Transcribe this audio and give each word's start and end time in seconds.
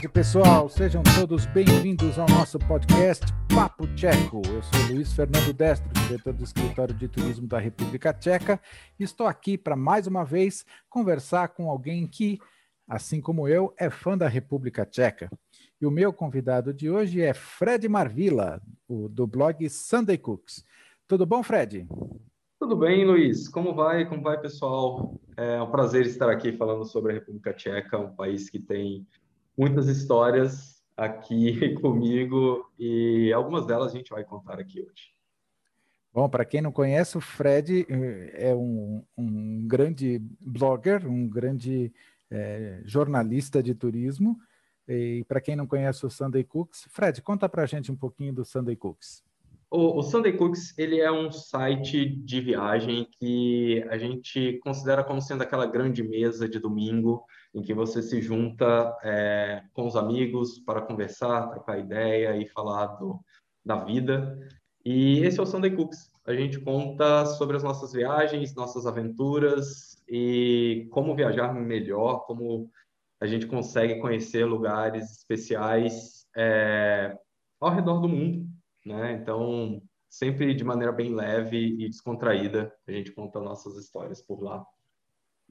tarde, 0.00 0.08
pessoal. 0.08 0.68
Sejam 0.68 1.02
todos 1.02 1.44
bem-vindos 1.46 2.18
ao 2.18 2.26
nosso 2.28 2.58
podcast 2.60 3.26
Papo 3.54 3.86
Tcheco. 3.94 4.40
Eu 4.46 4.62
sou 4.62 4.94
Luiz 4.94 5.12
Fernando 5.12 5.52
Destro, 5.52 5.90
diretor 6.06 6.32
do 6.32 6.42
Escritório 6.42 6.94
de 6.94 7.06
Turismo 7.06 7.46
da 7.46 7.58
República 7.58 8.12
Tcheca, 8.12 8.58
e 8.98 9.04
estou 9.04 9.26
aqui 9.26 9.58
para 9.58 9.76
mais 9.76 10.06
uma 10.06 10.24
vez 10.24 10.64
conversar 10.88 11.48
com 11.48 11.68
alguém 11.68 12.06
que, 12.06 12.38
assim 12.88 13.20
como 13.20 13.46
eu, 13.46 13.74
é 13.78 13.90
fã 13.90 14.16
da 14.16 14.26
República 14.26 14.86
Tcheca. 14.86 15.30
E 15.78 15.84
o 15.84 15.90
meu 15.90 16.14
convidado 16.14 16.72
de 16.72 16.88
hoje 16.88 17.20
é 17.20 17.34
Fred 17.34 17.86
Marvila, 17.86 18.62
do 18.88 19.26
blog 19.26 19.68
Sunday 19.68 20.16
Cooks. 20.16 20.64
Tudo 21.06 21.26
bom, 21.26 21.42
Fred? 21.42 21.86
Tudo 22.58 22.76
bem, 22.76 23.04
Luiz? 23.04 23.48
Como 23.48 23.74
vai? 23.74 24.06
Como 24.06 24.22
vai, 24.22 24.40
pessoal? 24.40 25.20
É 25.36 25.60
um 25.60 25.70
prazer 25.70 26.06
estar 26.06 26.30
aqui 26.30 26.52
falando 26.52 26.86
sobre 26.86 27.12
a 27.12 27.14
República 27.16 27.52
Tcheca, 27.52 27.98
um 27.98 28.14
país 28.14 28.48
que 28.48 28.58
tem 28.58 29.06
muitas 29.56 29.88
histórias 29.88 30.82
aqui 30.96 31.74
comigo 31.80 32.70
e 32.78 33.32
algumas 33.32 33.66
delas 33.66 33.92
a 33.92 33.96
gente 33.96 34.10
vai 34.10 34.24
contar 34.24 34.58
aqui 34.58 34.80
hoje. 34.80 35.14
Bom, 36.12 36.28
para 36.28 36.44
quem 36.44 36.60
não 36.60 36.72
conhece, 36.72 37.16
o 37.16 37.20
Fred 37.20 37.86
eh, 37.88 38.50
é 38.50 38.54
um, 38.54 39.04
um 39.16 39.66
grande 39.66 40.20
blogger, 40.40 41.06
um 41.08 41.28
grande 41.28 41.92
é, 42.28 42.82
jornalista 42.84 43.62
de 43.62 43.74
turismo. 43.74 44.36
E 44.88 45.24
para 45.28 45.40
quem 45.40 45.54
não 45.54 45.68
conhece 45.68 46.04
o 46.04 46.10
Sunday 46.10 46.42
Cooks, 46.42 46.88
Fred, 46.90 47.22
conta 47.22 47.48
para 47.48 47.62
a 47.62 47.66
gente 47.66 47.92
um 47.92 47.96
pouquinho 47.96 48.32
do 48.32 48.44
Sunday 48.44 48.74
Cooks. 48.74 49.22
O, 49.70 49.98
o 49.98 50.02
Sunday 50.02 50.32
Cooks 50.32 50.76
ele 50.76 51.00
é 51.00 51.12
um 51.12 51.30
site 51.30 52.04
de 52.04 52.40
viagem 52.40 53.06
que 53.12 53.84
a 53.88 53.96
gente 53.96 54.58
considera 54.64 55.04
como 55.04 55.22
sendo 55.22 55.42
aquela 55.42 55.64
grande 55.64 56.02
mesa 56.02 56.48
de 56.48 56.58
domingo 56.58 57.24
em 57.54 57.62
que 57.62 57.74
você 57.74 58.02
se 58.02 58.20
junta 58.20 58.96
é, 59.02 59.62
com 59.72 59.86
os 59.86 59.96
amigos 59.96 60.58
para 60.60 60.82
conversar, 60.82 61.48
trocar 61.48 61.78
ideia 61.78 62.36
e 62.36 62.46
falar 62.48 62.86
do, 62.96 63.20
da 63.64 63.84
vida. 63.84 64.38
E 64.84 65.20
esse 65.20 65.38
é 65.38 65.42
o 65.42 65.46
Sunday 65.46 65.70
Cooks. 65.70 66.10
A 66.24 66.34
gente 66.34 66.60
conta 66.60 67.26
sobre 67.26 67.56
as 67.56 67.62
nossas 67.62 67.92
viagens, 67.92 68.54
nossas 68.54 68.86
aventuras 68.86 70.02
e 70.08 70.88
como 70.90 71.14
viajar 71.14 71.52
melhor, 71.52 72.26
como 72.26 72.70
a 73.20 73.26
gente 73.26 73.46
consegue 73.46 74.00
conhecer 74.00 74.44
lugares 74.44 75.10
especiais 75.18 76.26
é, 76.36 77.16
ao 77.60 77.70
redor 77.70 78.00
do 78.00 78.08
mundo 78.08 78.48
né? 78.84 79.12
Então, 79.12 79.82
sempre 80.08 80.54
de 80.54 80.64
maneira 80.64 80.92
bem 80.92 81.14
leve 81.14 81.56
e 81.56 81.88
descontraída, 81.88 82.72
a 82.86 82.92
gente 82.92 83.12
conta 83.12 83.40
nossas 83.40 83.76
histórias 83.76 84.22
por 84.22 84.42
lá. 84.42 84.64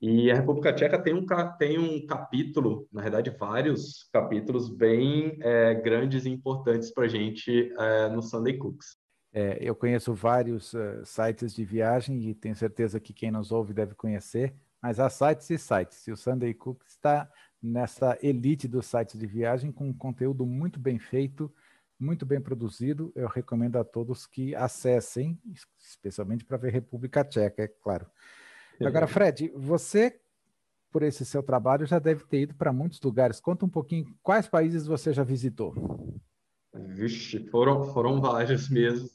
E 0.01 0.31
a 0.31 0.35
República 0.35 0.73
Tcheca 0.73 0.97
tem 0.97 1.13
um, 1.13 1.25
tem 1.57 1.77
um 1.77 2.05
capítulo, 2.05 2.87
na 2.91 3.01
verdade, 3.01 3.29
vários 3.31 4.09
capítulos 4.13 4.69
bem 4.69 5.37
é, 5.41 5.73
grandes 5.73 6.25
e 6.25 6.29
importantes 6.29 6.89
para 6.89 7.03
a 7.03 7.07
gente 7.07 7.73
é, 7.77 8.07
no 8.07 8.21
Sunday 8.21 8.57
Cooks. 8.57 8.97
É, 9.31 9.57
eu 9.61 9.75
conheço 9.75 10.13
vários 10.13 10.73
uh, 10.73 11.05
sites 11.05 11.53
de 11.53 11.63
viagem 11.63 12.29
e 12.29 12.33
tenho 12.33 12.55
certeza 12.55 12.99
que 12.99 13.13
quem 13.13 13.29
nos 13.29 13.51
ouve 13.51 13.73
deve 13.73 13.93
conhecer, 13.93 14.55
mas 14.81 14.99
há 14.99 15.09
sites 15.09 15.49
e 15.49 15.57
sites. 15.57 16.07
E 16.07 16.11
o 16.11 16.17
Sunday 16.17 16.53
Cooks 16.53 16.91
está 16.91 17.29
nessa 17.61 18.17
elite 18.23 18.67
dos 18.67 18.85
sites 18.85 19.19
de 19.19 19.27
viagem 19.27 19.71
com 19.71 19.87
um 19.89 19.93
conteúdo 19.93 20.45
muito 20.45 20.79
bem 20.79 20.97
feito, 20.97 21.53
muito 21.99 22.25
bem 22.25 22.39
produzido. 22.39 23.11
Eu 23.13 23.27
recomendo 23.27 23.77
a 23.77 23.83
todos 23.83 24.25
que 24.25 24.55
acessem, 24.55 25.37
especialmente 25.77 26.45
para 26.45 26.57
ver 26.57 26.71
República 26.71 27.23
Tcheca, 27.23 27.63
é 27.63 27.67
claro. 27.67 28.07
Agora, 28.85 29.07
Fred, 29.07 29.51
você, 29.55 30.19
por 30.91 31.03
esse 31.03 31.25
seu 31.25 31.43
trabalho, 31.43 31.85
já 31.85 31.99
deve 31.99 32.25
ter 32.25 32.41
ido 32.41 32.55
para 32.55 32.71
muitos 32.71 33.01
lugares. 33.01 33.39
Conta 33.39 33.65
um 33.65 33.69
pouquinho 33.69 34.15
quais 34.23 34.47
países 34.47 34.87
você 34.87 35.11
já 35.13 35.23
visitou. 35.23 35.73
Vixe, 36.73 37.47
foram, 37.49 37.83
foram 37.93 38.21
vários 38.21 38.69
mesmo. 38.69 39.09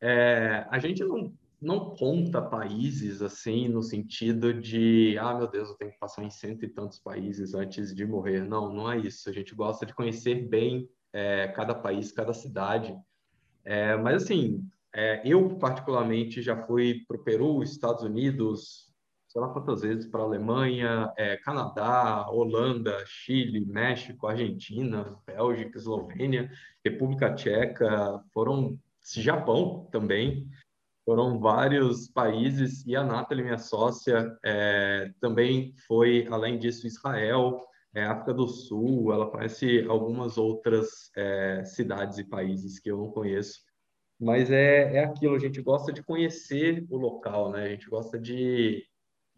É, 0.00 0.66
a 0.70 0.78
gente 0.78 1.04
não, 1.04 1.32
não 1.60 1.90
conta 1.94 2.40
países 2.40 3.20
assim 3.20 3.68
no 3.68 3.82
sentido 3.82 4.54
de, 4.54 5.16
ah, 5.18 5.34
meu 5.34 5.46
Deus, 5.48 5.68
eu 5.68 5.74
tenho 5.76 5.92
que 5.92 5.98
passar 5.98 6.24
em 6.24 6.30
cento 6.30 6.64
e 6.64 6.68
tantos 6.68 6.98
países 6.98 7.54
antes 7.54 7.94
de 7.94 8.06
morrer. 8.06 8.44
Não, 8.44 8.72
não 8.72 8.90
é 8.90 8.98
isso. 8.98 9.28
A 9.28 9.32
gente 9.32 9.54
gosta 9.54 9.84
de 9.84 9.94
conhecer 9.94 10.48
bem 10.48 10.88
é, 11.12 11.48
cada 11.48 11.74
país, 11.74 12.12
cada 12.12 12.32
cidade. 12.32 12.96
É, 13.64 13.96
mas 13.96 14.22
assim, 14.22 14.64
é, 14.94 15.20
eu 15.24 15.56
particularmente 15.58 16.40
já 16.40 16.56
fui 16.66 17.04
para 17.06 17.16
o 17.16 17.22
Peru, 17.22 17.62
Estados 17.62 18.02
Unidos, 18.02 18.89
sei 19.30 19.40
lá 19.40 19.48
quantas 19.48 19.82
vezes 19.82 20.06
para 20.06 20.22
Alemanha, 20.22 21.12
é, 21.16 21.36
Canadá, 21.36 22.28
Holanda, 22.28 23.04
Chile, 23.06 23.64
México, 23.64 24.26
Argentina, 24.26 25.16
Bélgica, 25.24 25.78
Eslovênia, 25.78 26.50
República 26.84 27.32
Tcheca, 27.32 28.20
foram 28.34 28.76
Japão 29.16 29.88
também, 29.92 30.48
foram 31.04 31.38
vários 31.38 32.08
países 32.08 32.84
e 32.84 32.96
a 32.96 33.04
Nathalie, 33.04 33.44
minha 33.44 33.56
sócia, 33.56 34.36
é, 34.44 35.12
também 35.20 35.74
foi, 35.86 36.26
além 36.28 36.58
disso, 36.58 36.88
Israel, 36.88 37.64
é, 37.94 38.02
África 38.02 38.34
do 38.34 38.48
Sul, 38.48 39.12
ela 39.12 39.30
conhece 39.30 39.86
algumas 39.88 40.38
outras 40.38 41.12
é, 41.16 41.62
cidades 41.64 42.18
e 42.18 42.24
países 42.24 42.80
que 42.80 42.90
eu 42.90 42.96
não 42.96 43.12
conheço. 43.12 43.60
Mas 44.18 44.50
é, 44.50 44.96
é 44.96 45.04
aquilo, 45.04 45.36
a 45.36 45.38
gente 45.38 45.62
gosta 45.62 45.92
de 45.92 46.02
conhecer 46.02 46.84
o 46.90 46.96
local, 46.96 47.52
né? 47.52 47.62
A 47.64 47.68
gente 47.68 47.88
gosta 47.88 48.18
de, 48.18 48.84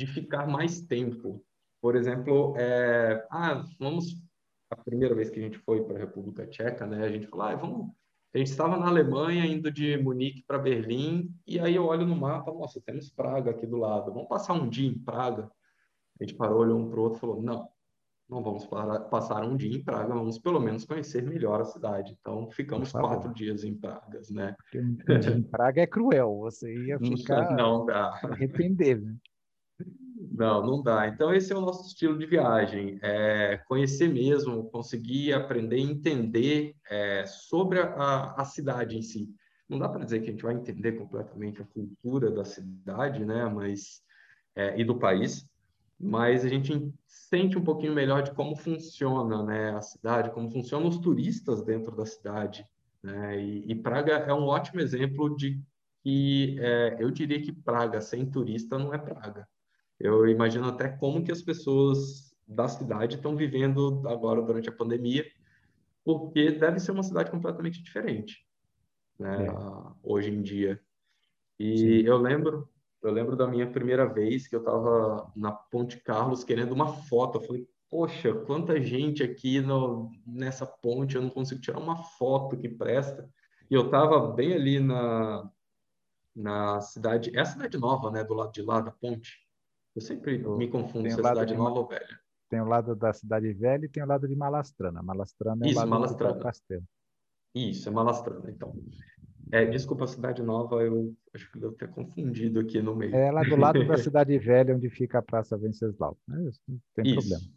de 0.02 0.06
ficar 0.12 0.48
mais 0.48 0.80
tempo. 0.80 1.44
Por 1.80 1.94
exemplo, 1.94 2.54
é, 2.56 3.24
ah, 3.30 3.64
vamos 3.78 4.20
a 4.68 4.76
primeira 4.76 5.14
vez 5.14 5.30
que 5.30 5.38
a 5.38 5.42
gente 5.42 5.58
foi 5.58 5.84
para 5.84 5.96
a 5.96 6.00
República 6.00 6.46
Tcheca, 6.46 6.86
né? 6.86 7.04
A 7.04 7.10
gente 7.10 7.26
falou, 7.26 7.46
ah, 7.46 7.54
vamos. 7.54 7.90
A 8.34 8.38
gente 8.38 8.50
estava 8.50 8.78
na 8.78 8.88
Alemanha, 8.88 9.44
indo 9.44 9.70
de 9.70 9.96
Munique 9.98 10.42
para 10.46 10.58
Berlim, 10.58 11.30
e 11.46 11.60
aí 11.60 11.76
eu 11.76 11.84
olho 11.84 12.06
no 12.06 12.16
mapa, 12.16 12.50
nossa, 12.50 12.80
temos 12.80 13.10
Praga 13.10 13.50
aqui 13.50 13.66
do 13.66 13.76
lado. 13.76 14.10
Vamos 14.10 14.28
passar 14.28 14.54
um 14.54 14.68
dia 14.68 14.88
em 14.88 14.98
Praga? 14.98 15.50
A 16.18 16.24
gente 16.24 16.34
parou, 16.34 16.60
olhou 16.60 16.78
um 16.78 16.88
para 16.88 16.98
o 16.98 17.02
outro 17.02 17.18
e 17.18 17.20
falou, 17.20 17.42
não, 17.42 17.68
não 18.28 18.42
vamos 18.42 18.64
para, 18.64 19.00
passar 19.00 19.44
um 19.44 19.54
dia 19.54 19.76
em 19.76 19.84
Praga, 19.84 20.14
vamos 20.14 20.38
pelo 20.38 20.58
menos 20.58 20.86
conhecer 20.86 21.22
melhor 21.22 21.60
a 21.60 21.66
cidade. 21.66 22.16
Então, 22.18 22.50
ficamos 22.50 22.90
quatro 22.90 23.34
dias 23.34 23.64
em 23.64 23.74
Pragas, 23.74 24.30
né? 24.30 24.56
Um 24.74 25.18
dia 25.18 25.32
em 25.36 25.42
Praga 25.42 25.82
é 25.82 25.86
cruel, 25.86 26.38
você 26.38 26.74
ia 26.74 26.98
ficar... 26.98 27.54
Não 27.54 27.84
dá. 27.84 28.18
Arrepender, 28.22 29.02
né? 29.02 29.14
Não, 30.30 30.64
não 30.64 30.82
dá. 30.82 31.08
Então, 31.08 31.34
esse 31.34 31.52
é 31.52 31.56
o 31.56 31.60
nosso 31.60 31.86
estilo 31.86 32.18
de 32.18 32.26
viagem. 32.26 32.98
É 33.02 33.58
conhecer 33.68 34.08
mesmo, 34.08 34.70
conseguir 34.70 35.32
aprender 35.32 35.78
entender 35.78 36.74
é, 36.90 37.24
sobre 37.26 37.80
a, 37.80 38.34
a 38.36 38.44
cidade 38.44 38.96
em 38.96 39.02
si. 39.02 39.28
Não 39.68 39.78
dá 39.78 39.88
para 39.88 40.04
dizer 40.04 40.20
que 40.20 40.28
a 40.28 40.32
gente 40.32 40.42
vai 40.42 40.54
entender 40.54 40.92
completamente 40.92 41.60
a 41.60 41.66
cultura 41.66 42.30
da 42.30 42.44
cidade, 42.44 43.24
né? 43.24 43.44
Mas, 43.46 44.02
é, 44.54 44.78
e 44.78 44.84
do 44.84 44.98
país, 44.98 45.46
mas 45.98 46.44
a 46.44 46.48
gente 46.48 46.92
sente 47.06 47.56
um 47.56 47.62
pouquinho 47.62 47.94
melhor 47.94 48.22
de 48.22 48.32
como 48.32 48.56
funciona 48.56 49.42
né, 49.44 49.70
a 49.70 49.80
cidade, 49.80 50.32
como 50.32 50.50
funcionam 50.50 50.88
os 50.88 50.98
turistas 50.98 51.62
dentro 51.62 51.94
da 51.94 52.04
cidade. 52.04 52.66
Né? 53.02 53.40
E, 53.40 53.70
e 53.70 53.74
Praga 53.74 54.14
é 54.14 54.34
um 54.34 54.46
ótimo 54.46 54.80
exemplo 54.80 55.34
de 55.36 55.60
que 56.02 56.56
é, 56.58 56.96
eu 56.98 57.10
diria 57.10 57.40
que 57.40 57.52
Praga 57.52 58.00
sem 58.00 58.26
turista 58.26 58.76
não 58.76 58.92
é 58.92 58.98
Praga. 58.98 59.46
Eu 60.02 60.28
imagino 60.28 60.66
até 60.66 60.88
como 60.88 61.24
que 61.24 61.30
as 61.30 61.40
pessoas 61.40 62.34
da 62.46 62.66
cidade 62.66 63.16
estão 63.16 63.36
vivendo 63.36 64.02
agora 64.06 64.42
durante 64.42 64.68
a 64.68 64.72
pandemia, 64.72 65.24
porque 66.04 66.50
deve 66.50 66.80
ser 66.80 66.90
uma 66.90 67.04
cidade 67.04 67.30
completamente 67.30 67.80
diferente 67.82 68.44
né, 69.18 69.46
é. 69.46 69.50
hoje 70.02 70.30
em 70.30 70.42
dia. 70.42 70.80
E 71.58 71.78
Sim. 71.78 72.06
eu 72.06 72.16
lembro 72.18 72.68
eu 73.02 73.10
lembro 73.10 73.36
da 73.36 73.48
minha 73.48 73.68
primeira 73.68 74.06
vez 74.06 74.46
que 74.46 74.54
eu 74.54 74.60
estava 74.60 75.30
na 75.34 75.50
Ponte 75.50 76.00
Carlos 76.00 76.44
querendo 76.44 76.72
uma 76.72 76.86
foto. 76.86 77.38
Eu 77.38 77.42
falei, 77.42 77.68
poxa, 77.90 78.32
quanta 78.32 78.80
gente 78.80 79.24
aqui 79.24 79.60
no, 79.60 80.10
nessa 80.24 80.64
ponte, 80.64 81.16
eu 81.16 81.22
não 81.22 81.28
consigo 81.28 81.60
tirar 81.60 81.80
uma 81.80 81.96
foto 81.96 82.56
que 82.56 82.68
presta. 82.68 83.28
E 83.68 83.74
eu 83.74 83.86
estava 83.86 84.28
bem 84.28 84.54
ali 84.54 84.78
na, 84.78 85.50
na 86.34 86.80
cidade, 86.80 87.36
é 87.36 87.40
a 87.40 87.44
cidade 87.44 87.76
nova, 87.76 88.08
né, 88.10 88.22
do 88.22 88.34
lado 88.34 88.52
de 88.52 88.62
lá 88.62 88.80
da 88.80 88.92
ponte. 88.92 89.41
Eu 89.94 90.00
sempre 90.00 90.40
eu, 90.42 90.56
me 90.56 90.68
confundo 90.68 91.08
se 91.08 91.14
é 91.14 91.16
cidade 91.16 91.54
nova 91.54 91.80
ou 91.80 91.86
velha. 91.86 92.18
Tem 92.48 92.60
o 92.60 92.66
lado 92.66 92.94
da 92.94 93.12
cidade 93.12 93.52
velha 93.52 93.86
e 93.86 93.88
tem 93.88 94.02
o 94.02 94.06
lado 94.06 94.28
de 94.28 94.34
Malastrana. 94.34 95.02
Malastrana 95.02 95.64
é 95.64 95.70
Isso, 95.70 95.76
o 95.76 95.80
lado 95.80 95.90
Malastrana. 95.90 96.34
do 96.34 96.40
castelo. 96.40 96.84
Isso, 97.54 97.88
é 97.88 97.92
Malastrana, 97.92 98.50
então. 98.50 98.74
É, 99.50 99.66
desculpa, 99.66 100.06
Cidade 100.06 100.42
Nova, 100.42 100.82
eu 100.82 101.14
acho 101.34 101.50
que 101.52 101.62
eu 101.62 101.72
ter 101.72 101.90
confundido 101.90 102.60
aqui 102.60 102.80
no 102.80 102.96
meio. 102.96 103.14
É 103.14 103.30
lá 103.30 103.42
do 103.42 103.56
lado 103.56 103.86
da 103.86 103.96
Cidade 103.98 104.38
Velha, 104.38 104.74
onde 104.74 104.88
fica 104.88 105.18
a 105.18 105.22
Praça 105.22 105.58
Venceslau. 105.58 106.16
Não 106.26 106.50
tem 106.94 107.06
Isso. 107.06 107.28
problema. 107.28 107.52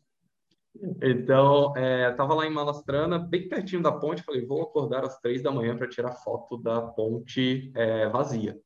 Então, 1.02 1.76
é, 1.78 2.12
estava 2.12 2.34
lá 2.34 2.46
em 2.46 2.54
Malastrana, 2.54 3.18
bem 3.18 3.48
pertinho 3.48 3.82
da 3.82 3.94
ponte. 3.94 4.24
Falei, 4.24 4.46
vou 4.46 4.62
acordar 4.62 5.06
às 5.06 5.18
três 5.20 5.42
da 5.42 5.52
manhã 5.52 5.78
para 5.78 5.88
tirar 5.88 6.12
foto 6.12 6.58
da 6.58 6.82
ponte 6.82 7.72
é, 7.74 8.10
vazia. 8.10 8.60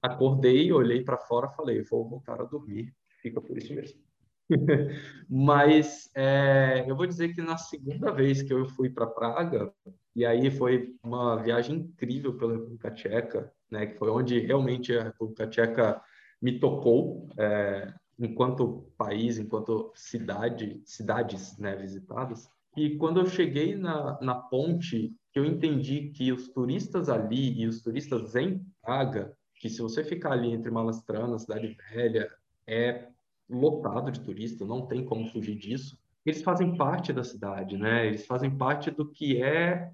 Acordei, 0.00 0.72
olhei 0.72 1.02
para 1.02 1.18
fora, 1.18 1.48
falei, 1.50 1.82
vou 1.82 2.08
voltar 2.08 2.40
a 2.40 2.44
dormir. 2.44 2.94
Fica 3.20 3.40
por 3.40 3.56
isso 3.58 3.74
mesmo. 3.74 4.00
Mas 5.28 6.10
é, 6.14 6.84
eu 6.88 6.96
vou 6.96 7.06
dizer 7.06 7.34
que 7.34 7.42
na 7.42 7.58
segunda 7.58 8.10
vez 8.10 8.42
que 8.42 8.52
eu 8.52 8.66
fui 8.66 8.88
para 8.88 9.06
Praga, 9.06 9.72
e 10.16 10.24
aí 10.24 10.50
foi 10.50 10.94
uma 11.02 11.36
viagem 11.36 11.76
incrível 11.76 12.36
pela 12.36 12.54
República 12.54 12.90
Tcheca, 12.90 13.52
né, 13.70 13.86
que 13.86 13.98
foi 13.98 14.08
onde 14.10 14.38
realmente 14.40 14.96
a 14.96 15.04
República 15.04 15.46
Tcheca 15.46 16.00
me 16.40 16.58
tocou 16.58 17.28
é, 17.36 17.92
enquanto 18.18 18.90
país, 18.96 19.38
enquanto 19.38 19.92
cidade, 19.94 20.80
cidades 20.84 21.58
né, 21.58 21.76
visitadas. 21.76 22.48
E 22.76 22.96
quando 22.96 23.20
eu 23.20 23.26
cheguei 23.26 23.74
na, 23.74 24.18
na 24.20 24.34
ponte, 24.34 25.14
eu 25.34 25.44
entendi 25.44 26.10
que 26.10 26.32
os 26.32 26.48
turistas 26.48 27.08
ali 27.08 27.60
e 27.60 27.66
os 27.66 27.82
turistas 27.82 28.34
em 28.34 28.64
Praga, 28.82 29.36
que 29.58 29.68
se 29.68 29.82
você 29.82 30.04
ficar 30.04 30.32
ali 30.32 30.52
entre 30.52 30.70
Malastrana, 30.70 31.38
Cidade 31.38 31.76
Velha, 31.90 32.30
é 32.66 33.08
lotado 33.48 34.10
de 34.12 34.20
turista, 34.20 34.64
não 34.64 34.86
tem 34.86 35.04
como 35.04 35.26
fugir 35.28 35.56
disso. 35.56 35.98
Eles 36.24 36.42
fazem 36.42 36.76
parte 36.76 37.12
da 37.12 37.24
cidade, 37.24 37.76
né? 37.76 38.06
Eles 38.06 38.26
fazem 38.26 38.56
parte 38.56 38.90
do 38.90 39.10
que 39.10 39.42
é 39.42 39.90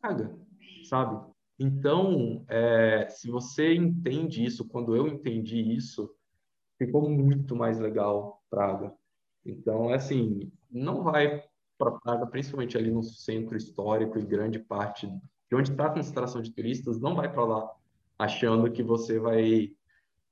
Praga, 0.00 0.36
sabe? 0.84 1.32
Então, 1.58 2.44
é, 2.48 3.08
se 3.08 3.30
você 3.30 3.74
entende 3.74 4.44
isso, 4.44 4.68
quando 4.68 4.94
eu 4.94 5.08
entendi 5.08 5.60
isso, 5.74 6.14
ficou 6.78 7.08
muito 7.08 7.56
mais 7.56 7.78
legal 7.78 8.42
Praga. 8.50 8.92
Então, 9.44 9.88
assim, 9.88 10.52
não 10.70 11.02
vai 11.02 11.42
para 11.78 11.92
Praga, 11.92 12.26
principalmente 12.26 12.76
ali 12.76 12.90
no 12.90 13.02
centro 13.02 13.56
histórico 13.56 14.18
e 14.18 14.24
grande 14.24 14.58
parte 14.58 15.06
de 15.06 15.56
onde 15.56 15.70
está 15.70 15.86
a 15.86 15.90
concentração 15.90 16.42
de 16.42 16.52
turistas, 16.52 17.00
não 17.00 17.14
vai 17.14 17.32
para 17.32 17.44
lá 17.44 17.74
achando 18.18 18.70
que 18.70 18.82
você 18.82 19.18
vai 19.18 19.70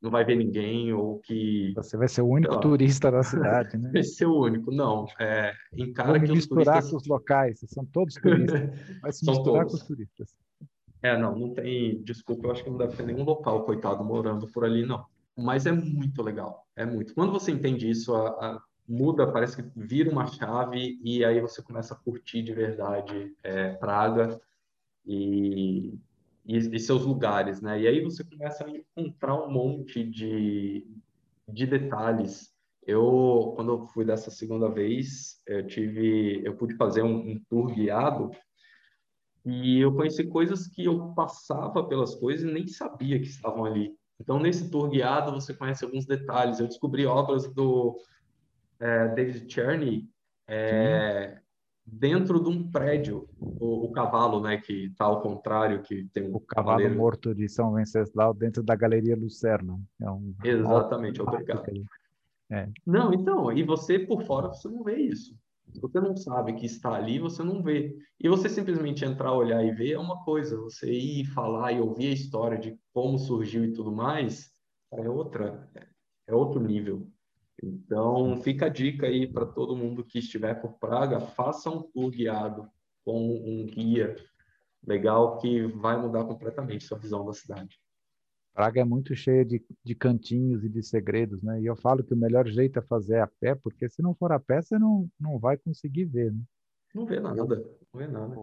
não 0.01 0.11
vai 0.11 0.25
ver 0.25 0.35
ninguém 0.35 0.93
ou 0.93 1.21
que 1.21 1.73
você 1.77 1.97
vai 1.97 2.09
ser 2.09 2.23
o 2.23 2.27
único 2.27 2.59
turista 2.59 3.09
da 3.09 3.23
cidade, 3.23 3.79
né? 3.79 3.91
vai 3.93 4.03
ser 4.03 4.27
o 4.27 4.37
único, 4.37 4.73
não. 4.73 5.07
É, 5.21 5.53
encara 5.73 6.19
que 6.19 6.25
os 6.25 6.31
misturar 6.33 6.65
turistas... 6.65 6.91
com 6.91 6.97
os 6.97 7.07
locais, 7.07 7.61
são 7.69 7.85
todos 7.87 8.15
turistas. 8.15 8.61
Vai 9.01 9.13
se 9.13 9.25
são 9.25 9.35
misturar 9.35 9.65
todos. 9.65 9.73
com 9.73 9.79
os 9.79 9.87
turistas. 9.87 10.37
É, 11.01 11.17
não, 11.17 11.37
não 11.39 11.55
tem. 11.55 12.03
Desculpa, 12.03 12.47
eu 12.47 12.51
acho 12.51 12.65
que 12.65 12.71
não 12.71 12.79
deve 12.79 12.97
ter 12.97 13.05
nenhum 13.05 13.23
local, 13.23 13.65
coitado, 13.65 14.05
morando 14.05 14.49
por 14.49 14.65
ali, 14.65 14.85
não. 14.85 15.05
Mas 15.37 15.67
é 15.67 15.73
muito 15.73 16.21
legal, 16.21 16.67
é 16.77 16.85
muito. 16.85 17.15
Quando 17.15 17.33
você 17.33 17.53
entende 17.53 17.89
isso, 17.89 18.15
a, 18.15 18.29
a, 18.29 18.63
muda, 18.89 19.31
parece 19.31 19.57
que 19.57 19.71
vira 19.77 20.11
uma 20.11 20.27
chave 20.27 20.99
e 21.03 21.25
aí 21.25 21.41
você 21.41 21.63
começa 21.63 21.95
a 21.95 21.97
curtir 21.97 22.43
de 22.43 22.53
verdade 22.53 23.35
é, 23.43 23.71
Praga 23.75 24.41
e, 25.07 25.99
e, 26.45 26.57
e, 26.57 26.81
seus 26.81 27.05
lugares, 27.05 27.61
né? 27.61 27.81
E 27.81 27.87
aí 27.87 28.01
você 28.03 28.25
começa 28.25 28.65
a 28.65 28.71
encontrar 28.71 29.35
um 29.45 29.51
monte 29.51 30.05
de, 30.05 30.87
de 31.49 31.67
detalhes. 31.67 32.53
Eu, 32.85 33.53
quando 33.55 33.73
eu 33.73 33.87
fui 33.89 34.05
dessa 34.05 34.31
segunda 34.31 34.69
vez, 34.69 35.41
eu 35.47 35.67
tive, 35.67 36.43
eu 36.45 36.57
pude 36.57 36.75
fazer 36.75 37.03
um, 37.03 37.31
um 37.31 37.41
tour 37.49 37.73
guiado 37.73 38.31
e 39.45 39.81
eu 39.81 39.95
conheci 39.95 40.25
coisas 40.25 40.67
que 40.69 40.85
eu 40.85 41.13
passava 41.15 41.85
pelas 41.85 42.15
coisas 42.15 42.49
e 42.49 42.53
nem 42.53 42.67
sabia 42.67 43.19
que 43.19 43.27
estavam 43.27 43.65
ali. 43.65 43.95
Então, 44.21 44.39
nesse 44.39 44.71
tour 44.71 44.89
guiado, 44.89 45.33
você 45.33 45.53
conhece 45.53 45.85
alguns 45.85 46.07
detalhes. 46.07 46.61
Eu 46.61 46.69
descobri 46.69 47.07
obras 47.07 47.53
do 47.53 47.97
é, 48.79 49.09
David 49.09 49.53
Cherney 49.53 50.09
é, 50.47 51.42
dentro 51.85 52.43
de 52.43 52.49
um 52.49 52.71
prédio. 52.71 53.29
O, 53.39 53.87
o, 53.87 53.93
cavalo, 53.93 54.41
né, 54.41 54.59
que 54.59 54.87
está 54.87 55.05
ao 55.05 55.21
contrário, 55.21 55.83
que 55.83 56.09
tem 56.13 56.25
um 56.25 56.37
O 56.37 56.41
cavalo 56.41 56.79
cavaleiro. 56.79 56.97
morto 56.97 57.35
de 57.35 57.49
São 57.49 57.73
Venceslau 57.73 58.33
dentro 58.35 58.63
da 58.63 58.75
Galeria 58.75 59.17
Lucerna. 59.17 59.79
É 60.01 60.11
um 60.11 60.35
Exatamente, 60.43 61.21
obrigado. 61.21 61.65
É. 62.51 62.69
Não, 62.87 63.13
então, 63.13 63.51
e 63.53 63.63
você 63.63 63.99
por 63.99 64.23
fora, 64.25 64.49
você 64.49 64.69
não 64.69 64.83
vê 64.83 64.97
isso. 64.97 65.35
Você 65.81 66.01
não 66.01 66.15
sabe 66.15 66.53
que 66.55 66.67
está 66.67 66.93
ali, 66.93 67.19
você 67.19 67.43
não 67.43 67.63
vê. 67.63 67.97
E 68.21 68.29
você 68.29 68.49
simplesmente 68.49 69.05
entrar, 69.05 69.33
olhar 69.33 69.65
e 69.65 69.71
ver 69.71 69.93
é 69.93 69.99
uma 69.99 70.23
coisa. 70.25 70.61
Você 70.61 70.93
ir 70.93 71.25
falar 71.27 71.73
e 71.73 71.81
ouvir 71.81 72.09
a 72.09 72.13
história 72.15 72.59
de 72.59 72.79
como 72.93 73.19
surgiu 73.19 73.65
e 73.65 73.73
tudo 73.73 73.91
mais 73.91 74.53
é 74.93 75.09
outra, 75.09 75.71
é 76.27 76.35
outro 76.35 76.61
nível. 76.61 77.09
Então, 77.63 78.37
fica 78.43 78.67
a 78.67 78.69
dica 78.69 79.07
aí 79.07 79.27
para 79.27 79.47
todo 79.47 79.77
mundo 79.77 80.05
que 80.05 80.19
estiver 80.19 80.55
por 80.61 80.73
Praga, 80.79 81.21
faça 81.21 81.71
um 81.71 81.83
tour 81.83 82.11
guiado 82.11 82.69
com 83.05 83.37
um 83.37 83.67
guia 83.67 84.17
legal 84.85 85.39
que 85.39 85.63
vai 85.67 86.01
mudar 86.01 86.25
completamente 86.25 86.85
sua 86.85 86.99
visão 86.99 87.25
da 87.25 87.33
cidade. 87.33 87.79
Praga 88.53 88.81
é 88.81 88.85
muito 88.85 89.15
cheia 89.15 89.45
de, 89.45 89.65
de 89.83 89.95
cantinhos 89.95 90.65
e 90.65 90.69
de 90.69 90.83
segredos, 90.83 91.43
né? 91.43 91.61
E 91.61 91.67
eu 91.67 91.77
falo 91.77 92.05
que 92.05 92.13
o 92.13 92.17
melhor 92.17 92.47
jeito 92.47 92.79
é 92.79 92.83
fazer 92.83 93.19
a 93.21 93.27
pé, 93.27 93.55
porque 93.55 93.89
se 93.89 94.03
não 94.03 94.15
for 94.15 94.31
a 94.33 94.39
pé, 94.39 94.61
você 94.61 94.79
não, 94.79 95.09
não 95.19 95.39
vai 95.39 95.57
conseguir 95.57 96.05
ver, 96.05 96.33
né? 96.33 96.43
Não 96.95 97.07
vê 97.07 97.19
nada, 97.19 97.37
não 97.37 97.47
vê 97.95 98.07
nada. 98.07 98.37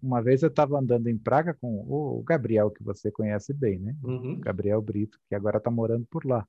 Uma 0.00 0.22
vez 0.22 0.42
eu 0.42 0.48
estava 0.48 0.78
andando 0.78 1.08
em 1.08 1.18
Praga 1.18 1.52
com 1.52 1.84
o 1.86 2.22
Gabriel, 2.22 2.70
que 2.70 2.82
você 2.82 3.10
conhece 3.10 3.52
bem, 3.52 3.78
né? 3.78 3.94
Uhum. 4.02 4.40
Gabriel 4.40 4.80
Brito, 4.80 5.18
que 5.28 5.34
agora 5.34 5.58
está 5.58 5.70
morando 5.70 6.06
por 6.10 6.24
lá. 6.24 6.46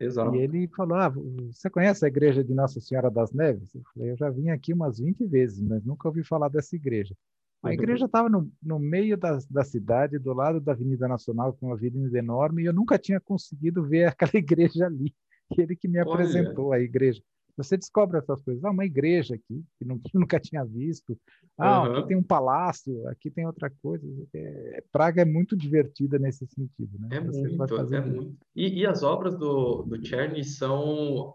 Exato. 0.00 0.34
E 0.34 0.40
ele 0.40 0.66
falou: 0.68 0.96
Ah, 0.96 1.10
você 1.10 1.68
conhece 1.68 2.04
a 2.04 2.08
igreja 2.08 2.42
de 2.42 2.54
Nossa 2.54 2.80
Senhora 2.80 3.10
das 3.10 3.32
Neves? 3.32 3.74
Eu 3.74 3.82
falei: 3.92 4.10
Eu 4.10 4.16
já 4.16 4.30
vim 4.30 4.48
aqui 4.48 4.72
umas 4.72 4.98
20 4.98 5.26
vezes, 5.26 5.60
mas 5.60 5.84
nunca 5.84 6.08
ouvi 6.08 6.24
falar 6.24 6.48
dessa 6.48 6.74
igreja. 6.74 7.14
A 7.62 7.74
igreja 7.74 8.06
estava 8.06 8.28
no, 8.30 8.50
no 8.62 8.78
meio 8.78 9.18
da, 9.18 9.38
da 9.50 9.62
cidade, 9.62 10.18
do 10.18 10.32
lado 10.32 10.60
da 10.60 10.72
Avenida 10.72 11.06
Nacional, 11.06 11.52
com 11.52 11.66
uma 11.66 11.74
avenida 11.74 12.18
enorme, 12.18 12.62
e 12.62 12.66
eu 12.66 12.72
nunca 12.72 12.98
tinha 12.98 13.20
conseguido 13.20 13.84
ver 13.84 14.06
aquela 14.08 14.32
igreja 14.34 14.86
ali. 14.86 15.14
Ele 15.58 15.76
que 15.76 15.86
me 15.86 15.98
Olha. 15.98 16.10
apresentou 16.10 16.72
a 16.72 16.80
igreja. 16.80 17.22
Você 17.56 17.76
descobre 17.76 18.18
essas 18.18 18.42
coisas. 18.42 18.64
Ah, 18.64 18.70
uma 18.70 18.84
igreja 18.84 19.34
aqui, 19.34 19.64
que, 19.78 19.84
nunca 20.14 20.40
tinha 20.40 20.64
visto. 20.64 21.18
Ah, 21.58 21.82
Uhum. 21.82 21.98
aqui 21.98 22.08
tem 22.08 22.16
um 22.16 22.22
palácio, 22.22 23.06
aqui 23.08 23.30
tem 23.30 23.46
outra 23.46 23.70
coisa. 23.82 24.06
É, 24.34 24.82
Praga 24.90 25.22
é 25.22 25.24
muito 25.24 25.56
divertida 25.56 26.18
nesse 26.18 26.46
sentido. 26.46 26.98
Né? 26.98 27.08
É 27.12 27.20
Você 27.20 27.48
muito, 27.48 27.94
é 27.94 28.00
muito. 28.00 28.36
E, 28.54 28.80
e 28.80 28.86
as 28.86 29.02
obras 29.02 29.36
do, 29.36 29.82
do 29.82 30.00
Czerny 30.02 30.44
são 30.44 31.34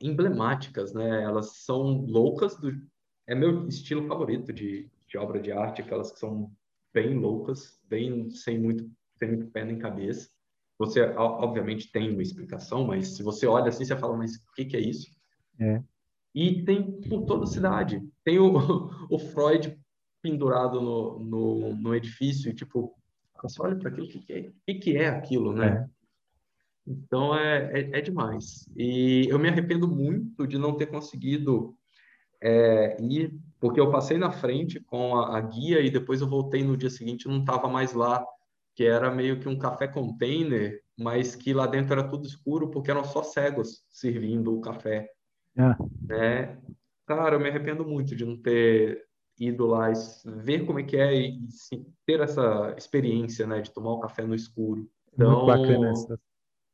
emblemáticas, 0.00 0.92
né? 0.92 1.22
Elas 1.22 1.58
são 1.64 2.04
loucas, 2.06 2.56
do, 2.56 2.70
é 3.26 3.34
meu 3.34 3.66
estilo 3.68 4.06
favorito 4.06 4.52
de, 4.52 4.90
de 5.08 5.18
obra 5.18 5.40
de 5.40 5.52
arte, 5.52 5.82
aquelas 5.82 6.12
que 6.12 6.18
são 6.18 6.52
bem 6.92 7.18
loucas, 7.18 7.78
bem 7.88 8.30
sem 8.30 8.58
muito, 8.58 8.90
sem 9.18 9.28
muito 9.28 9.50
pé 9.50 9.64
nem 9.64 9.78
cabeça. 9.78 10.30
Você, 10.78 11.00
obviamente, 11.16 11.90
tem 11.90 12.12
uma 12.12 12.22
explicação, 12.22 12.84
mas 12.86 13.16
se 13.16 13.22
você 13.22 13.46
olha 13.46 13.68
assim, 13.68 13.84
você 13.84 13.96
fala, 13.96 14.16
mas 14.16 14.36
o 14.36 14.52
que 14.54 14.66
que 14.66 14.76
é 14.76 14.80
isso? 14.80 15.15
É. 15.58 15.82
E 16.34 16.62
tem 16.64 17.00
por 17.00 17.24
toda 17.24 17.44
a 17.44 17.46
cidade. 17.46 18.02
Tem 18.22 18.38
o, 18.38 18.52
o 19.10 19.18
Freud 19.18 19.78
pendurado 20.22 20.80
no, 20.80 21.18
no, 21.20 21.76
no 21.76 21.94
edifício, 21.94 22.50
e 22.50 22.54
tipo, 22.54 22.94
você 23.42 23.62
olha 23.62 23.76
para 23.76 23.90
aquilo, 23.90 24.06
o 24.06 24.10
que, 24.10 24.20
que, 24.20 24.32
é, 24.32 24.52
que, 24.66 24.74
que 24.74 24.96
é 24.96 25.08
aquilo, 25.08 25.52
né? 25.52 25.88
É. 25.90 25.96
Então 26.86 27.34
é, 27.34 27.80
é, 27.80 27.98
é 27.98 28.00
demais. 28.00 28.68
E 28.76 29.26
eu 29.28 29.38
me 29.38 29.48
arrependo 29.48 29.88
muito 29.88 30.46
de 30.46 30.58
não 30.58 30.76
ter 30.76 30.86
conseguido 30.86 31.76
é, 32.40 32.96
ir, 33.00 33.34
porque 33.58 33.80
eu 33.80 33.90
passei 33.90 34.18
na 34.18 34.30
frente 34.30 34.80
com 34.80 35.16
a, 35.16 35.36
a 35.36 35.40
guia 35.40 35.80
e 35.80 35.90
depois 35.90 36.20
eu 36.20 36.28
voltei 36.28 36.62
no 36.62 36.76
dia 36.76 36.90
seguinte 36.90 37.26
não 37.26 37.40
estava 37.40 37.68
mais 37.68 37.92
lá, 37.92 38.24
que 38.74 38.84
era 38.84 39.10
meio 39.10 39.40
que 39.40 39.48
um 39.48 39.58
café 39.58 39.88
container, 39.88 40.82
mas 40.96 41.34
que 41.34 41.52
lá 41.52 41.66
dentro 41.66 41.92
era 41.92 42.08
tudo 42.08 42.26
escuro 42.26 42.70
porque 42.70 42.90
eram 42.90 43.04
só 43.04 43.22
cegos 43.22 43.82
servindo 43.88 44.56
o 44.56 44.60
café 44.60 45.10
Ah, 45.56 45.76
né? 46.02 46.60
Cara, 47.06 47.36
eu 47.36 47.40
me 47.40 47.48
arrependo 47.48 47.84
muito 47.84 48.14
de 48.16 48.24
não 48.24 48.36
ter 48.36 49.06
ido 49.38 49.66
lá 49.66 49.90
e 49.90 49.94
ver 50.42 50.64
como 50.66 50.80
é 50.80 50.82
que 50.82 50.96
é 50.96 51.14
e, 51.14 51.38
e 51.72 51.86
ter 52.06 52.20
essa 52.20 52.74
experiência, 52.76 53.46
né, 53.46 53.60
de 53.60 53.70
tomar 53.70 53.92
o 53.92 54.00
café 54.00 54.26
no 54.26 54.34
escuro. 54.34 54.88
Então, 55.12 55.30
Muito 55.30 55.46
bacana 55.46 55.90
essas, 55.90 56.18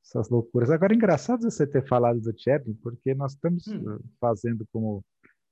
essas 0.05 0.31
loucuras. 0.31 0.71
Agora, 0.71 0.95
engraçado 0.95 1.43
você 1.43 1.67
ter 1.67 1.87
falado 1.87 2.21
do 2.21 2.33
Chaplin, 2.37 2.75
porque 2.75 3.15
nós 3.15 3.33
estamos 3.33 3.67
Hum. 3.67 3.97
eh, 3.97 3.99
fazendo 4.21 4.67
como 4.73 5.05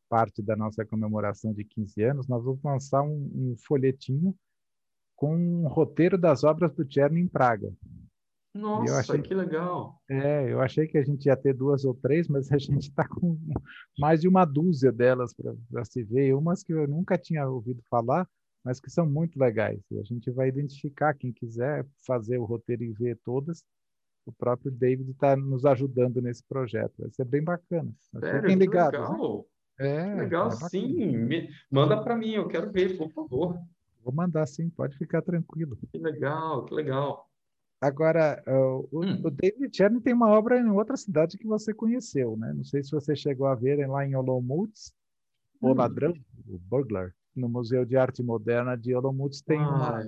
parte 0.09 0.43
da 0.43 0.57
nossa 0.57 0.85
comemoração 0.85 1.53
de 1.53 1.65
15 1.65 2.03
anos, 2.03 2.27
nós 2.27 2.43
vamos 2.43 2.63
lançar 2.65 3.03
um, 3.03 3.31
um 3.35 3.57
folhetinho 3.65 4.35
com 5.15 5.37
um 5.37 5.69
roteiro 5.69 6.19
das 6.19 6.43
obras 6.43 6.75
do 6.75 6.91
Chaplin 6.91 7.21
em 7.21 7.29
Praga. 7.29 7.73
Nossa, 8.55 8.99
achei- 9.01 9.23
que 9.23 9.35
legal. 9.35 10.01
É, 10.09 10.53
eu 10.53 10.61
achei 10.61 10.87
que 10.87 10.99
a 10.99 11.05
gente 11.05 11.27
ia 11.27 11.37
ter 11.37 11.55
duas 11.55 11.85
ou 11.85 11.95
três, 11.95 12.27
mas 12.29 12.51
a 12.53 12.59
gente 12.59 12.89
está 12.89 13.07
com 13.07 13.39
mais 13.99 14.21
de 14.21 14.29
uma 14.29 14.45
dúzia 14.45 14.91
delas 14.91 15.33
para 15.35 15.85
se 15.85 16.03
ver, 16.03 16.35
umas 16.35 16.63
que 16.63 16.73
eu 16.73 16.87
nunca 16.89 17.17
tinha 17.17 17.47
ouvido 17.49 17.83
falar, 17.89 18.29
mas 18.65 18.81
que 18.81 18.91
são 18.91 19.07
muito 19.07 19.39
legais. 19.39 19.81
E 19.91 19.99
a 19.99 20.03
gente 20.03 20.31
vai 20.31 20.49
identificar 20.49 21.15
quem 21.15 21.33
quiser 21.33 21.87
fazer 22.07 22.39
o 22.39 22.45
roteiro 22.45 22.83
e 22.83 22.93
ver 22.93 23.19
todas. 23.25 23.65
O 24.27 24.33
próprio 24.33 24.71
David 24.71 25.11
está 25.13 25.35
nos 25.35 25.65
ajudando 25.65 26.21
nesse 26.21 26.43
projeto. 26.45 26.93
Vai 26.99 27.11
ser 27.11 27.25
bem 27.25 27.43
bacana. 27.43 27.91
Sério, 28.21 28.41
Fiquem 28.43 28.59
que 28.59 28.65
ligados. 28.67 29.01
né? 29.01 29.07
legal. 29.09 29.47
É, 29.79 30.11
Que 30.13 30.21
legal, 30.21 30.49
é 30.49 30.51
sim. 30.69 31.17
Me- 31.17 31.49
manda 31.71 32.03
para 32.03 32.15
mim, 32.17 32.33
eu 32.33 32.47
quero 32.47 32.71
ver, 32.71 32.99
por 32.99 33.11
favor. 33.13 33.59
Vou 34.05 34.13
mandar 34.15 34.47
sim, 34.47 34.69
pode 34.69 34.97
ficar 34.99 35.23
tranquilo. 35.23 35.79
Que 35.91 35.99
legal, 35.99 36.65
que 36.67 36.75
legal. 36.75 37.30
Agora, 37.81 38.43
o, 38.47 39.01
hum. 39.01 39.23
o 39.25 39.31
David 39.31 39.75
Chern 39.75 40.01
tem 40.01 40.13
uma 40.13 40.29
obra 40.29 40.61
em 40.61 40.69
outra 40.71 40.97
cidade 40.97 41.39
que 41.39 41.47
você 41.47 41.73
conheceu, 41.73 42.37
né? 42.37 42.53
Não 42.53 42.65
sei 42.65 42.83
se 42.83 42.91
você 42.91 43.17
chegou 43.17 43.47
a 43.47 43.55
ver 43.55 43.87
lá 43.89 44.07
em 44.07 44.15
Olomouc, 44.15 44.71
hum. 45.63 45.71
O 45.71 45.75
Ladrão, 45.75 46.15
o 46.47 46.59
Burglar, 46.59 47.15
no 47.35 47.49
Museu 47.49 47.85
de 47.85 47.97
Arte 47.97 48.23
Moderna 48.23 48.77
de 48.77 48.95
Olomouc 48.95 49.35
tem 49.47 49.59
uma, 49.59 50.03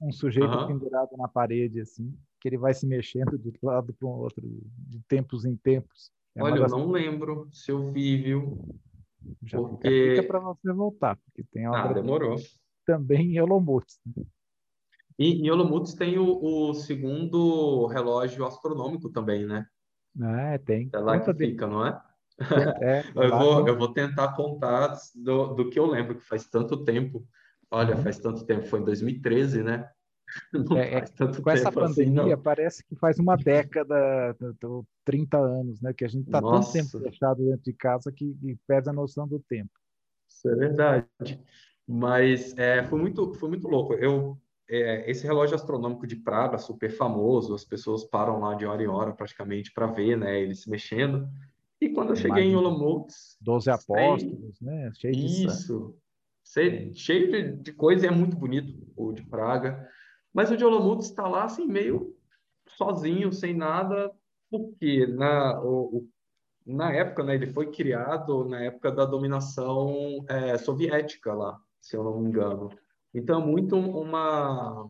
um 0.00 0.12
sujeito 0.12 0.48
uh 0.48 0.62
-huh. 0.62 0.66
pendurado 0.66 1.16
na 1.16 1.28
parede, 1.28 1.80
assim, 1.80 2.12
que 2.40 2.48
ele 2.48 2.58
vai 2.58 2.72
se 2.72 2.86
mexendo 2.86 3.38
de 3.38 3.52
um 3.62 3.66
lado 3.66 3.92
para 3.92 4.06
o 4.06 4.10
outro, 4.10 4.42
de 4.88 5.00
tempos 5.08 5.44
em 5.44 5.56
tempos. 5.56 6.10
É 6.34 6.42
Olha, 6.42 6.60
eu 6.60 6.68
não 6.68 6.90
lembro 6.90 7.48
se 7.52 7.70
eu 7.70 7.92
vi, 7.92 8.16
viu? 8.16 8.58
Já 9.42 9.58
porque... 9.58 10.14
fica 10.16 10.26
para 10.26 10.40
você 10.40 10.72
voltar, 10.72 11.16
porque 11.16 11.44
tem 11.52 11.68
obra 11.68 11.90
ah, 11.90 11.92
demorou. 11.92 12.36
também 12.86 13.36
em 13.36 13.40
Olomouc. 13.40 13.86
E 15.18 15.46
em 15.46 15.50
Olomouc 15.50 15.94
tem 15.96 16.18
o, 16.18 16.70
o, 16.70 16.74
segundo 16.74 17.86
relógio 17.86 18.44
astronômico 18.44 19.10
também, 19.10 19.46
né? 19.46 19.66
É, 20.20 20.58
tem. 20.58 20.90
É 20.92 20.98
lá 20.98 21.18
Conta 21.18 21.32
que 21.32 21.46
fica, 21.46 21.66
não 21.66 21.86
é? 21.86 22.00
é, 22.80 22.98
é 22.98 23.04
eu, 23.14 23.30
vou, 23.30 23.68
eu 23.68 23.78
vou 23.78 23.92
tentar 23.92 24.34
contar 24.34 24.96
do, 25.14 25.54
do 25.54 25.70
que 25.70 25.78
eu 25.78 25.86
lembro, 25.86 26.16
que 26.16 26.24
faz 26.24 26.48
tanto 26.48 26.84
tempo. 26.84 27.26
Olha, 27.70 27.96
uhum. 27.96 28.02
faz 28.02 28.18
tanto 28.18 28.44
tempo, 28.44 28.66
foi 28.66 28.80
em 28.80 28.84
2013, 28.84 29.62
né? 29.62 29.88
É, 30.78 30.94
é, 30.94 31.42
com 31.42 31.50
essa 31.50 31.70
pandemia, 31.70 32.34
assim, 32.34 32.42
parece 32.42 32.84
que 32.86 32.96
faz 32.96 33.18
uma 33.18 33.36
década, 33.36 34.34
30 35.04 35.36
anos, 35.36 35.82
né? 35.82 35.92
Que 35.92 36.06
a 36.06 36.08
gente 36.08 36.24
está 36.24 36.40
tanto 36.40 36.72
tempo 36.72 37.00
fechado 37.00 37.44
dentro 37.44 37.62
de 37.62 37.72
casa 37.74 38.10
que, 38.10 38.32
que 38.34 38.58
perde 38.66 38.88
a 38.88 38.94
noção 38.94 39.28
do 39.28 39.38
tempo. 39.40 39.70
Isso 40.26 40.48
é 40.48 40.54
verdade. 40.54 41.06
Mas 41.86 42.56
é, 42.56 42.82
foi, 42.84 42.98
muito, 42.98 43.34
foi 43.34 43.50
muito 43.50 43.68
louco. 43.68 43.92
Eu 43.94 44.40
é, 44.68 45.10
esse 45.10 45.26
relógio 45.26 45.54
astronômico 45.54 46.06
de 46.06 46.16
Praga, 46.16 46.58
super 46.58 46.90
famoso, 46.90 47.54
as 47.54 47.64
pessoas 47.64 48.04
param 48.04 48.40
lá 48.40 48.54
de 48.54 48.64
hora 48.64 48.82
em 48.82 48.88
hora 48.88 49.12
praticamente 49.12 49.72
para 49.72 49.86
ver, 49.86 50.16
né, 50.16 50.40
ele 50.40 50.54
se 50.54 50.70
mexendo. 50.70 51.28
E 51.80 51.88
quando 51.88 52.10
eu 52.10 52.16
cheguei 52.16 52.44
em 52.44 52.56
Olomouc... 52.56 53.10
Doze 53.40 53.68
apóstolos, 53.68 54.60
né? 54.60 54.92
Cheio 54.94 55.14
de 55.14 55.46
Isso. 55.46 55.96
Cheio, 56.44 56.94
cheio 56.94 57.30
de, 57.30 57.56
de 57.56 57.72
coisa 57.72 58.06
e 58.06 58.08
é 58.08 58.12
muito 58.12 58.36
bonito 58.36 58.72
o 58.96 59.12
de 59.12 59.22
Praga. 59.22 59.88
Mas 60.32 60.50
o 60.50 60.56
de 60.56 60.64
Olomouc 60.64 61.02
está 61.02 61.26
lá, 61.26 61.44
assim, 61.44 61.66
meio 61.66 62.16
sozinho, 62.68 63.32
sem 63.32 63.54
nada, 63.54 64.10
porque 64.50 65.06
na, 65.06 65.60
o, 65.62 66.08
na 66.64 66.92
época, 66.92 67.22
né, 67.22 67.34
ele 67.34 67.46
foi 67.48 67.70
criado 67.70 68.44
na 68.44 68.62
época 68.62 68.90
da 68.90 69.04
dominação 69.04 70.24
é, 70.28 70.56
soviética 70.58 71.34
lá, 71.34 71.60
se 71.80 71.96
eu 71.96 72.04
não 72.04 72.20
me 72.20 72.28
engano. 72.28 72.70
Então, 73.14 73.46
muito 73.46 73.76
uma, 73.76 74.88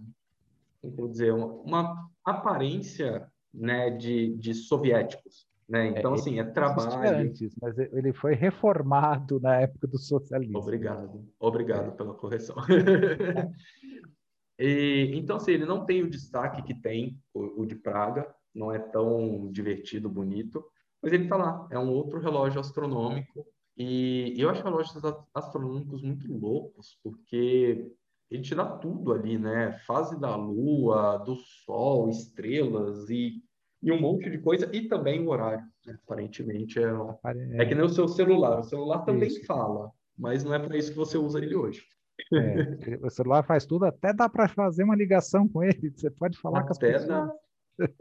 como 0.81 1.09
dizer, 1.09 1.33
uma 1.33 2.09
aparência 2.25 3.29
né, 3.53 3.91
de, 3.91 4.35
de 4.37 4.55
soviéticos. 4.55 5.47
Né? 5.69 5.89
É, 5.89 5.99
então, 5.99 6.13
é, 6.13 6.15
assim, 6.15 6.39
é 6.39 6.45
trabalho. 6.45 7.29
Antes, 7.29 7.55
mas 7.61 7.79
ele 7.79 8.13
foi 8.13 8.35
reformado 8.35 9.41
na 9.41 9.57
época 9.57 9.87
do 9.87 9.99
socialismo. 9.99 10.59
Obrigado, 10.59 11.27
obrigado 11.39 11.89
é. 11.89 11.91
pela 11.91 12.15
correção. 12.15 12.57
e, 14.59 15.11
então, 15.15 15.37
assim, 15.37 15.53
ele 15.53 15.67
não 15.67 15.85
tem 15.85 16.03
o 16.03 16.11
destaque 16.11 16.63
que 16.63 16.75
tem 16.75 17.19
o, 17.35 17.63
o 17.63 17.67
de 17.67 17.75
Praga, 17.75 18.33
não 18.55 18.71
é 18.71 18.79
tão 18.79 19.51
divertido, 19.51 20.09
bonito, 20.09 20.65
mas 21.03 21.13
ele 21.13 21.25
está 21.25 21.37
lá. 21.37 21.67
É 21.71 21.79
um 21.79 21.91
outro 21.91 22.21
relógio 22.21 22.61
astronômico 22.61 23.47
e 23.77 24.35
eu 24.37 24.51
acho 24.51 24.63
relógios 24.63 25.03
astronômicos 25.35 26.03
muito 26.03 26.31
loucos, 26.33 26.99
porque 27.03 27.91
ele 28.33 28.55
dá 28.55 28.65
tudo 28.65 29.13
ali, 29.13 29.39
né? 29.39 29.73
Fase 29.87 30.19
da 30.19 30.35
lua, 30.35 31.19
do 31.19 31.37
sol, 31.37 32.09
estrelas 32.09 33.11
e, 33.11 33.43
e 33.83 33.93
um 33.93 34.01
monte 34.01 34.31
de 34.31 34.39
coisa, 34.39 34.69
e 34.75 34.89
também 34.89 35.21
o 35.21 35.31
horário. 35.31 35.65
Né? 35.87 35.99
Aparentemente 36.05 36.79
é, 36.79 36.93
é 37.59 37.67
que 37.67 37.75
nem 37.75 37.85
o 37.85 37.89
seu 37.89 38.09
celular. 38.09 38.61
O 38.61 38.65
celular 38.65 39.05
também 39.05 39.29
isso. 39.29 39.45
fala, 39.45 39.91
mas 40.17 40.45
não 40.45 40.55
é 40.55 40.59
para 40.59 40.77
isso 40.77 40.91
que 40.91 40.97
você 40.97 41.19
usa 41.19 41.39
ele 41.39 41.55
hoje. 41.55 41.83
É, 42.33 42.99
o 43.03 43.11
celular 43.11 43.43
faz 43.43 43.67
tudo, 43.67 43.85
até 43.85 44.13
dá 44.13 44.29
para 44.29 44.49
fazer 44.49 44.85
uma 44.85 44.97
ligação 44.97 45.49
com 45.49 45.63
ele. 45.63 45.91
Você 45.91 46.11
pode 46.11 46.39
falar 46.39 46.61
até 46.61 46.67
com 46.67 46.73
as 46.73 46.79
pessoas. 46.79 47.07
Dá. 47.07 47.33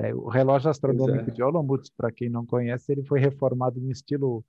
É, 0.00 0.14
o 0.14 0.28
relógio 0.28 0.70
astronômico 0.70 1.28
é. 1.28 1.32
de 1.32 1.42
Olomouc, 1.42 1.88
para 1.96 2.12
quem 2.12 2.28
não 2.28 2.46
conhece, 2.46 2.92
ele 2.92 3.02
foi 3.02 3.18
reformado 3.18 3.80
em 3.80 3.90
estilo 3.90 4.44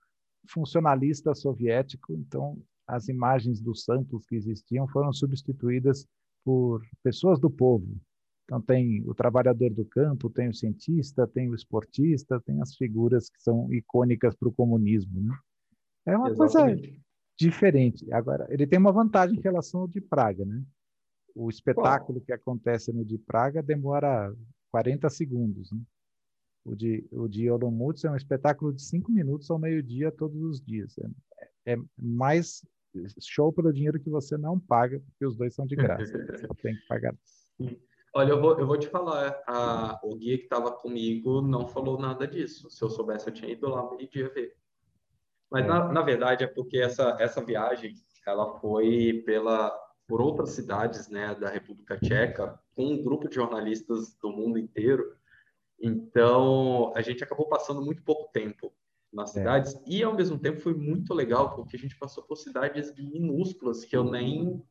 funcionalista 0.48 1.34
soviético, 1.34 2.12
então 2.12 2.56
as 2.90 3.08
imagens 3.08 3.60
dos 3.60 3.84
santos 3.84 4.26
que 4.26 4.34
existiam 4.34 4.86
foram 4.88 5.12
substituídas 5.12 6.06
por 6.44 6.82
pessoas 7.02 7.38
do 7.38 7.50
povo. 7.50 7.86
Então 8.44 8.60
tem 8.60 9.02
o 9.06 9.14
trabalhador 9.14 9.70
do 9.70 9.84
campo, 9.84 10.28
tem 10.28 10.48
o 10.48 10.54
cientista, 10.54 11.26
tem 11.26 11.48
o 11.48 11.54
esportista, 11.54 12.40
tem 12.40 12.60
as 12.60 12.74
figuras 12.74 13.30
que 13.30 13.40
são 13.40 13.72
icônicas 13.72 14.34
para 14.34 14.48
o 14.48 14.52
comunismo. 14.52 15.20
Né? 15.22 15.34
É 16.06 16.16
uma 16.16 16.30
Exatamente. 16.30 16.88
coisa 16.88 17.00
diferente. 17.38 18.12
Agora, 18.12 18.46
ele 18.50 18.66
tem 18.66 18.78
uma 18.78 18.92
vantagem 18.92 19.38
em 19.38 19.42
relação 19.42 19.82
ao 19.82 19.88
de 19.88 20.00
Praga. 20.00 20.44
Né? 20.44 20.64
O 21.34 21.48
espetáculo 21.48 22.18
Qual? 22.18 22.26
que 22.26 22.32
acontece 22.32 22.92
no 22.92 23.04
de 23.04 23.18
Praga 23.18 23.62
demora 23.62 24.34
40 24.72 25.08
segundos. 25.10 25.70
Né? 25.70 25.80
O 26.64 26.74
de, 26.74 27.06
o 27.12 27.28
de 27.28 27.48
Olomouc 27.48 28.04
é 28.04 28.10
um 28.10 28.16
espetáculo 28.16 28.72
de 28.72 28.82
cinco 28.82 29.12
minutos 29.12 29.48
ao 29.48 29.60
meio-dia 29.60 30.10
todos 30.10 30.42
os 30.42 30.60
dias. 30.60 30.98
É, 30.98 31.74
é 31.74 31.76
mais 31.96 32.66
show 33.20 33.52
pelo 33.52 33.72
dinheiro 33.72 34.00
que 34.00 34.10
você 34.10 34.36
não 34.36 34.58
paga, 34.58 35.00
porque 35.00 35.26
os 35.26 35.36
dois 35.36 35.54
são 35.54 35.66
de 35.66 35.76
graça. 35.76 36.06
Você 36.06 36.48
tem 36.62 36.74
que 36.74 36.86
pagar. 36.86 37.14
Olha, 38.12 38.30
eu 38.30 38.40
vou, 38.40 38.58
eu 38.58 38.66
vou 38.66 38.76
te 38.76 38.88
falar, 38.88 39.40
a, 39.46 40.00
o 40.02 40.16
guia 40.16 40.36
que 40.36 40.44
estava 40.44 40.72
comigo 40.72 41.40
não 41.40 41.68
falou 41.68 41.96
nada 41.96 42.26
disso. 42.26 42.68
Se 42.68 42.82
eu 42.82 42.90
soubesse, 42.90 43.28
eu 43.28 43.32
tinha 43.32 43.52
ido 43.52 43.68
lá 43.68 43.88
meio-dia 43.88 44.28
ver. 44.30 44.56
Mas, 45.48 45.64
é. 45.64 45.68
na, 45.68 45.92
na 45.92 46.02
verdade, 46.02 46.42
é 46.42 46.48
porque 46.48 46.78
essa, 46.78 47.16
essa 47.20 47.44
viagem, 47.44 47.94
ela 48.26 48.58
foi 48.58 49.22
pela, 49.24 49.70
por 50.08 50.20
outras 50.20 50.50
cidades 50.50 51.08
né, 51.08 51.36
da 51.36 51.48
República 51.48 51.98
Tcheca, 51.98 52.58
com 52.74 52.84
um 52.84 53.02
grupo 53.02 53.28
de 53.28 53.36
jornalistas 53.36 54.16
do 54.20 54.30
mundo 54.30 54.58
inteiro. 54.58 55.16
Então, 55.80 56.92
a 56.96 57.02
gente 57.02 57.22
acabou 57.22 57.48
passando 57.48 57.80
muito 57.80 58.02
pouco 58.02 58.30
tempo 58.32 58.72
nas 59.12 59.36
é. 59.36 59.40
cidades 59.40 59.74
é. 59.74 59.82
e 59.86 60.02
ao 60.02 60.14
mesmo 60.14 60.38
tempo 60.38 60.60
foi 60.60 60.74
muito 60.74 61.12
legal 61.12 61.54
porque 61.54 61.76
a 61.76 61.78
gente 61.78 61.98
passou 61.98 62.22
por 62.24 62.36
cidades 62.36 62.94
minúsculas 62.96 63.84
que 63.84 63.96
eu 63.96 64.04
nem 64.04 64.62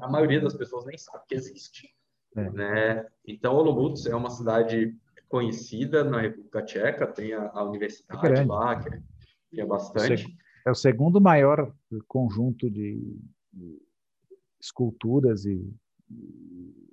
a 0.00 0.08
maioria 0.08 0.40
das 0.40 0.54
pessoas 0.54 0.84
nem 0.84 0.98
sabe 0.98 1.24
que 1.26 1.34
existe, 1.34 1.94
é. 2.36 2.50
né? 2.50 3.06
Então 3.26 3.54
Olomouc 3.54 4.06
é 4.06 4.14
uma 4.14 4.30
cidade 4.30 4.94
conhecida 5.28 6.04
na 6.04 6.20
República 6.20 6.62
Tcheca, 6.62 7.06
tem 7.06 7.32
a, 7.32 7.50
a 7.50 7.64
universidade 7.64 8.40
é 8.40 8.44
lá 8.44 8.80
que 8.80 8.94
é, 8.94 9.02
que 9.50 9.60
é 9.60 9.66
bastante. 9.66 10.36
É 10.66 10.70
o 10.70 10.74
segundo 10.74 11.20
maior 11.20 11.72
conjunto 12.06 12.70
de 12.70 13.18
esculturas 14.60 15.44
e, 15.46 15.72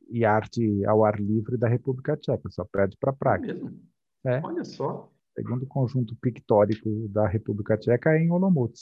e 0.09 0.23
arte 0.23 0.85
ao 0.85 1.03
ar 1.03 1.19
livre 1.19 1.57
da 1.57 1.67
República 1.67 2.15
Tcheca, 2.15 2.49
só 2.49 2.63
perde 2.63 2.95
para 2.97 3.11
Praga. 3.11 3.51
É 3.51 3.53
mesmo? 3.53 3.79
É. 4.25 4.41
Olha 4.43 4.63
só 4.63 5.11
segundo 5.35 5.65
conjunto 5.65 6.15
pictórico 6.15 7.07
da 7.09 7.27
República 7.27 7.77
Tcheca 7.77 8.11
é 8.11 8.21
em 8.21 8.31
Olomouc. 8.31 8.73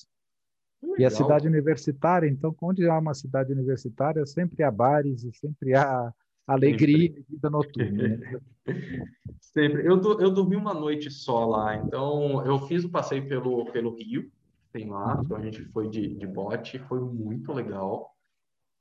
E 0.97 1.05
a 1.05 1.09
cidade 1.09 1.47
universitária, 1.47 2.27
então, 2.27 2.55
onde 2.61 2.87
há 2.87 2.97
uma 2.97 3.13
cidade 3.13 3.53
universitária, 3.53 4.25
sempre 4.25 4.63
há 4.63 4.71
bares 4.71 5.23
e 5.23 5.31
sempre 5.31 5.75
há 5.75 6.11
alegria 6.47 7.07
sempre. 7.07 7.25
e 7.29 7.33
vida 7.33 7.49
noturna. 7.49 8.17
Né? 8.17 8.39
sempre. 9.39 9.81
Eu, 9.85 10.01
eu 10.19 10.31
dormi 10.31 10.55
uma 10.55 10.73
noite 10.73 11.09
só 11.09 11.45
lá, 11.45 11.75
então 11.77 12.43
eu 12.45 12.59
fiz 12.67 12.83
o 12.83 12.89
passeio 12.89 13.27
pelo, 13.27 13.71
pelo 13.71 13.95
Rio, 13.95 14.31
tem 14.73 14.89
lá, 14.89 15.15
uhum. 15.15 15.23
então 15.23 15.37
a 15.37 15.41
gente 15.41 15.63
foi 15.65 15.87
de, 15.87 16.15
de 16.15 16.27
bote, 16.27 16.79
foi 16.79 16.99
muito 16.99 17.53
legal. 17.53 18.09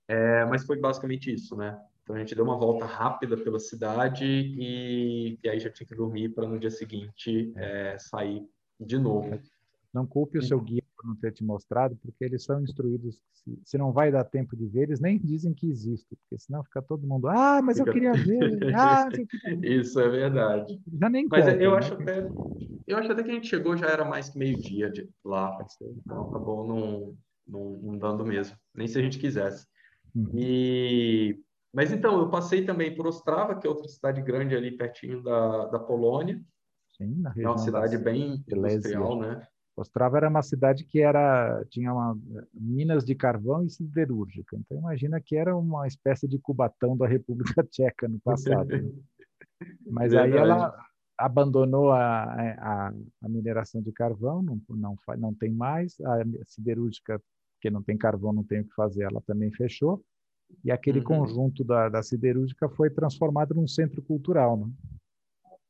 É, 0.09 0.45
mas 0.47 0.65
foi 0.65 0.79
basicamente 0.79 1.33
isso, 1.33 1.55
né? 1.55 1.79
Então 2.11 2.17
a 2.17 2.19
gente 2.19 2.35
deu 2.35 2.45
uma 2.45 2.59
volta 2.59 2.85
rápida 2.87 3.37
pela 3.37 3.61
cidade 3.61 4.25
e, 4.25 5.39
e 5.43 5.49
aí 5.49 5.61
já 5.61 5.71
tinha 5.71 5.87
que 5.87 5.95
dormir 5.95 6.31
para 6.31 6.49
no 6.49 6.59
dia 6.59 6.71
seguinte 6.71 7.53
é, 7.57 7.97
sair 8.01 8.45
de 8.81 8.99
novo. 8.99 9.41
Não 9.95 10.05
culpe 10.05 10.37
o 10.37 10.43
seu 10.43 10.61
guia 10.61 10.83
por 10.97 11.07
não 11.07 11.15
ter 11.15 11.33
te 11.33 11.45
mostrado, 11.45 11.97
porque 12.03 12.25
eles 12.25 12.43
são 12.43 12.61
instruídos. 12.61 13.21
Se, 13.33 13.59
se 13.65 13.79
não 13.79 13.93
vai 13.93 14.11
dar 14.11 14.25
tempo 14.25 14.57
de 14.57 14.67
ver, 14.67 14.83
eles 14.83 14.99
nem 14.99 15.19
dizem 15.19 15.55
que 15.55 15.71
existe, 15.71 16.17
porque 16.17 16.37
senão 16.37 16.65
fica 16.65 16.83
todo 16.83 17.07
mundo. 17.07 17.29
Ah, 17.29 17.63
mas 17.63 17.79
fica... 17.79 17.91
eu 17.91 17.95
queria 17.95 18.13
ver. 18.13 18.75
Ah, 18.75 19.09
eu 19.13 19.27
queria 19.27 19.57
ver. 19.57 19.81
Isso 19.81 20.01
é 20.01 20.09
verdade. 20.09 20.81
Já 21.01 21.09
nem 21.09 21.29
Mas 21.29 21.45
conta, 21.45 21.63
eu 21.63 21.71
né? 21.71 21.79
acho 21.79 21.95
até, 21.95 22.29
eu 22.89 22.97
acho 22.99 23.13
até 23.13 23.23
que 23.23 23.31
a 23.31 23.35
gente 23.35 23.47
chegou 23.47 23.77
já 23.77 23.87
era 23.87 24.05
mais 24.05 24.29
que 24.29 24.39
meio 24.39 24.61
dia 24.61 24.91
de 24.91 25.09
lá, 25.25 25.57
então 25.81 26.29
acabou 26.29 26.67
não, 26.67 27.17
não, 27.47 27.79
não 27.79 27.99
dando 27.99 28.27
mesmo, 28.27 28.57
nem 28.75 28.89
se 28.89 28.99
a 28.99 29.03
gente 29.03 29.19
quisesse. 29.19 29.65
Uhum. 30.15 30.29
E 30.35 31.41
mas 31.73 31.93
então, 31.93 32.19
eu 32.19 32.31
passei 32.31 32.65
também 32.65 32.95
por 32.95 33.07
Ostrava, 33.07 33.59
que 33.59 33.67
é 33.67 33.71
outra 33.71 33.87
cidade 33.89 34.21
grande 34.21 34.57
ali 34.57 34.77
pertinho 34.77 35.23
da, 35.23 35.67
da 35.67 35.79
Polônia. 35.79 36.41
Sim, 36.97 37.21
na 37.21 37.31
região. 37.31 37.51
É 37.51 37.55
uma 37.55 37.59
cidade 37.59 37.99
bem 37.99 38.45
industrial, 38.49 39.21
né? 39.21 39.47
Ostrava 39.77 40.19
era 40.19 40.29
uma 40.29 40.43
cidade 40.43 40.85
que 40.85 41.01
era 41.01 41.65
tinha 41.71 41.93
uma, 41.93 42.19
minas 42.53 43.05
de 43.05 43.15
carvão 43.15 43.65
e 43.65 43.71
siderúrgica. 43.71 44.57
Então 44.57 44.77
imagina 44.77 45.21
que 45.21 45.37
era 45.37 45.57
uma 45.57 45.87
espécie 45.87 46.29
de 46.29 46.39
Cubatão 46.39 46.97
da 46.97 47.07
República 47.07 47.63
Tcheca 47.71 48.09
no 48.09 48.21
passado. 48.21 48.69
Né? 48.69 48.91
Mas 49.87 50.13
Verdade. 50.13 50.35
aí 50.35 50.39
ela 50.39 50.77
abandonou 51.17 51.93
a, 51.93 52.25
a, 52.25 52.93
a, 53.23 53.29
mineração 53.29 53.83
de 53.83 53.93
carvão, 53.93 54.43
não, 54.43 54.61
não, 54.69 54.97
não 55.19 55.35
tem 55.35 55.53
mais. 55.53 56.01
A 56.01 56.25
siderúrgica, 56.47 57.21
que 57.61 57.71
não 57.71 57.83
tem 57.83 57.97
carvão, 57.97 58.33
não 58.33 58.45
tem 58.45 58.61
o 58.61 58.65
que 58.65 58.75
fazer, 58.75 59.05
ela 59.05 59.21
também 59.23 59.53
fechou. 59.53 60.03
E 60.65 60.71
aquele 60.71 60.99
uhum. 60.99 61.05
conjunto 61.05 61.65
da, 61.65 61.89
da 61.89 62.03
siderúrgica 62.03 62.69
foi 62.69 62.91
transformado 62.91 63.55
num 63.55 63.67
centro 63.67 64.03
cultural. 64.03 64.57
Né? 64.57 64.71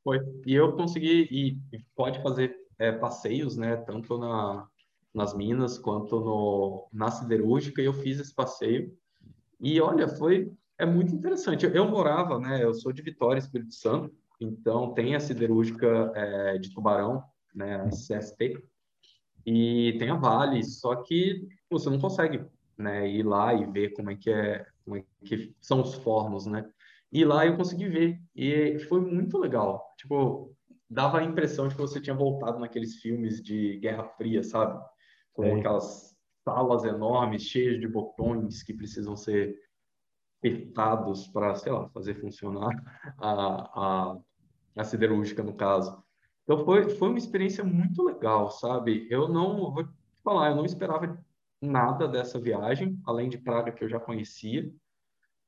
Foi. 0.02 0.20
E 0.46 0.54
eu 0.54 0.72
consegui, 0.72 1.28
e 1.30 1.58
pode 1.94 2.22
fazer 2.22 2.56
é, 2.78 2.90
passeios, 2.90 3.56
né? 3.56 3.76
Tanto 3.76 4.18
na, 4.18 4.66
nas 5.14 5.34
minas 5.34 5.78
quanto 5.78 6.18
no, 6.18 6.88
na 6.92 7.10
siderúrgica, 7.10 7.82
e 7.82 7.84
eu 7.84 7.92
fiz 7.92 8.18
esse 8.18 8.34
passeio. 8.34 8.92
E 9.60 9.80
olha, 9.80 10.08
foi 10.08 10.50
é 10.78 10.86
muito 10.86 11.14
interessante. 11.14 11.66
Eu, 11.66 11.72
eu 11.72 11.88
morava, 11.88 12.38
né? 12.38 12.64
Eu 12.64 12.72
sou 12.72 12.90
de 12.90 13.02
Vitória, 13.02 13.38
Espírito 13.38 13.74
Santo, 13.74 14.14
então 14.40 14.94
tem 14.94 15.14
a 15.14 15.20
siderúrgica 15.20 16.10
é, 16.14 16.58
de 16.58 16.72
Tubarão, 16.72 17.22
né? 17.54 17.76
A 17.76 17.88
CST, 17.88 18.62
e 19.44 19.96
tem 19.98 20.10
a 20.10 20.14
Vale, 20.14 20.62
só 20.64 20.96
que 20.96 21.46
você 21.70 21.90
não 21.90 21.98
consegue, 21.98 22.44
né? 22.78 23.08
Ir 23.08 23.22
lá 23.22 23.52
e 23.52 23.66
ver 23.66 23.90
como 23.90 24.10
é 24.10 24.16
que 24.16 24.30
é, 24.30 24.66
é 24.66 24.66
que 25.24 25.54
são 25.60 25.80
os 25.80 25.94
fornos, 25.94 26.46
né? 26.46 26.68
E 27.12 27.24
lá 27.24 27.44
eu 27.46 27.56
consegui 27.56 27.88
ver 27.88 28.20
e 28.34 28.78
foi 28.88 29.00
muito 29.00 29.36
legal. 29.38 29.94
Tipo, 29.96 30.54
dava 30.88 31.18
a 31.18 31.24
impressão 31.24 31.68
de 31.68 31.74
que 31.74 31.80
você 31.80 32.00
tinha 32.00 32.14
voltado 32.14 32.58
naqueles 32.58 32.96
filmes 32.96 33.42
de 33.42 33.78
Guerra 33.78 34.04
Fria, 34.04 34.42
sabe? 34.42 34.80
Com 35.32 35.44
é. 35.44 35.58
aquelas 35.58 36.16
salas 36.44 36.84
enormes, 36.84 37.42
cheias 37.42 37.80
de 37.80 37.86
botões 37.86 38.62
que 38.62 38.74
precisam 38.74 39.16
ser 39.16 39.56
apertados 40.38 41.28
para, 41.28 41.54
sei 41.54 41.70
lá, 41.70 41.88
fazer 41.90 42.14
funcionar 42.14 42.72
a, 43.18 44.10
a, 44.12 44.18
a 44.76 44.84
siderúrgica, 44.84 45.42
no 45.42 45.54
caso. 45.54 46.02
Então, 46.44 46.64
foi, 46.64 46.88
foi 46.90 47.08
uma 47.08 47.18
experiência 47.18 47.62
muito 47.62 48.02
legal, 48.02 48.50
sabe? 48.50 49.06
Eu 49.10 49.28
não, 49.28 49.72
vou 49.72 49.84
te 49.84 49.92
falar, 50.24 50.50
eu 50.50 50.56
não 50.56 50.64
esperava 50.64 51.22
nada 51.60 52.08
dessa 52.08 52.40
viagem, 52.40 52.98
além 53.04 53.28
de 53.28 53.38
Praga, 53.38 53.72
que 53.72 53.84
eu 53.84 53.88
já 53.88 54.00
conhecia. 54.00 54.70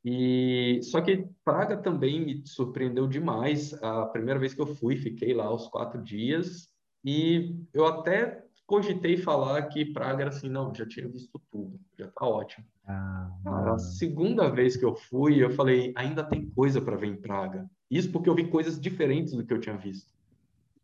E 0.04 0.81
só 0.83 1.00
que 1.00 1.28
Praga 1.45 1.76
também 1.76 2.21
me 2.21 2.47
surpreendeu 2.47 3.07
demais. 3.07 3.73
A 3.83 4.07
primeira 4.07 4.38
vez 4.38 4.52
que 4.52 4.61
eu 4.61 4.66
fui, 4.66 4.97
fiquei 4.97 5.33
lá 5.33 5.52
os 5.52 5.69
quatro 5.69 6.02
dias 6.02 6.69
e 7.04 7.57
eu 7.73 7.87
até 7.87 8.45
cogitei 8.66 9.16
falar 9.16 9.62
que 9.69 9.92
Praga 9.92 10.23
era 10.23 10.31
assim, 10.31 10.49
não, 10.49 10.75
já 10.75 10.87
tinha 10.87 11.09
visto 11.09 11.40
tudo, 11.50 11.78
já 11.99 12.09
tá 12.09 12.26
ótimo. 12.26 12.66
Ah, 12.87 13.31
a 13.75 13.78
segunda 13.78 14.50
vez 14.50 14.76
que 14.76 14.85
eu 14.85 14.95
fui, 14.95 15.42
eu 15.42 15.50
falei, 15.50 15.92
ainda 15.97 16.25
tem 16.25 16.49
coisa 16.50 16.81
para 16.81 16.97
ver 16.97 17.09
em 17.09 17.21
Praga. 17.21 17.69
Isso 17.90 18.11
porque 18.11 18.28
eu 18.28 18.35
vi 18.35 18.49
coisas 18.49 18.81
diferentes 18.81 19.35
do 19.35 19.45
que 19.45 19.52
eu 19.52 19.61
tinha 19.61 19.76
visto. 19.76 20.11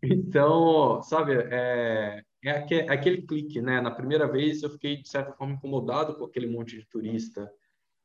Então, 0.01 1.03
sabe, 1.03 1.33
é, 1.35 2.23
é 2.45 2.51
aquele, 2.91 3.23
clique, 3.23 3.61
né? 3.61 3.81
Na 3.81 3.91
primeira 3.91 4.27
vez 4.31 4.63
eu 4.63 4.71
fiquei 4.71 4.97
de 4.97 5.09
certa 5.09 5.33
forma 5.33 5.55
incomodado 5.55 6.15
com 6.15 6.25
aquele 6.25 6.47
monte 6.47 6.79
de 6.79 6.87
turista 6.87 7.51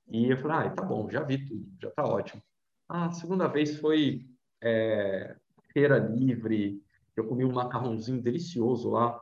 e 0.08 0.30
eu 0.30 0.38
falei, 0.38 0.68
ah, 0.68 0.70
tá 0.72 0.84
bom, 0.84 1.10
já 1.10 1.22
vi 1.22 1.46
tudo, 1.46 1.66
já 1.82 1.92
tá 1.92 2.04
ótimo. 2.04 2.42
Ah, 2.90 3.06
a 3.06 3.12
segunda 3.12 3.48
vez 3.48 3.80
foi 3.80 4.25
é, 4.62 5.36
feira 5.72 5.98
livre, 5.98 6.82
eu 7.16 7.28
comi 7.28 7.46
um 7.46 7.52
macarrãozinho 7.52 8.22
delicioso 8.22 8.90
lá. 8.90 9.22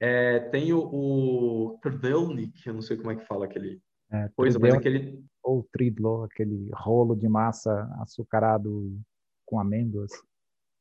É, 0.00 0.40
tem 0.50 0.72
o, 0.72 0.80
o 0.80 1.78
Trdelnik, 1.82 2.66
eu 2.66 2.74
não 2.74 2.82
sei 2.82 2.96
como 2.96 3.10
é 3.10 3.16
que 3.16 3.26
fala 3.26 3.44
aquele 3.46 3.82
é, 4.10 4.28
coisa, 4.36 4.58
mas 4.58 4.74
aquele... 4.74 5.24
Ou 5.42 5.66
tridlo, 5.70 6.24
aquele 6.24 6.70
rolo 6.72 7.14
de 7.14 7.28
massa 7.28 7.88
açucarado 8.00 8.98
com 9.44 9.60
amêndoas. 9.60 10.10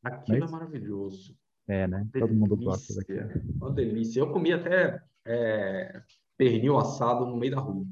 Aquilo 0.04 0.44
é, 0.44 0.48
é 0.48 0.52
maravilhoso. 0.52 1.36
É, 1.68 1.88
né? 1.88 2.08
Todo 2.12 2.34
mundo 2.34 2.58
gosta 2.58 2.94
daquilo. 2.96 3.30
Uma 3.56 3.72
delícia. 3.72 4.20
Eu 4.20 4.32
comi 4.32 4.52
até 4.52 5.02
é, 5.26 6.02
pernil 6.38 6.78
assado 6.78 7.26
no 7.26 7.38
meio 7.38 7.56
da 7.56 7.62
rua. 7.62 7.86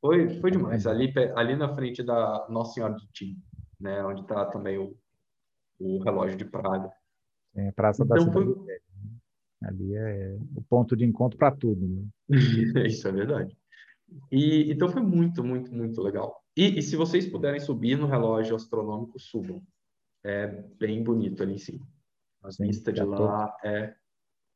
Foi, 0.00 0.28
foi 0.40 0.50
demais. 0.50 0.86
Ali, 0.86 1.12
ali 1.34 1.56
na 1.56 1.74
frente 1.74 2.02
da 2.02 2.46
Nossa 2.48 2.74
Senhora 2.74 2.94
de 2.94 3.06
Tim, 3.12 3.42
né? 3.80 4.04
Onde 4.04 4.20
está 4.20 4.44
também 4.46 4.78
o, 4.78 4.96
o 5.78 5.98
relógio 6.02 6.36
de 6.36 6.44
Praga. 6.44 6.92
É, 7.54 7.72
Praça 7.72 8.04
então, 8.04 8.16
da 8.16 8.22
Cidade. 8.22 8.54
Foi... 8.54 8.78
Ali 9.64 9.94
é 9.96 10.36
o 10.54 10.62
ponto 10.62 10.94
de 10.94 11.04
encontro 11.04 11.38
para 11.38 11.50
tudo. 11.50 11.86
Né? 11.86 12.06
Isso 12.86 13.08
é 13.08 13.12
verdade. 13.12 13.56
E, 14.30 14.70
então 14.70 14.88
foi 14.88 15.02
muito, 15.02 15.42
muito, 15.42 15.72
muito 15.74 16.00
legal. 16.02 16.42
E, 16.56 16.78
e, 16.78 16.82
se 16.82 16.94
vocês 16.96 17.26
puderem 17.26 17.58
subir 17.58 17.96
no 17.98 18.06
relógio 18.06 18.54
astronômico, 18.54 19.18
subam. 19.18 19.62
É 20.22 20.46
bem 20.78 21.02
bonito 21.02 21.42
ali 21.42 21.54
em 21.54 21.58
cima. 21.58 21.86
A 22.44 22.52
Sim, 22.52 22.66
vista 22.66 22.92
de 22.92 23.02
lá 23.02 23.48
tô... 23.48 23.68
é, 23.68 23.94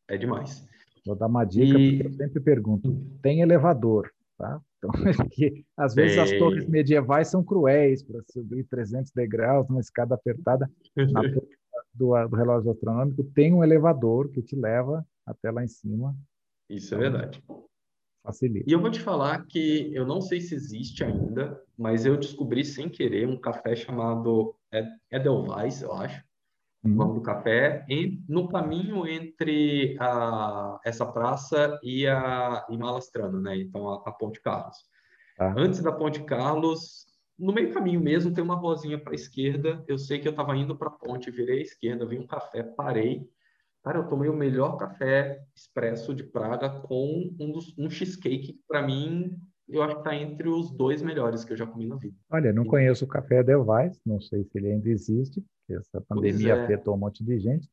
é 0.09 0.17
demais. 0.19 0.69
Vou 1.07 1.17
dar 1.17 1.27
uma 1.27 1.45
dica, 1.45 1.79
e... 1.79 1.97
porque 1.97 2.09
eu 2.09 2.13
sempre 2.13 2.41
pergunto: 2.41 2.95
tem 3.23 3.41
elevador? 3.41 4.13
Tá? 4.37 4.61
Então, 4.77 4.91
que, 5.33 5.65
às 5.77 5.95
vezes 5.95 6.19
as 6.19 6.31
torres 6.39 6.69
medievais 6.69 7.29
são 7.29 7.43
cruéis 7.43 8.03
para 8.03 8.23
subir 8.31 8.65
300 8.65 9.11
degraus 9.13 9.67
numa 9.69 9.81
escada 9.81 10.15
apertada. 10.15 10.71
Na 10.95 11.23
do, 11.95 12.29
do, 12.29 12.37
relógio 12.37 12.71
astronômico 12.71 13.25
tem 13.25 13.53
um 13.53 13.65
elevador 13.65 14.29
que 14.29 14.43
te 14.43 14.55
leva 14.55 15.05
até 15.27 15.51
lá 15.51 15.65
em 15.65 15.69
cima. 15.69 16.15
Isso 16.69 16.95
é 16.95 16.99
então, 16.99 17.07
é 17.07 17.11
verdade. 17.11 17.45
Facilita. 18.23 18.69
E 18.69 18.73
eu 18.73 18.81
vou 18.81 18.91
te 18.91 19.01
falar 19.01 19.47
que 19.47 19.93
eu 19.95 20.07
não 20.07 20.21
sei 20.21 20.41
se 20.41 20.55
existe 20.55 21.03
ainda, 21.03 21.61
mas 21.77 22.05
eu 22.05 22.17
descobri 22.17 22.65
sem 22.65 22.89
querer 22.89 23.27
um 23.27 23.41
café 23.41 23.75
chamado 23.75 24.55
Edelweiss, 25.11 25.81
eu 25.81 25.93
acho, 25.95 26.23
o 26.85 26.89
nome 26.89 27.15
do 27.15 27.23
café, 27.23 27.85
em, 27.89 28.25
no 28.29 28.49
caminho 28.49 29.07
entre 29.07 29.97
a, 29.99 30.79
essa 30.85 31.05
praça 31.05 31.79
e 31.83 32.07
a 32.07 32.65
e 32.71 32.77
Malastrana, 32.77 33.41
né? 33.41 33.57
Então, 33.57 33.89
a, 33.89 34.03
a 34.07 34.13
Ponte 34.13 34.41
Carlos. 34.41 34.77
Ah. 35.39 35.55
Antes 35.57 35.83
da 35.83 35.93
Ponte 35.93 36.23
Carlos, 36.25 37.07
no 37.39 37.53
meio 37.53 37.73
caminho 37.73 38.01
mesmo, 38.01 38.33
tem 38.33 38.43
uma 38.43 38.57
rosinha 38.57 38.99
para 38.99 39.13
a 39.13 39.15
esquerda. 39.15 39.85
Eu 39.87 39.99
sei 39.99 40.19
que 40.19 40.27
eu 40.27 40.33
estava 40.33 40.57
indo 40.57 40.77
para 40.77 40.89
a 40.89 40.93
ponte, 40.93 41.31
virei 41.31 41.61
à 41.61 41.63
esquerda, 41.63 42.07
vi 42.07 42.19
um 42.19 42.27
café, 42.27 42.63
parei. 42.63 43.29
Cara, 43.85 43.99
eu 43.99 44.09
tomei 44.09 44.29
o 44.29 44.37
melhor 44.37 44.77
café 44.77 45.41
expresso 45.55 46.15
de 46.15 46.25
Praga 46.25 46.69
com 46.69 47.33
um, 47.39 47.53
dos, 47.53 47.77
um 47.79 47.89
cheesecake 47.89 48.53
que, 48.53 48.61
para 48.67 48.83
mim, 48.83 49.37
eu 49.69 49.83
acho 49.83 49.95
que 49.95 50.01
está 50.01 50.17
entre 50.17 50.49
os 50.49 50.71
dois 50.71 51.01
melhores 51.01 51.45
que 51.45 51.53
eu 51.53 51.57
já 51.57 51.67
comi 51.67 51.87
na 51.87 51.97
vida. 51.97 52.17
Olha, 52.31 52.53
não 52.53 52.65
conheço 52.65 53.05
o 53.05 53.09
Café 53.09 53.41
Edelweiss, 53.41 54.01
não 54.05 54.21
sei 54.21 54.43
se 54.45 54.59
ele 54.59 54.73
ainda 54.73 54.89
existe, 54.89 55.45
porque 55.69 55.75
essa 55.75 56.01
pandemia 56.01 56.55
é. 56.55 56.65
afetou 56.65 56.95
um 56.95 56.99
monte 56.99 57.23
de 57.23 57.39
gente, 57.39 57.69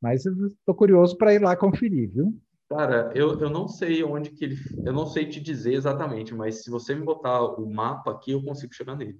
mas 0.00 0.24
estou 0.24 0.74
curioso 0.74 1.16
para 1.18 1.34
ir 1.34 1.40
lá 1.40 1.56
conferir, 1.56 2.08
viu? 2.10 2.40
Cara, 2.68 3.10
eu, 3.16 3.40
eu 3.40 3.50
não 3.50 3.66
sei 3.66 4.04
onde 4.04 4.30
que 4.30 4.44
ele. 4.44 4.56
Eu 4.86 4.92
não 4.92 5.04
sei 5.04 5.26
te 5.26 5.40
dizer 5.40 5.74
exatamente, 5.74 6.32
mas 6.32 6.62
se 6.62 6.70
você 6.70 6.94
me 6.94 7.04
botar 7.04 7.42
o 7.42 7.68
mapa 7.68 8.12
aqui, 8.12 8.30
eu 8.30 8.42
consigo 8.42 8.72
chegar 8.72 8.96
nele. 8.96 9.18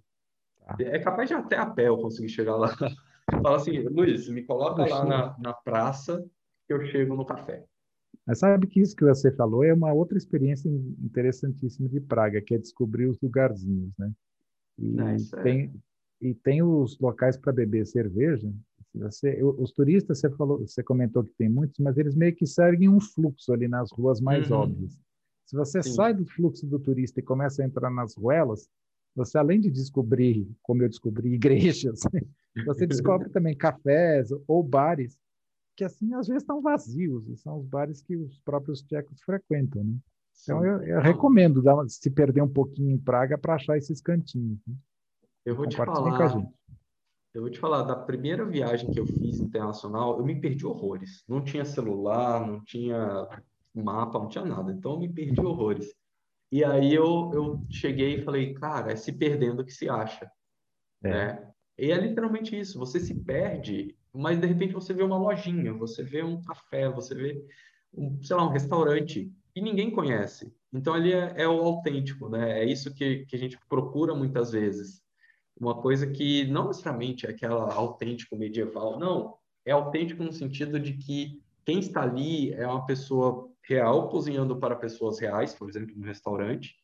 Tá. 0.64 0.76
É 0.78 1.00
capaz 1.00 1.28
de 1.28 1.34
até 1.34 1.56
a 1.56 1.66
pé 1.66 1.88
eu 1.88 1.98
conseguir 1.98 2.28
chegar 2.28 2.54
lá. 2.54 2.68
Fala 3.42 3.56
assim, 3.56 3.80
Luiz, 3.80 4.28
me 4.28 4.44
coloca 4.44 4.86
lá 4.86 5.04
na, 5.04 5.36
na 5.38 5.52
praça 5.52 6.24
que 6.66 6.72
eu 6.72 6.80
chego 6.86 7.16
no 7.16 7.24
café. 7.24 7.64
Mas 8.24 8.38
sabe 8.38 8.68
que 8.68 8.80
isso 8.80 8.94
que 8.94 9.04
você 9.04 9.32
falou 9.32 9.64
é 9.64 9.74
uma 9.74 9.92
outra 9.92 10.16
experiência 10.16 10.68
interessantíssima 10.68 11.88
de 11.88 12.00
Praga, 12.00 12.40
que 12.40 12.54
é 12.54 12.58
descobrir 12.58 13.06
os 13.06 13.20
lugarzinhos, 13.20 13.92
né? 13.98 14.12
E, 14.78 14.96
é. 15.00 15.42
tem, 15.42 15.74
e 16.20 16.35
tem 16.35 16.62
os 16.62 16.98
locais 16.98 17.37
para 17.37 17.52
beber 17.52 17.87
cerveja. 17.87 18.52
Você, 18.94 19.40
os 19.42 19.72
turistas, 19.72 20.18
você 20.18 20.30
falou, 20.30 20.59
você 20.59 20.83
comentou 20.83 21.22
que 21.22 21.33
tem 21.35 21.48
muitos, 21.48 21.78
mas 21.78 21.96
eles 21.96 22.14
meio 22.14 22.35
que 22.35 22.46
seguem 22.46 22.88
um 22.88 23.00
fluxo 23.00 23.52
ali 23.52 23.68
nas 23.68 23.90
ruas 23.92 24.20
mais 24.20 24.50
uhum. 24.50 24.59
óbvias. 24.59 24.98
Se 25.46 25.56
você 25.56 25.83
Sim. 25.83 25.92
sai 25.92 26.14
do 26.14 26.26
fluxo 26.26 26.66
do 26.66 26.78
turista 26.78 27.20
e 27.20 27.22
começa 27.22 27.62
a 27.62 27.66
entrar 27.66 27.90
nas 27.90 28.16
ruelas, 28.16 28.68
você 29.14 29.38
além 29.38 29.61
de 29.61 29.70
descobrir, 29.70 30.48
como 30.62 30.83
eu 30.83 30.88
descobri, 30.88 31.35
igrejas, 31.35 32.00
você 32.66 32.87
descobre 32.87 33.28
também 33.30 33.56
cafés 33.56 34.30
ou 34.46 34.62
bares 34.62 35.16
que 35.80 35.85
assim 35.85 36.12
às 36.12 36.26
vezes 36.28 36.42
estão 36.42 36.61
vazios, 36.61 37.26
e 37.26 37.37
são 37.38 37.59
os 37.59 37.66
bares 37.66 38.02
que 38.02 38.14
os 38.14 38.38
próprios 38.40 38.83
tchecos 38.83 39.22
frequentam, 39.22 39.83
né? 39.83 39.96
Então 40.42 40.62
eu, 40.62 40.83
eu 40.83 41.00
recomendo 41.00 41.62
dar, 41.62 41.76
se 41.88 42.11
perder 42.11 42.42
um 42.42 42.48
pouquinho 42.48 42.90
em 42.90 42.98
Praga 42.98 43.38
para 43.38 43.54
achar 43.54 43.78
esses 43.78 44.00
cantinhos. 44.00 44.59
Né? 44.66 44.74
Eu 45.44 45.55
vou 45.57 45.66
te 45.66 45.76
falar. 45.76 46.35
Eu 47.33 47.42
vou 47.42 47.50
te 47.50 47.61
falar, 47.61 47.83
da 47.83 47.94
primeira 47.94 48.44
viagem 48.44 48.90
que 48.90 48.98
eu 48.98 49.07
fiz 49.07 49.38
internacional, 49.38 50.18
eu 50.18 50.24
me 50.24 50.40
perdi 50.40 50.66
horrores. 50.66 51.22
Não 51.29 51.40
tinha 51.42 51.64
celular, 51.64 52.44
não 52.44 52.62
tinha 52.64 53.29
mapa, 53.72 54.18
não 54.18 54.29
tinha 54.29 54.44
nada. 54.44 54.72
Então 54.72 54.92
eu 54.92 54.98
me 54.98 55.09
perdi 55.09 55.40
horrores. 55.40 55.94
E 56.50 56.64
aí 56.64 56.92
eu, 56.92 57.31
eu 57.33 57.64
cheguei 57.70 58.16
e 58.16 58.24
falei, 58.24 58.53
cara, 58.55 58.90
é 58.90 58.96
se 58.96 59.12
perdendo 59.12 59.64
que 59.64 59.72
se 59.72 59.88
acha. 59.88 60.29
É. 61.05 61.09
Né? 61.09 61.53
E 61.79 61.92
é 61.92 61.96
literalmente 61.96 62.59
isso, 62.59 62.79
você 62.79 62.98
se 62.98 63.14
perde 63.14 63.96
mas 64.12 64.40
de 64.40 64.46
repente 64.46 64.74
você 64.74 64.92
vê 64.92 65.03
uma 65.03 65.18
lojinha, 65.18 65.72
você 65.72 66.03
vê 66.03 66.22
um 66.22 66.42
café, 66.42 66.88
você 66.88 67.14
vê 67.14 67.44
um, 67.94 68.20
sei 68.22 68.37
lá, 68.37 68.44
um 68.44 68.50
restaurante 68.50 69.33
que 69.55 69.61
ninguém 69.61 69.90
conhece. 69.90 70.53
Então 70.72 70.94
ali 70.94 71.12
é, 71.12 71.35
é 71.37 71.48
o 71.48 71.61
autêntico, 71.61 72.29
né? 72.29 72.61
É 72.61 72.64
isso 72.64 72.92
que, 72.94 73.24
que 73.26 73.37
a 73.37 73.38
gente 73.38 73.59
procura 73.68 74.14
muitas 74.14 74.53
vezes. 74.53 75.03
Uma 75.60 75.74
coisa 75.74 76.06
que 76.06 76.46
não 76.46 76.68
necessariamente 76.68 77.26
é 77.26 77.30
aquela 77.30 77.70
autêntico 77.74 78.34
medieval, 78.34 78.98
não. 78.98 79.36
É 79.64 79.72
autêntico 79.72 80.24
no 80.24 80.32
sentido 80.32 80.80
de 80.80 80.94
que 80.94 81.42
quem 81.66 81.78
está 81.80 82.02
ali 82.02 82.52
é 82.54 82.66
uma 82.66 82.86
pessoa 82.86 83.50
real 83.62 84.08
cozinhando 84.08 84.56
para 84.56 84.74
pessoas 84.74 85.18
reais, 85.18 85.54
por 85.54 85.68
exemplo, 85.68 85.94
no 85.96 86.06
restaurante, 86.06 86.74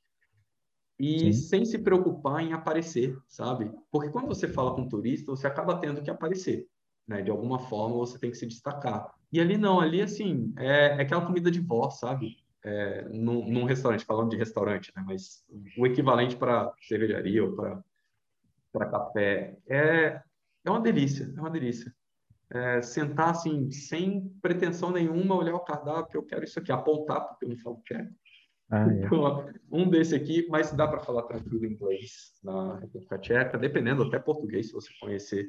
e 0.98 1.32
Sim. 1.32 1.48
sem 1.48 1.64
se 1.64 1.78
preocupar 1.78 2.42
em 2.42 2.52
aparecer, 2.52 3.16
sabe? 3.26 3.70
Porque 3.90 4.10
quando 4.10 4.28
você 4.28 4.46
fala 4.46 4.74
com 4.74 4.82
um 4.82 4.88
turista, 4.88 5.30
você 5.30 5.46
acaba 5.46 5.78
tendo 5.78 6.02
que 6.02 6.10
aparecer, 6.10 6.66
né? 7.08 7.22
De 7.22 7.30
alguma 7.30 7.58
forma 7.58 7.96
você 7.96 8.18
tem 8.18 8.30
que 8.30 8.36
se 8.36 8.46
destacar. 8.46 9.10
E 9.32 9.40
ali 9.40 9.56
não, 9.56 9.80
ali 9.80 10.00
assim, 10.00 10.52
é, 10.56 10.98
é 10.98 11.00
aquela 11.00 11.24
comida 11.26 11.50
de 11.50 11.60
vó, 11.60 11.90
sabe? 11.90 12.38
É, 12.62 13.08
num, 13.10 13.48
num, 13.48 13.64
restaurante, 13.64 14.04
falando 14.04 14.30
de 14.30 14.36
restaurante, 14.36 14.92
né? 14.96 15.02
Mas 15.06 15.44
o 15.78 15.86
equivalente 15.86 16.36
para 16.36 16.72
cervejaria 16.80 17.44
ou 17.44 17.54
para 17.54 17.82
café 18.72 19.57
é, 19.68 20.20
é 20.64 20.70
uma 20.70 20.81
delícia, 20.81 21.33
é 21.37 21.40
uma 21.40 21.50
delícia. 21.50 21.94
É, 22.52 22.81
sentar 22.81 23.31
assim, 23.31 23.70
sem 23.70 24.29
pretensão 24.40 24.90
nenhuma, 24.90 25.35
olhar 25.35 25.55
o 25.55 25.64
cardápio, 25.64 26.18
eu 26.18 26.22
quero 26.22 26.44
isso 26.44 26.59
aqui, 26.59 26.70
apontar, 26.70 27.26
porque 27.26 27.44
eu 27.44 27.48
não 27.48 27.59
falo 27.59 27.83
tcheco. 27.85 28.14
Ah, 28.70 28.88
é. 28.88 29.05
Então, 29.05 29.52
um 29.70 29.88
desse 29.88 30.14
aqui, 30.14 30.46
mas 30.48 30.72
dá 30.72 30.87
para 30.88 31.00
falar 31.00 31.22
tranquilo 31.22 31.64
inglês 31.64 32.33
na 32.42 32.79
República 32.79 33.18
Tcheca, 33.18 33.59
dependendo 33.59 34.02
até 34.02 34.18
português, 34.18 34.68
se 34.68 34.72
você 34.72 34.92
conhecer. 35.00 35.48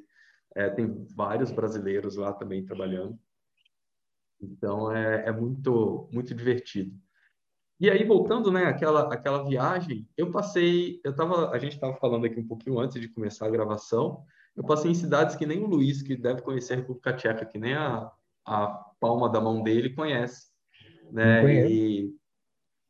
É, 0.55 0.69
tem 0.69 1.05
vários 1.15 1.51
brasileiros 1.51 2.15
lá 2.15 2.33
também 2.33 2.65
trabalhando. 2.65 3.19
Então 4.41 4.91
é, 4.91 5.27
é 5.27 5.31
muito 5.31 6.09
muito 6.11 6.33
divertido. 6.33 6.95
E 7.79 7.89
aí 7.89 8.03
voltando, 8.03 8.51
né, 8.51 8.65
aquela 8.65 9.13
aquela 9.13 9.43
viagem, 9.47 10.07
eu 10.17 10.31
passei, 10.31 10.99
eu 11.03 11.15
tava, 11.15 11.51
a 11.51 11.59
gente 11.59 11.73
estava 11.73 11.93
falando 11.95 12.25
aqui 12.25 12.39
um 12.39 12.47
pouquinho 12.47 12.79
antes 12.79 12.99
de 12.99 13.07
começar 13.07 13.45
a 13.45 13.51
gravação, 13.51 14.23
eu 14.55 14.63
passei 14.63 14.89
em 14.89 14.95
cidades 14.95 15.35
que 15.35 15.45
nem 15.45 15.63
o 15.63 15.67
Luiz, 15.67 16.01
que 16.01 16.15
deve 16.15 16.41
conhecer 16.41 16.73
a 16.73 16.75
República 16.77 17.13
Tcheca, 17.13 17.45
que 17.45 17.59
nem 17.59 17.75
a, 17.75 18.11
a 18.43 18.67
palma 18.99 19.29
da 19.29 19.39
mão 19.39 19.61
dele 19.61 19.93
conhece, 19.93 20.47
né? 21.11 21.69
E, 21.69 22.15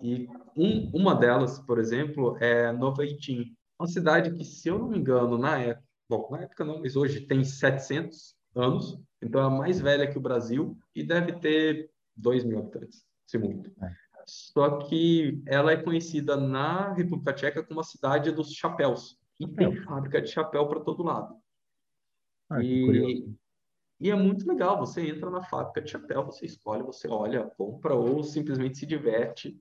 e 0.01 0.29
um, 0.55 0.89
uma 0.93 1.13
delas, 1.13 1.59
por 1.59 1.79
exemplo, 1.79 2.37
é 2.39 2.71
Novaitim, 2.71 3.53
uma 3.77 3.87
cidade 3.87 4.31
que, 4.31 4.45
se 4.45 4.69
eu 4.69 4.79
não 4.79 4.87
me 4.87 4.97
engano, 4.97 5.37
na 5.37 5.59
época, 5.59 5.85
bom, 6.09 6.29
na 6.31 6.43
época 6.43 6.63
não, 6.63 6.79
mas 6.79 6.95
hoje 6.95 7.21
tem 7.21 7.43
700 7.43 8.35
anos, 8.55 8.97
então 9.21 9.41
é 9.41 9.43
a 9.43 9.49
mais 9.49 9.81
velha 9.81 10.09
que 10.09 10.17
o 10.17 10.21
Brasil 10.21 10.77
e 10.95 11.03
deve 11.03 11.33
ter 11.33 11.91
2 12.15 12.45
mil 12.45 12.59
habitantes, 12.59 13.03
se 13.25 13.37
muito. 13.37 13.69
É. 13.83 13.91
Só 14.27 14.79
que 14.79 15.41
ela 15.45 15.71
é 15.71 15.77
conhecida 15.77 16.35
na 16.35 16.93
República 16.93 17.33
Tcheca 17.33 17.63
como 17.63 17.79
a 17.79 17.83
cidade 17.83 18.31
dos 18.31 18.51
chapéus. 18.53 19.17
E 19.39 19.47
tem 19.47 19.75
fábrica 19.83 20.21
de 20.21 20.29
chapéu 20.29 20.67
para 20.67 20.81
todo 20.81 21.03
lado. 21.03 21.35
Ah, 22.49 22.61
e, 22.61 23.29
e 23.99 24.09
é 24.09 24.15
muito 24.15 24.47
legal. 24.47 24.79
Você 24.79 25.07
entra 25.07 25.29
na 25.29 25.43
fábrica 25.43 25.81
de 25.81 25.91
chapéu, 25.91 26.25
você 26.25 26.45
escolhe, 26.45 26.83
você 26.83 27.07
olha, 27.07 27.45
compra 27.57 27.93
ou 27.95 28.23
simplesmente 28.23 28.77
se 28.77 28.85
diverte 28.85 29.57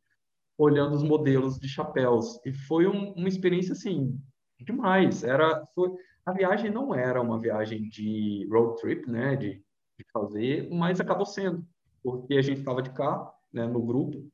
olhando 0.59 0.95
os 0.95 1.03
modelos 1.03 1.59
de 1.59 1.69
chapéus. 1.69 2.41
E 2.45 2.53
foi 2.53 2.87
um, 2.87 3.13
uma 3.13 3.29
experiência 3.29 3.73
assim 3.73 4.19
demais. 4.59 5.23
Era 5.23 5.65
foi, 5.75 5.91
a 6.25 6.33
viagem 6.33 6.71
não 6.71 6.95
era 6.95 7.21
uma 7.21 7.39
viagem 7.39 7.89
de 7.89 8.49
road 8.51 8.81
trip, 8.81 9.09
né, 9.09 9.37
de, 9.37 9.63
de 9.99 10.07
fazer, 10.13 10.69
mas 10.73 11.01
acabou 11.01 11.27
sendo, 11.27 11.65
porque 12.03 12.35
a 12.35 12.43
gente 12.43 12.59
estava 12.59 12.83
de 12.83 12.91
carro, 12.91 13.31
né, 13.53 13.67
no 13.67 13.81
grupo, 13.81 14.29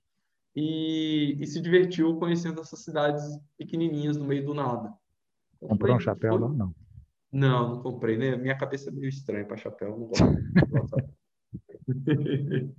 e, 0.54 1.36
e, 1.40 1.46
se 1.46 1.60
divertiu 1.60 2.16
conhecendo 2.18 2.60
essas 2.60 2.80
cidades 2.80 3.22
pequenininhas 3.56 4.16
no 4.16 4.24
meio 4.24 4.44
do 4.44 4.54
nada. 4.54 4.92
Comprou 5.58 5.96
um 5.96 6.00
chapéu 6.00 6.32
foi... 6.32 6.40
lá? 6.40 6.48
Não. 6.48 6.74
Não, 7.32 7.70
não 7.70 7.82
comprei. 7.82 8.18
Né? 8.18 8.36
Minha 8.36 8.56
cabeça 8.56 8.90
é 8.90 8.92
meio 8.92 9.08
estranha 9.08 9.46
para 9.46 9.56
chapéu. 9.56 9.98
Não 9.98 10.06
gosto. 10.06 10.24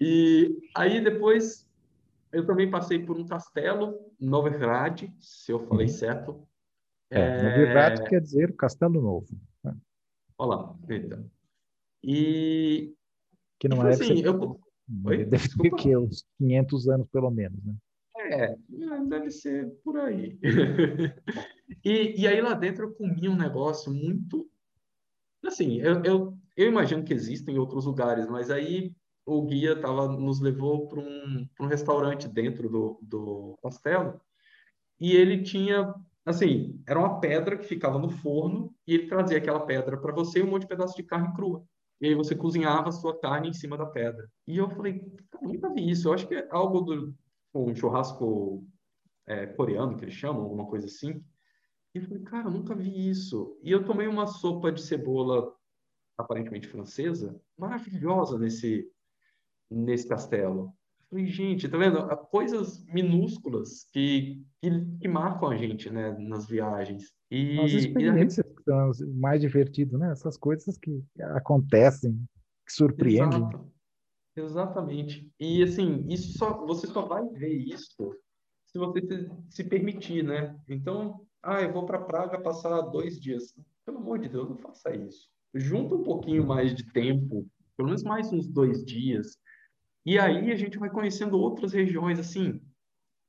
e 0.00 0.56
aí 0.76 1.02
depois 1.02 1.68
eu 2.32 2.46
também 2.46 2.70
passei 2.70 3.04
por 3.04 3.18
um 3.18 3.26
castelo, 3.26 4.10
Novigrad, 4.18 5.04
se 5.20 5.52
eu 5.52 5.66
falei 5.66 5.86
uhum. 5.86 5.92
certo. 5.92 6.48
É, 7.10 7.20
é... 7.20 7.42
Novigrad 7.42 8.08
quer 8.08 8.20
dizer 8.20 8.56
Castelo 8.56 9.02
Novo. 9.02 9.38
Né? 9.62 9.76
Olha 10.38 10.56
lá, 10.56 10.76
eita. 10.88 11.24
E... 12.02 12.94
Que 13.58 13.68
não 13.68 13.86
é 13.86 13.90
assim, 13.90 14.22
eu... 14.22 14.60
Oi? 15.04 15.24
Deve 15.24 15.48
ter 15.48 15.70
que 15.70 15.96
uns 15.96 16.24
500 16.38 16.88
anos 16.88 17.08
pelo 17.08 17.30
menos, 17.30 17.62
né? 17.64 17.74
É, 18.16 18.56
deve 19.08 19.30
ser 19.30 19.68
por 19.82 19.98
aí. 19.98 20.38
e, 21.84 22.20
e 22.22 22.26
aí 22.26 22.40
lá 22.40 22.54
dentro 22.54 22.84
eu 22.84 22.94
comi 22.94 23.28
um 23.28 23.36
negócio 23.36 23.92
muito. 23.92 24.48
Assim, 25.44 25.80
eu, 25.80 26.02
eu, 26.04 26.38
eu 26.56 26.68
imagino 26.68 27.02
que 27.02 27.12
existem 27.12 27.56
em 27.56 27.58
outros 27.58 27.86
lugares, 27.86 28.28
mas 28.28 28.50
aí 28.50 28.94
o 29.24 29.42
guia 29.42 29.74
tava, 29.80 30.08
nos 30.08 30.40
levou 30.40 30.88
para 30.88 31.00
um, 31.00 31.48
um 31.60 31.66
restaurante 31.66 32.28
dentro 32.28 32.68
do, 32.68 32.98
do 33.02 33.58
castelo 33.62 34.20
e 35.00 35.16
ele 35.16 35.42
tinha, 35.42 35.92
assim, 36.24 36.80
era 36.86 36.98
uma 36.98 37.18
pedra 37.18 37.56
que 37.56 37.64
ficava 37.64 37.98
no 37.98 38.08
forno 38.08 38.72
e 38.86 38.94
ele 38.94 39.08
trazia 39.08 39.38
aquela 39.38 39.66
pedra 39.66 39.96
para 39.96 40.12
você 40.12 40.38
e 40.38 40.42
um 40.42 40.50
monte 40.50 40.62
de 40.62 40.68
pedaço 40.68 40.96
de 40.96 41.02
carne 41.02 41.34
crua. 41.34 41.64
E 42.02 42.08
aí 42.08 42.16
você 42.16 42.34
cozinhava 42.34 42.88
a 42.88 42.92
sua 42.92 43.16
carne 43.16 43.48
em 43.48 43.52
cima 43.52 43.78
da 43.78 43.86
pedra. 43.86 44.28
E 44.44 44.58
eu 44.58 44.68
falei, 44.68 45.00
nunca 45.40 45.72
vi 45.72 45.88
isso. 45.88 46.08
Eu 46.08 46.12
acho 46.12 46.26
que 46.26 46.34
é 46.34 46.48
algo 46.50 46.80
do 46.80 47.14
um 47.54 47.72
churrasco 47.76 48.66
é, 49.24 49.46
coreano, 49.46 49.96
que 49.96 50.04
eles 50.04 50.14
chamam, 50.14 50.42
alguma 50.42 50.66
coisa 50.66 50.86
assim. 50.86 51.24
E 51.94 51.98
eu 51.98 52.02
falei, 52.02 52.22
cara, 52.24 52.48
eu 52.48 52.50
nunca 52.50 52.74
vi 52.74 53.08
isso. 53.08 53.56
E 53.62 53.70
eu 53.70 53.84
tomei 53.84 54.08
uma 54.08 54.26
sopa 54.26 54.72
de 54.72 54.82
cebola, 54.82 55.54
aparentemente 56.18 56.66
francesa, 56.66 57.40
maravilhosa 57.56 58.36
nesse, 58.36 58.90
nesse 59.70 60.08
castelo. 60.08 60.74
Eu 61.02 61.08
falei, 61.08 61.26
gente, 61.26 61.68
tá 61.68 61.78
vendo? 61.78 62.04
Coisas 62.32 62.84
minúsculas 62.86 63.84
que, 63.92 64.44
que, 64.60 64.70
que 65.00 65.06
marcam 65.06 65.50
a 65.50 65.56
gente, 65.56 65.88
né, 65.88 66.10
nas 66.18 66.48
viagens. 66.48 67.14
E, 67.34 67.58
As 67.58 67.72
experiências 67.72 68.46
e 68.46 68.70
a... 68.70 68.92
são 68.92 69.08
mais 69.14 69.40
divertidas, 69.40 69.98
né? 69.98 70.12
Essas 70.12 70.36
coisas 70.36 70.76
que 70.76 71.02
acontecem, 71.34 72.12
que 72.66 72.72
surpreendem. 72.74 73.38
Exato. 73.38 73.72
Exatamente. 74.36 75.32
E 75.40 75.62
assim, 75.62 76.04
isso 76.08 76.36
só, 76.36 76.66
você 76.66 76.86
só 76.86 77.06
vai 77.06 77.26
ver 77.30 77.54
isso 77.54 78.14
se 78.66 78.78
você 78.78 79.00
se, 79.00 79.30
se 79.48 79.64
permitir, 79.64 80.22
né? 80.22 80.54
Então, 80.68 81.26
ah, 81.42 81.62
eu 81.62 81.72
vou 81.72 81.86
para 81.86 82.02
Praga 82.02 82.38
passar 82.38 82.82
dois 82.82 83.18
dias. 83.18 83.54
Pelo 83.86 83.98
amor 83.98 84.18
de 84.18 84.28
Deus, 84.28 84.50
não 84.50 84.58
faça 84.58 84.94
isso. 84.94 85.30
Junta 85.54 85.94
um 85.94 86.02
pouquinho 86.02 86.46
mais 86.46 86.74
de 86.74 86.84
tempo, 86.92 87.46
pelo 87.78 87.88
menos 87.88 88.02
mais 88.02 88.30
uns 88.30 88.46
dois 88.46 88.84
dias. 88.84 89.38
E 90.04 90.18
aí 90.18 90.52
a 90.52 90.56
gente 90.56 90.78
vai 90.78 90.90
conhecendo 90.90 91.38
outras 91.38 91.72
regiões, 91.72 92.18
assim, 92.18 92.60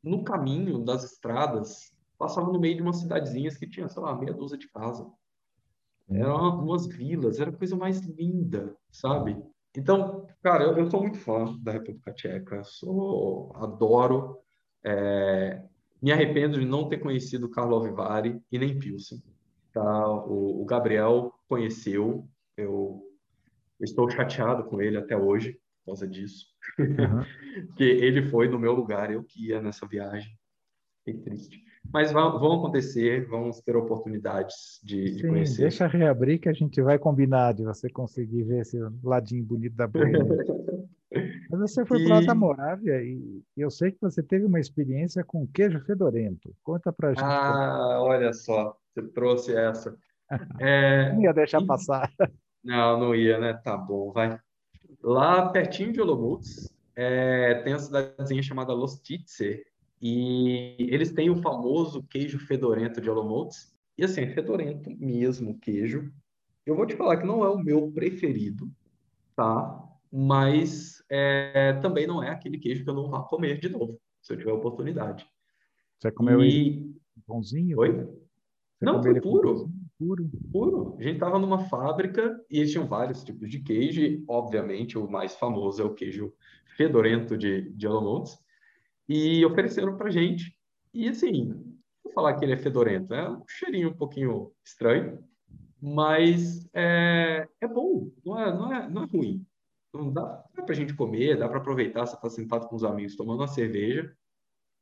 no 0.03 0.25
caminho 0.25 0.83
das 0.83 1.05
estradas, 1.05 1.92
passava 2.17 2.51
no 2.51 2.59
meio 2.59 2.75
de 2.75 2.81
umas 2.81 2.97
cidadezinhas 2.97 3.57
que 3.57 3.67
tinha, 3.67 3.89
sei 3.89 4.01
lá, 4.01 4.17
meia 4.17 4.33
dúzia 4.33 4.57
de 4.57 4.69
casa. 4.69 5.09
Eram 6.09 6.63
umas 6.63 6.85
vilas, 6.85 7.39
era 7.39 7.49
a 7.49 7.55
coisa 7.55 7.75
mais 7.75 7.99
linda, 8.01 8.75
sabe? 8.91 9.41
Então, 9.75 10.27
cara, 10.41 10.65
eu, 10.65 10.77
eu 10.77 10.89
sou 10.89 11.01
muito 11.01 11.17
fã 11.17 11.57
da 11.61 11.71
República 11.71 12.13
Tcheca, 12.13 12.63
sou, 12.63 13.51
adoro. 13.55 14.37
É, 14.83 15.63
me 16.01 16.11
arrependo 16.11 16.59
de 16.59 16.65
não 16.65 16.89
ter 16.89 16.97
conhecido 16.97 17.49
Karlovy 17.49 17.89
Vary 17.89 18.41
e 18.51 18.59
nem 18.59 18.77
Pilsen. 18.77 19.23
Tá? 19.71 20.09
O, 20.25 20.61
o 20.61 20.65
Gabriel 20.65 21.33
conheceu, 21.47 22.27
eu, 22.57 23.01
eu, 23.79 23.85
estou 23.85 24.09
chateado 24.09 24.65
com 24.65 24.81
ele 24.81 24.97
até 24.97 25.17
hoje 25.17 25.53
por 25.53 25.87
causa 25.87 26.07
disso. 26.07 26.45
Uhum. 26.77 27.23
que 27.75 27.83
ele 27.83 28.23
foi 28.29 28.47
no 28.47 28.59
meu 28.59 28.73
lugar, 28.73 29.11
eu 29.11 29.23
que 29.23 29.47
ia 29.47 29.61
nessa 29.61 29.87
viagem. 29.87 30.37
Fiquei 31.03 31.21
triste. 31.21 31.63
Mas 31.91 32.11
vão, 32.11 32.27
acontecer, 32.27 33.27
vamos 33.27 33.61
ter 33.61 33.75
oportunidades 33.75 34.79
de, 34.83 35.09
Sim, 35.09 35.15
de 35.15 35.27
conhecer. 35.27 35.61
Deixa 35.63 35.87
reabrir 35.87 36.39
que 36.39 36.49
a 36.49 36.53
gente 36.53 36.81
vai 36.81 36.97
combinar 36.97 37.53
de 37.53 37.63
você 37.63 37.89
conseguir 37.89 38.43
ver 38.43 38.61
esse 38.61 38.79
ladinho 39.03 39.43
bonito 39.43 39.75
da 39.75 39.87
Boêmia. 39.87 40.23
Mas 41.51 41.59
você 41.59 41.85
foi 41.85 42.01
e... 42.01 42.07
para 42.07 42.31
a 42.31 42.35
Morávia 42.35 43.03
e 43.03 43.43
eu 43.55 43.69
sei 43.69 43.91
que 43.91 44.01
você 44.01 44.23
teve 44.23 44.45
uma 44.45 44.59
experiência 44.59 45.23
com 45.23 45.47
queijo 45.47 45.79
fedorento. 45.81 46.51
Conta 46.63 46.91
para 46.91 47.09
a 47.09 47.13
gente. 47.13 47.23
Ah, 47.23 47.99
olha 48.01 48.33
só, 48.33 48.75
você 48.93 49.07
trouxe 49.09 49.55
essa. 49.55 49.95
É... 50.59 51.13
Não 51.13 51.21
ia 51.21 51.33
deixar 51.33 51.61
e... 51.61 51.67
passar. 51.67 52.09
Não, 52.63 52.97
não 52.97 53.13
ia, 53.13 53.37
né? 53.37 53.53
Tá 53.61 53.75
bom, 53.75 54.11
vai. 54.13 54.39
Lá 55.03 55.49
pertinho 55.49 55.91
de 55.91 55.99
Olomouc, 55.99 56.45
é, 56.95 57.55
tem 57.55 57.73
uma 57.73 57.79
cidadezinha 57.79 58.41
chamada 58.41 58.71
Lostitze, 58.73 59.65
e 60.03 60.75
eles 60.79 61.11
têm 61.11 61.29
o 61.29 61.41
famoso 61.41 62.03
queijo 62.03 62.37
fedorento 62.37 62.99
de 62.99 63.09
Olomouc. 63.09 63.53
E 63.97 64.03
assim, 64.03 64.21
é 64.21 64.27
fedorento 64.27 64.89
mesmo 64.99 65.57
queijo. 65.59 66.11
Eu 66.65 66.75
vou 66.75 66.85
te 66.85 66.95
falar 66.95 67.17
que 67.17 67.25
não 67.25 67.43
é 67.43 67.49
o 67.49 67.57
meu 67.57 67.91
preferido, 67.91 68.69
tá? 69.35 69.83
mas 70.15 71.03
é, 71.09 71.73
também 71.81 72.05
não 72.05 72.21
é 72.21 72.29
aquele 72.29 72.59
queijo 72.59 72.83
que 72.83 72.89
eu 72.89 72.93
não 72.93 73.09
vá 73.09 73.23
comer 73.23 73.59
de 73.59 73.67
novo, 73.67 73.99
se 74.21 74.31
eu 74.31 74.37
tiver 74.37 74.51
oportunidade. 74.51 75.25
Você 75.97 76.11
comeu 76.11 76.43
e... 76.43 76.47
ele 76.47 76.95
bonzinho? 77.25 77.79
Oi? 77.79 77.91
Você 77.93 78.85
não, 78.85 79.01
foi 79.01 79.19
puro. 79.19 79.71
Puro. 79.97 80.29
Puro. 80.51 80.95
A 80.99 81.01
gente 81.01 81.15
estava 81.15 81.39
numa 81.39 81.65
fábrica 81.65 82.39
e 82.47 82.59
eles 82.59 82.71
tinham 82.71 82.85
vários 82.85 83.23
tipos 83.23 83.49
de 83.49 83.59
queijo. 83.59 84.01
E, 84.01 84.23
obviamente, 84.27 84.99
o 84.99 85.09
mais 85.09 85.35
famoso 85.35 85.81
é 85.81 85.85
o 85.85 85.95
queijo 85.95 86.31
fedorento 86.77 87.35
de, 87.35 87.71
de. 87.71 87.87
E 89.07 89.45
ofereceram 89.45 89.97
para 89.97 90.09
gente. 90.09 90.55
E, 90.93 91.09
assim, 91.09 91.53
vou 92.03 92.13
falar 92.13 92.35
que 92.35 92.45
ele 92.45 92.53
é 92.53 92.57
fedorento. 92.57 93.13
É 93.13 93.29
um 93.29 93.43
cheirinho 93.47 93.89
um 93.89 93.97
pouquinho 93.97 94.51
estranho, 94.65 95.23
mas 95.81 96.69
é, 96.73 97.47
é 97.59 97.67
bom. 97.67 98.11
Não 98.25 98.39
é, 98.39 98.53
não, 98.53 98.73
é, 98.73 98.89
não 98.89 99.03
é 99.03 99.05
ruim. 99.05 99.45
Não 99.93 100.11
dá, 100.11 100.43
dá 100.55 100.63
para 100.63 100.73
a 100.73 100.75
gente 100.75 100.95
comer, 100.95 101.37
dá 101.37 101.47
para 101.47 101.59
aproveitar. 101.59 102.05
Você 102.05 102.15
está 102.15 102.29
sentado 102.29 102.67
com 102.67 102.75
os 102.75 102.83
amigos 102.83 103.15
tomando 103.15 103.41
uma 103.41 103.47
cerveja, 103.47 104.15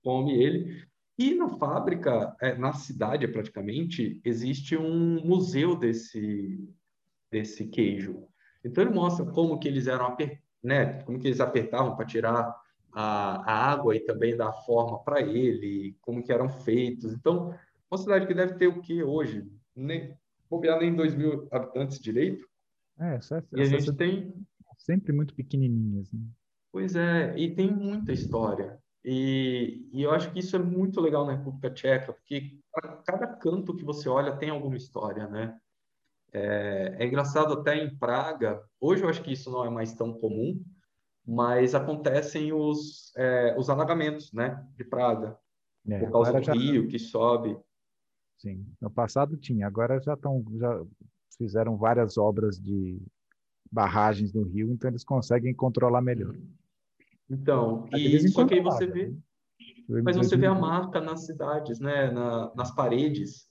come 0.03 0.33
ele. 0.41 0.85
E 1.17 1.35
na 1.35 1.49
fábrica, 1.49 2.35
é, 2.41 2.55
na 2.55 2.73
cidade 2.73 3.27
praticamente, 3.27 4.21
existe 4.23 4.77
um 4.77 5.23
museu 5.25 5.75
desse, 5.75 6.67
desse 7.31 7.67
queijo. 7.67 8.27
Então 8.63 8.83
ele 8.83 8.93
mostra 8.93 9.25
como 9.25 9.59
que 9.59 9.67
eles 9.67 9.87
eram 9.87 10.15
né, 10.63 11.01
como 11.03 11.19
que 11.19 11.27
eles 11.27 11.39
apertavam 11.39 11.95
para 11.95 12.05
tirar 12.05 12.55
a, 12.93 13.51
a, 13.51 13.71
água 13.71 13.95
e 13.95 13.99
também 13.99 14.35
dar 14.35 14.51
forma 14.51 15.03
para 15.03 15.21
ele, 15.21 15.95
como 16.01 16.23
que 16.23 16.31
eram 16.31 16.49
feitos. 16.49 17.13
Então, 17.13 17.53
uma 17.89 17.97
cidade 17.97 18.27
que 18.27 18.33
deve 18.33 18.55
ter 18.55 18.67
o 18.67 18.81
que 18.81 19.03
hoje? 19.03 19.47
Nem, 19.75 20.15
bobear 20.49 20.79
nem 20.79 20.95
2 20.95 21.15
mil 21.15 21.47
habitantes 21.51 21.99
direito. 21.99 22.47
É, 22.99 23.15
essa, 23.15 23.43
e 23.53 23.61
a 23.61 23.65
gente 23.65 23.93
tem... 23.93 24.33
Sempre 24.77 25.13
muito 25.13 25.35
pequenininhas. 25.35 26.11
Né? 26.11 26.19
Pois 26.71 26.95
é, 26.95 27.37
e 27.37 27.53
tem 27.53 27.71
muita 27.71 28.11
história. 28.11 28.79
E, 29.03 29.87
e, 29.91 30.01
eu 30.03 30.11
acho 30.11 30.31
que 30.31 30.39
isso 30.39 30.55
é 30.55 30.59
muito 30.59 31.01
legal 31.01 31.25
na 31.25 31.33
República 31.33 31.71
Tcheca, 31.71 32.13
porque 32.13 32.59
cada 33.05 33.27
canto 33.27 33.75
que 33.75 33.83
você 33.83 34.07
olha 34.07 34.37
tem 34.37 34.49
alguma 34.49 34.77
história, 34.77 35.27
né? 35.27 35.57
É, 36.33 36.95
é, 36.99 37.05
engraçado 37.05 37.53
até 37.53 37.75
em 37.75 37.95
Praga, 37.97 38.63
hoje 38.79 39.03
eu 39.03 39.09
acho 39.09 39.21
que 39.21 39.33
isso 39.33 39.51
não 39.51 39.65
é 39.65 39.69
mais 39.69 39.93
tão 39.93 40.13
comum, 40.13 40.63
mas 41.25 41.75
acontecem 41.75 42.51
os, 42.51 43.15
é, 43.15 43.55
os 43.57 43.69
alagamentos, 43.69 44.31
né, 44.33 44.65
de 44.75 44.83
Praga, 44.83 45.37
é, 45.87 45.99
por 45.99 46.11
causa 46.11 46.33
do 46.33 46.43
já... 46.43 46.53
rio 46.53 46.87
que 46.87 46.99
sobe. 46.99 47.57
Sim, 48.37 48.65
no 48.81 48.89
passado 48.89 49.37
tinha, 49.37 49.67
agora 49.67 49.99
já 50.01 50.13
estão, 50.13 50.43
já 50.57 50.83
fizeram 51.37 51.77
várias 51.77 52.17
obras 52.17 52.59
de 52.59 52.99
barragens 53.71 54.33
no 54.33 54.43
rio, 54.43 54.71
então 54.71 54.89
eles 54.89 55.03
conseguem 55.03 55.53
controlar 55.53 56.01
melhor. 56.01 56.35
Uhum. 56.35 56.51
Então, 57.29 57.87
e 57.93 58.27
só 58.27 58.45
que 58.45 58.55
aí 58.55 58.61
você 58.61 58.85
vê, 58.85 59.07
né? 59.87 60.01
mas 60.03 60.17
você 60.17 60.35
vê 60.35 60.47
a 60.47 60.53
marca 60.53 60.99
nas 60.99 61.25
cidades, 61.25 61.79
né, 61.79 62.11
Na, 62.11 62.53
nas 62.55 62.75
paredes. 62.75 63.47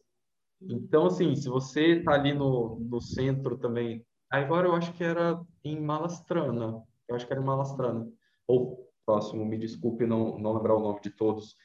Então, 0.61 1.07
assim, 1.07 1.35
se 1.35 1.49
você 1.49 1.99
está 1.99 2.13
ali 2.13 2.35
no, 2.35 2.79
no 2.81 3.01
centro 3.01 3.57
também, 3.57 4.05
agora 4.29 4.69
eu 4.69 4.75
acho 4.75 4.93
que 4.93 5.03
era 5.03 5.41
em 5.65 5.81
Malastrana, 5.81 6.83
eu 7.11 7.17
acho 7.17 7.27
que 7.27 7.33
era 7.33 7.43
em 7.43 7.45
Malastrana, 7.45 8.09
ou 8.47 8.89
próximo, 9.05 9.45
me 9.45 9.59
desculpe 9.59 10.07
não, 10.07 10.39
não 10.39 10.55
lembrar 10.55 10.77
o 10.77 10.81
nome 10.81 11.01
de 11.01 11.11
todos, 11.11 11.57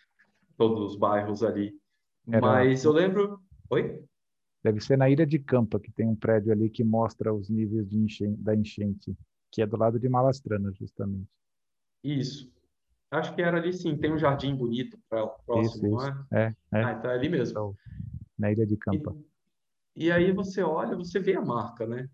todos 0.58 0.82
os 0.82 0.96
bairros 0.98 1.44
ali. 1.44 1.74
Era... 2.28 2.42
Mas 2.42 2.84
eu 2.84 2.92
lembro. 2.92 3.40
Oi? 3.70 4.04
Deve 4.64 4.82
ser 4.82 4.98
na 4.98 5.08
Ilha 5.08 5.28
de 5.28 5.38
Campa, 5.38 5.80
que 5.80 5.92
tem 5.92 6.08
um 6.08 6.16
prédio 6.16 6.52
ali 6.52 6.70
que 6.70 6.84
mostra 6.84 7.32
os 7.32 7.50
níveis 7.50 7.94
enchente, 7.94 8.42
da 8.42 8.56
enchente, 8.56 9.16
que 9.52 9.62
é 9.62 9.68
do 9.68 9.78
lado 9.78 10.00
de 10.00 10.10
Malastrana, 10.10 10.72
justamente. 10.74 11.30
Isso. 12.04 12.52
Acho 13.12 13.36
que 13.36 13.44
era 13.44 13.58
ali 13.58 13.72
sim, 13.72 13.96
tem 13.96 14.12
um 14.12 14.18
jardim 14.18 14.56
bonito 14.56 14.98
próximo, 15.08 15.62
isso, 15.62 15.86
isso. 15.86 16.26
é? 16.32 16.56
É, 16.72 16.80
é. 16.80 16.84
Ah, 16.84 16.92
então 16.94 17.12
é 17.12 17.14
ali 17.14 17.30
mesmo. 17.30 17.52
Então, 17.52 17.76
na 18.38 18.52
Ilha 18.52 18.66
de 18.66 18.76
Campa. 18.76 19.16
E, 19.96 20.06
e, 20.06 20.12
aí 20.12 20.32
você 20.32 20.64
olha, 20.64 20.98
você 20.98 21.20
vê 21.20 21.36
a 21.36 21.42
marca, 21.42 21.86
né? 21.86 22.10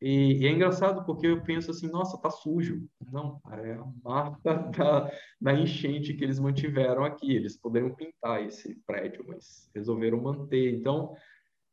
E, 0.00 0.42
e, 0.42 0.46
é 0.46 0.50
engraçado 0.50 1.04
porque 1.06 1.26
eu 1.26 1.42
penso 1.42 1.70
assim, 1.70 1.88
nossa, 1.88 2.18
tá 2.18 2.30
sujo. 2.30 2.86
Não, 3.10 3.40
é 3.50 3.72
a 3.72 3.84
marca 4.04 4.54
da, 4.76 5.10
da 5.40 5.54
enchente 5.54 6.14
que 6.14 6.22
eles 6.22 6.38
mantiveram 6.38 7.04
aqui. 7.04 7.34
Eles 7.34 7.56
poderiam 7.56 7.94
pintar 7.94 8.42
esse 8.42 8.74
prédio, 8.86 9.24
mas 9.26 9.70
resolveram 9.74 10.20
manter. 10.20 10.74
Então, 10.74 11.14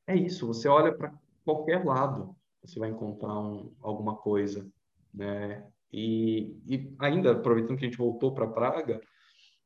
é 0.08 0.16
isso. 0.16 0.48
Você 0.48 0.68
olha 0.68 0.94
para 0.94 1.14
qualquer 1.44 1.84
lado, 1.84 2.36
você 2.64 2.80
vai 2.80 2.90
encontrar 2.90 3.38
um, 3.38 3.74
alguma 3.82 4.16
coisa, 4.16 4.66
né? 5.14 5.68
E, 5.92 6.58
e 6.66 6.96
ainda, 7.00 7.34
aproveitando 7.34 7.78
que 7.78 7.86
a 7.86 7.88
gente 7.88 7.98
voltou 7.98 8.34
para 8.34 8.48
Praga, 8.48 9.02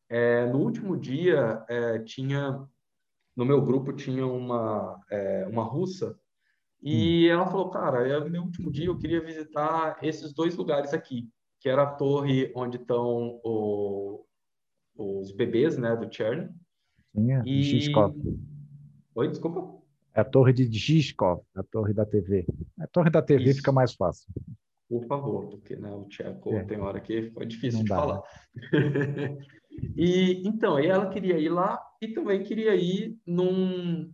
é, 0.09 0.45
no 0.47 0.59
último 0.59 0.97
dia 0.97 1.63
é, 1.69 1.99
tinha, 1.99 2.67
no 3.35 3.45
meu 3.45 3.61
grupo 3.61 3.93
tinha 3.93 4.25
uma, 4.25 4.99
é, 5.09 5.45
uma 5.47 5.63
russa 5.63 6.17
e 6.87 7.27
hum. 7.27 7.33
ela 7.33 7.47
falou, 7.47 7.69
cara, 7.69 8.07
é 8.07 8.29
meu 8.29 8.43
último 8.43 8.71
dia 8.71 8.85
eu 8.85 8.97
queria 8.97 9.21
visitar 9.21 9.97
esses 10.01 10.33
dois 10.33 10.55
lugares 10.55 10.93
aqui, 10.93 11.29
que 11.59 11.69
era 11.69 11.83
a 11.83 11.91
torre 11.91 12.51
onde 12.55 12.77
estão 12.77 13.39
o, 13.43 14.25
os 14.95 15.31
bebês, 15.31 15.77
né, 15.77 15.95
do 15.95 16.11
Chern. 16.13 16.49
Sim, 17.15 17.31
é. 17.31 17.41
e... 17.45 17.91
Oi, 19.15 19.27
desculpa? 19.27 19.77
É 20.13 20.21
a 20.21 20.25
torre 20.25 20.51
de 20.51 20.79
Shishkov, 20.79 21.41
a 21.55 21.63
torre 21.63 21.93
da 21.93 22.05
TV. 22.05 22.45
A 22.79 22.87
torre 22.87 23.09
da 23.09 23.21
TV 23.21 23.43
Isso. 23.43 23.57
fica 23.57 23.71
mais 23.71 23.93
fácil. 23.93 24.27
Por 24.89 25.05
favor, 25.05 25.47
porque 25.49 25.75
né, 25.75 25.91
o 25.91 26.05
tcheco 26.05 26.53
é. 26.53 26.63
tem 26.63 26.79
hora 26.79 26.99
que 26.99 27.29
foi 27.31 27.45
difícil 27.45 27.79
Não 27.79 27.83
de 27.83 27.89
dá, 27.89 27.95
falar. 27.95 28.21
Né? 28.55 29.37
e 29.95 30.47
então, 30.47 30.79
ela 30.79 31.09
queria 31.09 31.37
ir 31.37 31.49
lá 31.49 31.79
e 32.01 32.07
também 32.07 32.41
queria 32.41 32.75
ir 32.75 33.17
num. 33.27 34.11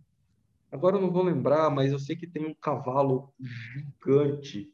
Agora 0.74 0.98
eu 0.98 1.02
não 1.02 1.12
vou 1.12 1.22
lembrar, 1.22 1.70
mas 1.70 1.92
eu 1.92 2.00
sei 2.00 2.16
que 2.16 2.26
tem 2.26 2.48
um 2.48 2.56
cavalo 2.56 3.32
gigante 3.40 4.74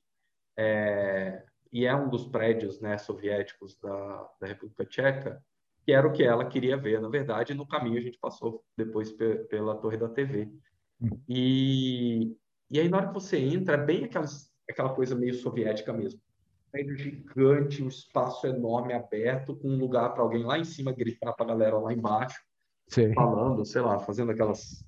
é... 0.58 1.44
e 1.74 1.86
é 1.86 1.94
um 1.94 2.08
dos 2.10 2.26
prédios 2.26 2.80
né, 2.80 2.98
soviéticos 2.98 3.78
da, 3.82 4.30
da 4.40 4.48
República 4.48 4.86
Tcheca, 4.86 5.44
que 5.86 5.92
era 5.92 6.08
o 6.08 6.14
que 6.14 6.24
ela 6.24 6.46
queria 6.46 6.78
ver. 6.78 7.02
Na 7.02 7.10
verdade, 7.10 7.54
no 7.54 7.68
caminho 7.68 7.98
a 7.98 8.02
gente 8.02 8.18
passou 8.18 8.64
depois 8.78 9.12
pela 9.50 9.76
torre 9.76 9.98
da 9.98 10.08
TV. 10.08 10.50
E, 11.28 12.34
e 12.72 12.80
aí, 12.80 12.88
na 12.88 12.96
hora 12.96 13.08
que 13.08 13.14
você 13.14 13.38
entra, 13.38 13.76
é 13.76 13.86
bem 13.86 14.06
aquelas 14.06 14.50
aquela 14.70 14.94
coisa 14.94 15.16
meio 15.16 15.34
soviética 15.34 15.92
mesmo. 15.92 16.22
Prédio 16.72 16.96
gigante, 16.96 17.84
um 17.84 17.90
espaço 17.90 18.48
enorme 18.48 18.94
aberto, 18.94 19.54
com 19.58 19.68
um 19.68 19.78
lugar 19.78 20.14
para 20.14 20.24
alguém 20.24 20.44
lá 20.44 20.58
em 20.58 20.64
cima 20.64 20.94
gritar 20.94 21.34
para 21.34 21.46
a 21.46 21.50
galera 21.50 21.78
lá 21.78 21.92
embaixo, 21.92 22.40
Sim. 22.88 23.14
falando, 23.14 23.66
sei 23.66 23.82
lá, 23.82 24.00
fazendo 24.00 24.32
aquelas 24.32 24.88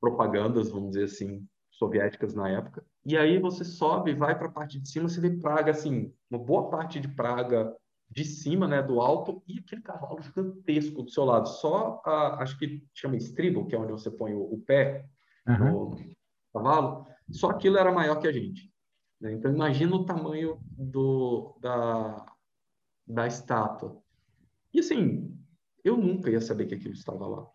propagandas, 0.00 0.70
vamos 0.70 0.90
dizer 0.90 1.04
assim, 1.04 1.46
soviéticas 1.70 2.34
na 2.34 2.48
época. 2.48 2.84
E 3.04 3.16
aí 3.16 3.38
você 3.38 3.64
sobe, 3.64 4.14
vai 4.14 4.36
para 4.36 4.48
a 4.48 4.52
parte 4.52 4.78
de 4.78 4.88
cima, 4.88 5.08
você 5.08 5.20
vê 5.20 5.30
Praga, 5.30 5.70
assim, 5.70 6.12
uma 6.30 6.38
boa 6.38 6.68
parte 6.68 7.00
de 7.00 7.08
Praga 7.08 7.74
de 8.10 8.24
cima, 8.24 8.66
né, 8.66 8.82
do 8.82 9.00
alto, 9.00 9.42
e 9.46 9.58
aquele 9.58 9.82
cavalo 9.82 10.20
gigantesco 10.22 11.02
do 11.02 11.10
seu 11.10 11.24
lado. 11.24 11.48
Só, 11.48 12.02
a, 12.04 12.42
acho 12.42 12.58
que 12.58 12.82
chama 12.94 13.16
estribo, 13.16 13.66
que 13.66 13.74
é 13.74 13.78
onde 13.78 13.92
você 13.92 14.10
põe 14.10 14.34
o, 14.34 14.40
o 14.40 14.60
pé 14.60 15.06
uhum. 15.46 15.90
no 15.90 15.96
cavalo, 16.52 17.06
só 17.30 17.50
aquilo 17.50 17.76
era 17.76 17.92
maior 17.92 18.18
que 18.18 18.26
a 18.26 18.32
gente. 18.32 18.72
Né? 19.20 19.32
Então, 19.32 19.52
imagina 19.52 19.94
o 19.94 20.04
tamanho 20.04 20.58
do, 20.70 21.56
da, 21.60 22.26
da 23.06 23.26
estátua. 23.26 24.00
E 24.72 24.80
assim, 24.80 25.36
eu 25.84 25.96
nunca 25.96 26.30
ia 26.30 26.40
saber 26.40 26.66
que 26.66 26.74
aquilo 26.74 26.94
estava 26.94 27.26
lá. 27.26 27.46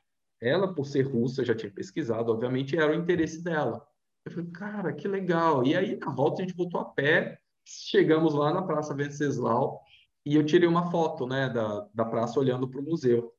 Ela, 0.44 0.74
por 0.74 0.86
ser 0.86 1.04
russa, 1.04 1.46
já 1.46 1.56
tinha 1.56 1.72
pesquisado, 1.72 2.30
obviamente 2.30 2.78
era 2.78 2.92
o 2.92 2.96
interesse 2.96 3.42
dela. 3.42 3.88
Eu 4.26 4.32
falei, 4.32 4.52
cara, 4.52 4.94
que 4.94 5.08
legal. 5.08 5.66
E 5.66 5.74
aí, 5.74 5.96
na 5.96 6.12
volta, 6.12 6.42
a 6.42 6.46
gente 6.46 6.56
voltou 6.56 6.82
a 6.82 6.86
pé, 6.86 7.40
chegamos 7.66 8.34
lá 8.34 8.54
na 8.54 8.62
Praça 8.62 8.94
Venceslau 8.94 9.82
e 10.26 10.36
eu 10.36 10.46
tirei 10.46 10.68
uma 10.68 10.92
foto 10.92 11.26
né, 11.26 11.50
da, 11.50 11.88
da 11.94 12.06
praça 12.06 12.40
olhando 12.40 12.68
para 12.68 12.82
o 12.82 12.84
museu. 12.84 13.34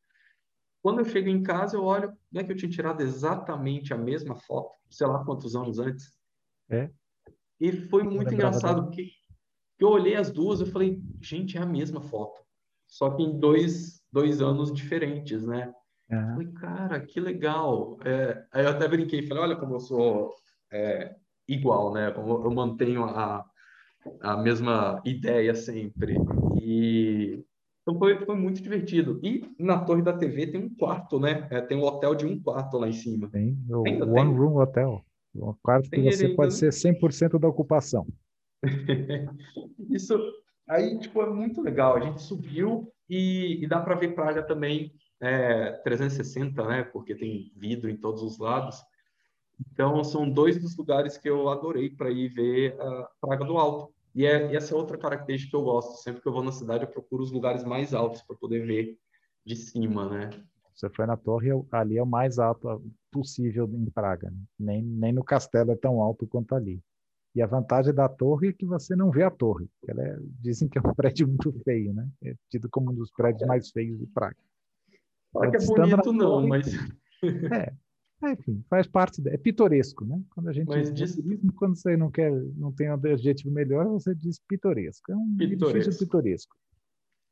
Quando 0.82 1.00
eu 1.00 1.04
chego 1.04 1.28
em 1.28 1.42
casa, 1.42 1.76
eu 1.76 1.84
olho, 1.84 2.16
não 2.32 2.40
é 2.40 2.44
que 2.44 2.52
eu 2.52 2.56
tinha 2.56 2.70
tirado 2.70 3.02
exatamente 3.02 3.92
a 3.92 3.98
mesma 3.98 4.34
foto, 4.34 4.74
sei 4.90 5.06
lá 5.06 5.24
quantos 5.24 5.54
anos 5.54 5.78
antes. 5.78 6.10
É. 6.70 6.90
E 7.60 7.72
foi 7.72 8.02
muito 8.02 8.32
engraçado, 8.32 8.84
porque 8.84 9.10
eu 9.78 9.88
olhei 9.88 10.16
as 10.16 10.30
duas 10.30 10.60
e 10.60 10.66
falei, 10.66 11.02
gente, 11.20 11.56
é 11.58 11.60
a 11.60 11.66
mesma 11.66 12.00
foto. 12.00 12.42
Só 12.86 13.10
que 13.10 13.22
em 13.22 13.38
dois, 13.38 14.02
dois 14.12 14.40
anos 14.40 14.72
diferentes, 14.72 15.44
né? 15.44 15.74
Uhum. 16.10 16.32
Falei, 16.32 16.52
cara, 16.52 17.00
que 17.00 17.20
legal. 17.20 17.98
É, 18.04 18.44
aí 18.52 18.64
eu 18.64 18.70
até 18.70 18.86
brinquei, 18.86 19.26
falei, 19.26 19.42
olha 19.42 19.56
como 19.56 19.74
eu 19.74 19.80
sou 19.80 20.34
é, 20.72 21.14
igual, 21.48 21.92
né? 21.92 22.10
Como 22.10 22.44
eu 22.44 22.50
mantenho 22.50 23.04
a, 23.04 23.44
a 24.20 24.36
mesma 24.36 25.00
ideia 25.04 25.54
sempre. 25.54 26.16
E 26.60 27.44
então 27.84 27.98
foi, 27.98 28.24
foi 28.24 28.34
muito 28.34 28.62
divertido. 28.62 29.20
E 29.22 29.46
na 29.58 29.78
torre 29.78 30.02
da 30.02 30.14
TV 30.14 30.46
tem 30.46 30.64
um 30.64 30.74
quarto, 30.74 31.20
né? 31.20 31.46
É, 31.50 31.60
tem 31.60 31.76
um 31.76 31.84
hotel 31.84 32.14
de 32.14 32.24
um 32.24 32.40
quarto 32.40 32.78
lá 32.78 32.88
em 32.88 32.92
cima. 32.92 33.28
Tem, 33.28 33.58
o 33.68 33.82
One 33.82 34.14
tem. 34.14 34.34
Room 34.34 34.56
Hotel. 34.56 35.04
Um 35.34 35.52
quarto 35.62 35.90
que 35.90 36.00
você 36.00 36.28
pode 36.30 36.54
ser 36.54 36.72
100% 36.72 37.38
da 37.38 37.48
ocupação. 37.48 38.06
isso, 39.90 40.18
aí, 40.66 40.98
tipo, 40.98 41.20
é 41.20 41.28
muito 41.28 41.60
legal. 41.60 41.96
A 41.96 42.00
gente 42.00 42.22
subiu 42.22 42.90
e, 43.08 43.62
e 43.62 43.66
dá 43.66 43.80
para 43.80 43.96
ver 43.96 44.14
Praga 44.14 44.42
também 44.42 44.90
é, 45.24 45.72
360, 45.84 46.66
né? 46.66 46.84
Porque 46.84 47.14
tem 47.14 47.52
vidro 47.56 47.88
em 47.88 47.96
todos 47.96 48.22
os 48.22 48.38
lados. 48.38 48.82
Então, 49.72 50.02
são 50.04 50.28
dois 50.28 50.60
dos 50.60 50.76
lugares 50.76 51.16
que 51.16 51.28
eu 51.28 51.48
adorei 51.48 51.88
para 51.88 52.10
ir 52.10 52.28
ver 52.28 52.80
a 52.80 53.08
Praga 53.20 53.44
do 53.44 53.56
Alto. 53.56 53.94
E, 54.14 54.26
é, 54.26 54.52
e 54.52 54.56
essa 54.56 54.74
é 54.74 54.76
outra 54.76 54.98
característica 54.98 55.50
que 55.50 55.56
eu 55.56 55.64
gosto. 55.64 56.02
Sempre 56.02 56.20
que 56.20 56.28
eu 56.28 56.32
vou 56.32 56.42
na 56.42 56.52
cidade, 56.52 56.84
eu 56.84 56.90
procuro 56.90 57.22
os 57.22 57.32
lugares 57.32 57.64
mais 57.64 57.94
altos 57.94 58.22
para 58.22 58.36
poder 58.36 58.66
ver 58.66 58.98
de 59.44 59.56
cima, 59.56 60.08
né? 60.08 60.30
Você 60.74 60.90
foi 60.90 61.06
na 61.06 61.16
torre, 61.16 61.50
ali 61.70 61.98
é 61.98 62.02
o 62.02 62.06
mais 62.06 62.38
alto 62.38 62.82
possível 63.10 63.68
em 63.72 63.86
Praga. 63.90 64.32
Nem, 64.58 64.82
nem 64.82 65.12
no 65.12 65.22
castelo 65.22 65.70
é 65.70 65.76
tão 65.76 66.02
alto 66.02 66.26
quanto 66.26 66.54
ali. 66.54 66.82
E 67.34 67.42
a 67.42 67.46
vantagem 67.46 67.92
da 67.92 68.08
torre 68.08 68.48
é 68.48 68.52
que 68.52 68.66
você 68.66 68.94
não 68.94 69.10
vê 69.10 69.22
a 69.22 69.30
torre. 69.30 69.68
Ela 69.86 70.02
é, 70.02 70.16
dizem 70.40 70.68
que 70.68 70.78
é 70.78 70.80
um 70.80 70.84
prédio 70.94 71.26
muito 71.26 71.52
feio, 71.64 71.92
né? 71.92 72.08
É 72.22 72.34
tido 72.48 72.68
como 72.68 72.90
um 72.90 72.94
dos 72.94 73.10
prédios 73.10 73.46
mais 73.46 73.70
feios 73.70 73.98
de 73.98 74.06
Praga. 74.06 74.36
Fala 75.34 75.50
que 75.50 75.56
é 75.56 75.66
bonito 75.66 76.12
não, 76.12 76.46
mas... 76.46 76.66
É, 77.24 77.72
é, 78.22 78.32
enfim, 78.32 78.62
faz 78.68 78.86
parte, 78.86 79.26
é 79.28 79.38
pitoresco, 79.38 80.04
né? 80.04 80.20
Quando 80.30 80.48
a 80.50 80.52
gente 80.52 80.68
Mas 80.68 80.92
diz 80.92 81.16
turismo, 81.16 81.52
quando 81.54 81.74
você 81.74 81.96
não 81.96 82.10
quer, 82.10 82.30
não 82.54 82.70
tem 82.70 82.90
um 82.90 82.94
adjetivo 82.94 83.50
melhor, 83.50 83.86
você 83.86 84.14
diz 84.14 84.38
pitoresco. 84.46 85.10
É 85.10 85.16
um 85.16 85.34
pitoresco. 85.36 85.78
edifício 85.78 86.06
pitoresco. 86.06 86.54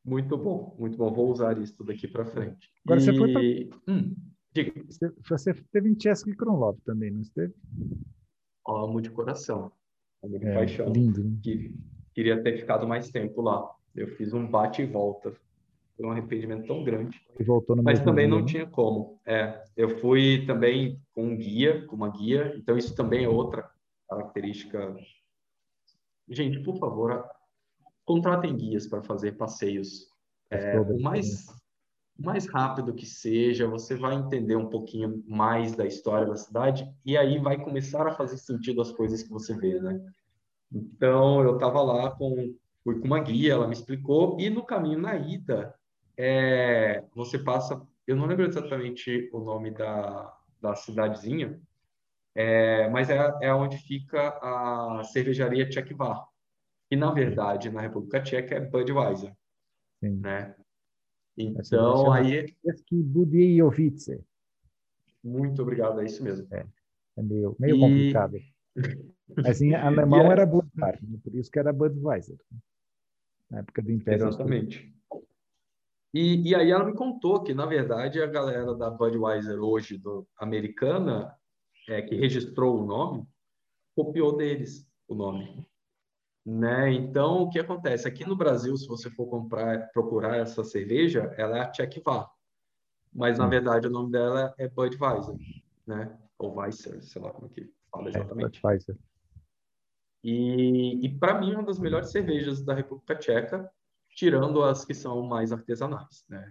Muito 0.03 0.37
bom, 0.39 0.75
muito 0.79 0.97
bom. 0.97 1.13
Vou 1.13 1.31
usar 1.31 1.59
isso 1.59 1.85
daqui 1.85 2.09
para 2.09 2.25
frente. 2.25 2.71
Agora 2.87 3.01
e... 3.01 3.05
você 3.05 3.15
foi 3.15 3.33
para... 3.33 3.93
Hum, 3.95 4.17
diga. 4.55 4.85
Você, 4.87 5.13
você 5.29 5.55
teve 5.71 5.91
em 5.91 6.01
Chesky 6.01 6.35
Kronlov 6.35 6.79
também, 6.87 7.11
não 7.11 7.21
esteve? 7.21 7.55
Amo 8.67 9.03
de 9.03 9.11
coração. 9.11 9.71
Amo 10.23 10.39
de 10.39 10.47
é, 10.47 10.55
paixão. 10.55 10.91
Lindo, 10.91 11.23
né? 11.23 11.37
Queria 12.15 12.43
ter 12.43 12.59
ficado 12.59 12.89
mais 12.89 13.11
tempo 13.11 13.43
lá. 13.43 13.71
Eu 13.95 14.09
fiz 14.09 14.33
um 14.33 14.47
bate 14.47 14.81
e 14.81 14.87
volta 14.87 15.35
foi 15.97 16.07
um 16.07 16.11
arrependimento 16.11 16.67
tão 16.67 16.83
grande. 16.83 17.21
E 17.39 17.45
voltou 17.45 17.77
no 17.77 17.83
Mas 17.83 18.01
também 18.01 18.27
dia, 18.27 18.35
não 18.35 18.43
né? 18.43 18.47
tinha 18.47 18.67
como. 18.67 19.21
É, 19.27 19.63
eu 19.77 19.99
fui 19.99 20.45
também 20.47 21.01
com 21.15 21.25
um 21.25 21.37
guia, 21.37 21.87
com 21.87 21.97
uma 21.97 22.11
guia, 22.11 22.55
então 22.57 22.77
isso 22.77 22.95
também 22.95 23.25
é 23.25 23.29
outra 23.29 23.71
característica. 24.09 24.95
Gente, 26.29 26.61
por 26.61 26.79
favor, 26.79 27.25
contratem 28.05 28.57
guias 28.57 28.87
para 28.87 29.03
fazer 29.03 29.33
passeios. 29.33 30.11
É, 30.51 30.79
o 30.79 31.01
mais, 31.01 31.47
mais 32.19 32.47
rápido 32.47 32.95
que 32.95 33.07
seja, 33.07 33.67
você 33.67 33.95
vai 33.95 34.15
entender 34.15 34.57
um 34.57 34.69
pouquinho 34.69 35.23
mais 35.27 35.75
da 35.75 35.87
história 35.87 36.27
da 36.27 36.37
cidade 36.37 36.87
e 37.07 37.17
aí 37.17 37.39
vai 37.39 37.63
começar 37.63 38.07
a 38.07 38.15
fazer 38.15 38.37
sentido 38.37 38.83
as 38.83 38.93
coisas 38.93 39.23
que 39.23 39.31
você 39.31 39.57
vê, 39.57 39.81
né? 39.81 39.99
Então, 40.71 41.43
eu 41.43 41.55
estava 41.55 41.83
lá 41.83 42.11
com 42.11 42.55
fui 42.83 42.99
com 42.99 43.07
uma 43.07 43.21
guia, 43.21 43.53
ela 43.53 43.67
me 43.67 43.73
explicou 43.73 44.37
e 44.41 44.51
no 44.51 44.65
caminho 44.65 44.99
na 44.99 45.17
ida 45.17 45.75
é, 46.25 47.05
você 47.17 47.37
passa, 47.37 47.85
eu 48.07 48.15
não 48.15 48.27
lembro 48.27 48.47
exatamente 48.47 49.29
o 49.33 49.41
nome 49.41 49.73
da, 49.73 50.33
da 50.61 50.73
cidadezinha, 50.77 51.61
é, 52.33 52.89
mas 52.91 53.11
é, 53.11 53.19
é 53.41 53.53
onde 53.53 53.77
fica 53.79 54.29
a 54.41 55.03
cervejaria 55.03 55.69
Czechvar, 55.69 56.25
que 56.89 56.95
na 56.95 57.11
verdade 57.11 57.71
na 57.71 57.81
República 57.81 58.23
Tcheca 58.23 58.55
é 58.55 58.61
Budweiser, 58.61 59.35
Sim. 59.99 60.21
né? 60.21 60.55
Então 61.37 62.13
aí 62.13 62.55
Budjejovice. 62.93 64.25
Muito 65.25 65.61
obrigado, 65.61 66.01
é 66.01 66.05
isso 66.05 66.23
mesmo. 66.23 66.47
É, 66.53 66.65
é 67.17 67.23
meio, 67.23 67.57
meio 67.59 67.77
e... 67.77 67.81
complicado. 67.81 68.39
Mas 69.43 69.61
em 69.61 69.75
alemão 69.75 70.31
era 70.31 70.47
Budweiser, 70.47 71.03
né? 71.03 71.19
por 71.21 71.35
isso 71.35 71.51
que 71.51 71.59
era 71.59 71.73
Budweiser. 71.73 72.39
Na 73.51 73.59
época 73.59 73.83
do 73.83 73.91
Império. 73.91 74.29
Exatamente. 74.29 75.02
E, 76.15 76.51
e 76.51 76.55
aí 76.55 76.71
ela 76.71 76.85
me 76.85 76.95
contou 76.95 77.43
que, 77.43 77.55
na 77.55 77.65
verdade, 77.65 78.23
a 78.23 78.27
galera 78.27 78.75
da 78.75 78.91
Budweiser 78.91 79.59
hoje, 79.59 79.97
do, 79.97 80.27
americana, 80.39 81.35
é, 81.89 82.03
que 82.03 82.15
registrou 82.15 82.81
o 82.81 82.87
nome, 82.87 83.27
copiou 83.97 84.37
deles 84.37 84.87
o 85.09 85.15
nome. 85.15 85.67
Né? 86.45 86.93
Então, 86.93 87.43
o 87.43 87.51
que 87.51 87.59
acontece? 87.59 88.07
Aqui 88.07 88.27
no 88.27 88.37
Brasil, 88.37 88.77
se 88.77 88.87
você 88.87 89.09
for 89.09 89.27
comprar, 89.27 89.91
procurar 89.93 90.37
essa 90.37 90.63
cerveja, 90.63 91.33
ela 91.39 91.57
é 91.57 91.61
a 91.61 91.73
Czechvar. 91.73 92.31
Mas, 93.13 93.39
na 93.39 93.47
verdade, 93.47 93.87
o 93.87 93.91
nome 93.91 94.11
dela 94.11 94.55
é 94.59 94.69
Budweiser, 94.69 95.37
né? 95.87 96.19
Ou 96.39 96.59
Weiser, 96.59 97.03
sei 97.03 97.21
lá 97.21 97.31
como 97.31 97.49
que 97.49 97.71
fala 97.91 98.07
é, 98.07 98.11
exatamente. 98.11 98.59
É, 98.59 98.61
Budweiser. 98.61 98.99
E, 100.25 101.07
e 101.07 101.19
para 101.19 101.39
mim, 101.39 101.53
uma 101.53 101.63
das 101.63 101.79
melhores 101.79 102.11
cervejas 102.11 102.63
da 102.63 102.75
República 102.75 103.17
Tcheca 103.17 103.71
tirando 104.15 104.63
as 104.63 104.85
que 104.85 104.95
são 104.95 105.23
mais 105.23 105.53
artesanais, 105.53 106.25
né? 106.29 106.51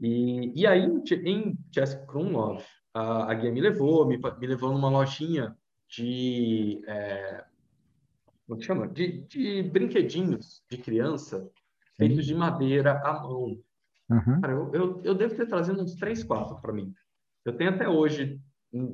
E, 0.00 0.52
e 0.58 0.66
aí, 0.66 0.86
em 1.24 1.58
Česk 1.70 2.06
Krumlov, 2.06 2.64
a, 2.94 3.30
a 3.30 3.34
guia 3.34 3.52
me 3.52 3.60
levou, 3.60 4.06
me, 4.06 4.16
me 4.16 4.46
levou 4.46 4.72
numa 4.72 4.88
lojinha 4.88 5.56
de... 5.88 6.82
É, 6.86 7.44
como 8.46 8.62
chama? 8.62 8.88
De, 8.88 9.22
de 9.28 9.62
brinquedinhos 9.62 10.62
de 10.70 10.78
criança 10.78 11.50
feitos 12.00 12.24
de 12.24 12.34
madeira 12.34 12.98
à 13.04 13.20
mão. 13.20 13.58
Uhum. 14.08 14.40
Cara, 14.40 14.52
eu, 14.54 14.70
eu, 14.72 15.02
eu, 15.04 15.14
devo 15.14 15.36
ter 15.36 15.46
trazido 15.46 15.82
uns 15.82 15.94
três, 15.94 16.24
quatro 16.24 16.58
para 16.60 16.72
mim. 16.72 16.92
Eu 17.44 17.56
tenho 17.56 17.70
até 17.70 17.88
hoje 17.88 18.40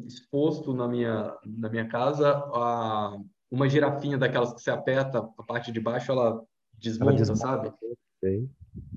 exposto 0.07 0.75
na 0.75 0.89
minha, 0.89 1.35
na 1.45 1.71
minha 1.71 1.89
casa 1.89 2.31
a, 2.53 3.17
uma 3.51 3.69
girafinha 3.69 4.19
daquelas 4.19 4.53
que 4.53 4.61
você 4.61 4.71
aperta 4.71 5.19
a 5.19 5.43
parte 5.43 5.71
de 5.71 5.81
baixo, 5.81 6.11
ela 6.11 6.43
desmonta, 6.79 7.35
sabe? 7.35 7.73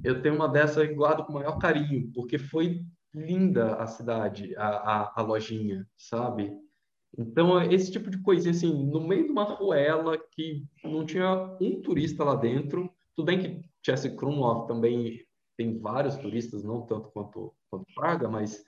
Eu 0.03 0.21
tenho 0.21 0.35
uma 0.35 0.47
dessa 0.47 0.85
guardo 0.85 1.25
com 1.25 1.31
o 1.31 1.35
maior 1.35 1.57
carinho, 1.57 2.11
porque 2.13 2.37
foi 2.37 2.85
linda 3.13 3.75
a 3.75 3.87
cidade, 3.87 4.55
a, 4.55 4.67
a, 4.67 5.13
a, 5.15 5.21
lojinha, 5.21 5.87
sabe? 5.97 6.55
Então, 7.17 7.61
esse 7.63 7.91
tipo 7.91 8.09
de 8.09 8.21
coisinha, 8.21 8.51
assim, 8.51 8.71
no 8.87 9.05
meio 9.05 9.25
de 9.25 9.31
uma 9.31 9.43
ruela 9.43 10.17
que 10.31 10.63
não 10.83 11.05
tinha 11.05 11.57
um 11.59 11.81
turista 11.81 12.23
lá 12.23 12.35
dentro, 12.35 12.89
tudo 13.15 13.25
bem 13.25 13.39
que 13.39 13.69
Chelsea 13.83 14.15
Krumlov 14.15 14.67
também 14.67 15.25
tem 15.57 15.77
vários 15.79 16.15
turistas, 16.15 16.63
não 16.63 16.85
tanto 16.85 17.09
quanto, 17.09 17.53
quanto 17.69 17.85
Praga, 17.95 18.29
mas, 18.29 18.63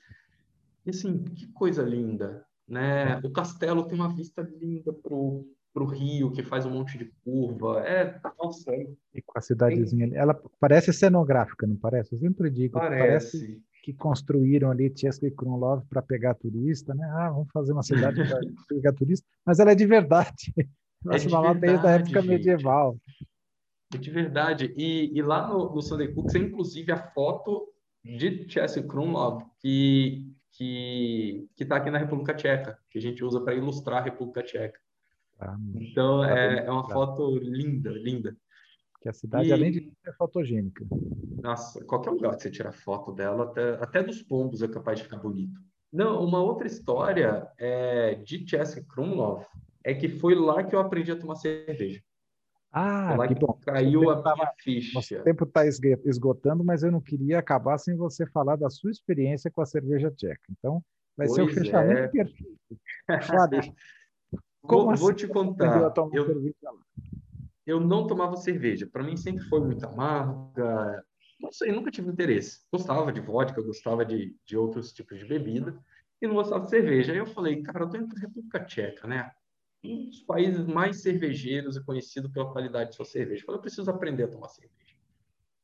assim, 0.88 1.24
que 1.24 1.47
coisa 1.54 1.84
linda, 1.84 2.45
né? 2.67 3.17
O 3.24 3.32
castelo 3.32 3.88
tem 3.88 3.97
uma 3.97 4.13
vista 4.13 4.41
linda 4.41 4.91
pro, 4.91 5.45
para 5.73 5.84
o 5.84 5.88
Rio, 5.88 6.31
que 6.31 6.43
faz 6.43 6.65
um 6.65 6.71
monte 6.71 6.97
de 6.97 7.05
curva. 7.23 7.81
É, 7.86 8.19
nossa. 8.38 8.71
E 9.13 9.21
com 9.21 9.38
a 9.38 9.41
cidadezinha 9.41 10.05
ali. 10.05 10.15
Ela 10.15 10.39
parece 10.60 10.91
cenográfica, 10.91 11.65
não 11.65 11.75
parece? 11.75 12.13
Eu 12.13 12.19
sempre 12.19 12.49
digo. 12.49 12.73
Parece. 12.73 13.38
parece 13.38 13.62
que 13.84 13.93
construíram 13.93 14.69
ali 14.69 14.93
Chesky 14.95 15.31
Krumlov 15.31 15.84
para 15.89 16.01
pegar 16.01 16.36
turista, 16.36 16.93
né? 16.93 17.03
Ah, 17.15 17.31
vamos 17.31 17.49
fazer 17.51 17.71
uma 17.71 17.84
cidade 17.84 18.21
para 18.27 18.39
pegar 18.69 18.93
turista. 18.93 19.27
Mas 19.45 19.60
ela 19.60 19.71
é 19.71 19.75
de 19.75 19.86
verdade. 19.86 20.53
Ela 21.03 21.15
é 21.15 21.17
de 21.17 21.27
verdade, 21.29 21.60
desde 21.60 21.88
a 21.88 21.89
época 21.89 22.21
gente. 22.21 22.29
medieval. 22.29 22.95
É 23.91 23.97
de 23.97 24.12
verdade. 24.12 24.71
E, 24.77 25.17
e 25.17 25.21
lá 25.23 25.47
no, 25.47 25.73
no 25.73 25.81
Sunday 25.81 26.13
Cooks, 26.13 26.36
é 26.36 26.38
inclusive 26.38 26.91
a 26.91 26.97
foto 27.12 27.67
de 28.05 28.47
Chesky 28.47 28.84
Krumlov 28.84 29.43
que 29.60 30.31
que 30.51 31.47
que 31.55 31.63
está 31.63 31.77
aqui 31.77 31.89
na 31.89 31.97
República 31.97 32.36
Tcheca, 32.36 32.77
que 32.89 32.99
a 32.99 33.01
gente 33.01 33.23
usa 33.23 33.41
para 33.41 33.55
ilustrar 33.55 34.01
a 34.01 34.03
República 34.03 34.43
Tcheca. 34.43 34.79
Tá? 35.41 35.58
Então, 35.73 36.21
tá 36.21 36.39
é, 36.39 36.65
é 36.67 36.71
uma 36.71 36.88
foto 36.88 37.36
linda, 37.38 37.89
linda. 37.89 38.38
Que 39.01 39.10
a 39.10 39.13
cidade, 39.13 39.49
e... 39.49 39.51
além 39.51 39.71
de 39.71 39.91
ser 40.04 40.13
fotogênica. 40.15 40.86
Nossa, 41.41 41.84
qualquer 41.84 42.12
lugar 42.12 42.36
que 42.36 42.43
você 42.43 42.51
tira 42.51 42.71
foto 42.71 43.12
dela, 43.12 43.45
até, 43.45 43.71
até 43.82 44.04
dos 44.04 44.21
pombos 44.21 44.62
é 44.62 44.67
capaz 44.67 44.99
de 44.99 45.06
ficar 45.06 45.17
bonito. 45.17 45.60
Não, 45.91 46.23
uma 46.23 46.39
outra 46.39 46.67
história 46.67 47.47
é, 47.58 48.13
de 48.13 48.47
Chesky 48.47 48.84
Krumlov 48.84 49.43
é 49.84 49.95
que 49.95 50.08
foi 50.08 50.36
lá 50.36 50.63
que 50.63 50.75
eu 50.75 50.80
aprendi 50.80 51.12
a 51.12 51.19
tomar 51.19 51.36
cerveja. 51.36 51.99
Ah, 52.71 53.17
que, 53.27 53.34
que 53.34 53.39
bom. 53.41 53.60
Caiu 53.65 54.12
a 54.12 54.21
tava, 54.21 54.47
ficha. 54.60 54.93
Nosso 54.93 55.23
tempo 55.23 55.43
está 55.43 55.65
esgotando, 55.65 56.63
mas 56.63 56.84
eu 56.84 56.91
não 56.91 57.01
queria 57.01 57.39
acabar 57.39 57.80
sem 57.80 57.97
você 57.97 58.28
falar 58.28 58.57
da 58.57 58.70
sua 58.70 58.91
experiência 58.91 59.49
com 59.49 59.61
a 59.61 59.65
cerveja 59.65 60.11
tcheca. 60.11 60.43
Então, 60.51 60.84
vai 61.18 61.26
pois 61.26 61.34
ser 61.34 61.41
o 61.41 61.49
fechamento 61.51 61.99
é. 61.99 62.07
perfeito. 62.07 62.78
Fale. 63.24 63.74
Como 64.62 64.84
vou, 64.84 64.91
assim? 64.91 65.03
vou 65.03 65.14
te 65.14 65.28
contar. 65.28 65.93
Eu, 66.12 66.53
eu 67.66 67.80
não 67.80 68.07
tomava 68.07 68.36
cerveja. 68.38 68.88
Para 68.88 69.03
mim 69.03 69.18
sempre 69.18 69.43
foi 69.43 69.59
muito 69.59 69.86
amarga. 69.86 71.03
Não 71.39 71.51
sei, 71.51 71.72
nunca 71.72 71.91
tive 71.91 72.09
interesse. 72.09 72.62
Gostava 72.72 73.12
de 73.12 73.20
vodka, 73.20 73.62
gostava 73.62 74.05
de, 74.05 74.36
de 74.45 74.57
outros 74.57 74.93
tipos 74.93 75.18
de 75.18 75.26
bebida 75.26 75.80
e 76.22 76.28
não 76.28 76.36
gostava 76.36 76.64
de 76.64 76.70
cerveja. 76.70 77.12
Aí 77.12 77.18
eu 77.18 77.26
falei, 77.26 77.62
cara, 77.64 77.86
eu 77.86 77.89
tô 77.89 77.97
indo 77.97 78.07
para 78.07 78.20
República 78.20 78.64
Tcheca, 78.64 79.07
né? 79.07 79.32
Um 79.84 80.05
dos 80.05 80.22
países 80.22 80.66
mais 80.68 81.01
cervejeiros 81.01 81.76
e 81.76 81.84
conhecido 81.84 82.30
pela 82.30 82.51
qualidade 82.51 82.91
de 82.91 82.95
sua 82.95 83.05
cerveja. 83.05 83.41
Eu 83.41 83.45
falei, 83.47 83.57
eu 83.57 83.62
preciso 83.64 83.89
aprender 83.89 84.24
a 84.24 84.28
tomar 84.28 84.49
cerveja. 84.49 84.95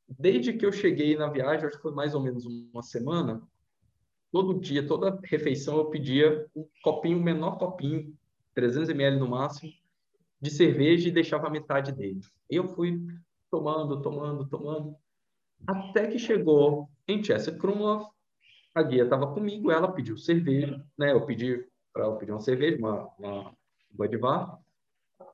Desde 0.09 0.53
que 0.53 0.65
eu 0.65 0.71
cheguei 0.71 1.15
na 1.15 1.29
viagem, 1.29 1.67
acho 1.67 1.77
que 1.77 1.83
foi 1.83 1.93
mais 1.93 2.15
ou 2.15 2.23
menos 2.23 2.45
uma 2.45 2.81
semana, 2.81 3.41
todo 4.31 4.59
dia, 4.59 4.87
toda 4.87 5.19
refeição, 5.25 5.77
eu 5.77 5.89
pedia 5.89 6.47
um 6.55 6.67
copinho, 6.81 7.19
o 7.19 7.23
menor 7.23 7.57
copinho 7.59 8.17
300 8.57 8.89
ml 8.89 9.19
no 9.19 9.27
máximo, 9.27 9.71
de 10.41 10.49
cerveja 10.49 11.07
e 11.07 11.11
deixava 11.11 11.47
metade 11.47 11.91
dele. 11.91 12.21
Eu 12.49 12.67
fui 12.67 13.05
tomando, 13.51 14.01
tomando, 14.01 14.49
tomando. 14.49 14.95
Até 15.67 16.07
que 16.07 16.17
chegou 16.17 16.89
em 17.07 17.23
Chester 17.23 17.55
Krumlov, 17.55 18.07
a 18.73 18.81
guia 18.81 19.03
estava 19.03 19.31
comigo, 19.31 19.71
ela 19.71 19.91
pediu 19.91 20.17
cerveja, 20.17 20.83
né? 20.97 21.11
Eu 21.11 21.23
pedi 21.23 21.63
para 21.93 22.05
ela 22.05 22.17
pedir 22.17 22.31
uma 22.31 22.39
cerveja, 22.39 22.79
uma, 22.79 23.07
uma 23.19 23.53
Budvar. 23.91 24.59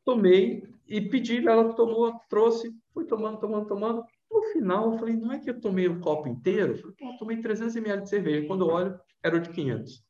Tomei 0.04 0.68
e 0.86 1.00
pedi, 1.00 1.48
ela 1.48 1.74
tomou, 1.74 2.20
trouxe, 2.30 2.76
fui 2.94 3.06
tomando, 3.06 3.40
tomando, 3.40 3.68
tomando. 3.68 4.04
No 4.30 4.42
final, 4.52 4.92
eu 4.92 5.00
falei, 5.00 5.16
não 5.16 5.32
é 5.32 5.40
que 5.40 5.50
eu 5.50 5.62
tomei 5.62 5.88
o 5.88 6.02
copo 6.02 6.28
inteiro? 6.28 6.74
Eu 6.74 6.94
falei, 6.94 7.18
tomei 7.18 7.42
300 7.42 7.74
ml 7.78 8.02
de 8.02 8.10
cerveja. 8.10 8.48
Quando 8.48 8.68
eu 8.68 8.74
olho, 8.74 9.00
era 9.24 9.40
de 9.40 9.50
500. 9.50 10.04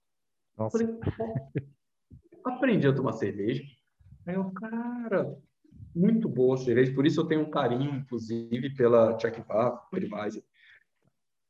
Nossa. 0.57 0.77
Falei, 0.79 0.99
aprendi 2.45 2.87
a 2.87 2.93
tomar 2.93 3.13
cerveja. 3.13 3.63
Aí 4.25 4.35
eu, 4.35 4.51
cara, 4.51 5.35
muito 5.95 6.27
boa 6.27 6.55
a 6.55 6.57
cerveja. 6.57 6.93
Por 6.93 7.05
isso 7.05 7.21
eu 7.21 7.25
tenho 7.25 7.41
um 7.41 7.49
carinho, 7.49 7.95
inclusive, 7.95 8.73
pela 8.75 9.17
Check 9.17 9.45
Bar, 9.47 9.87
Budweiser. 9.91 10.43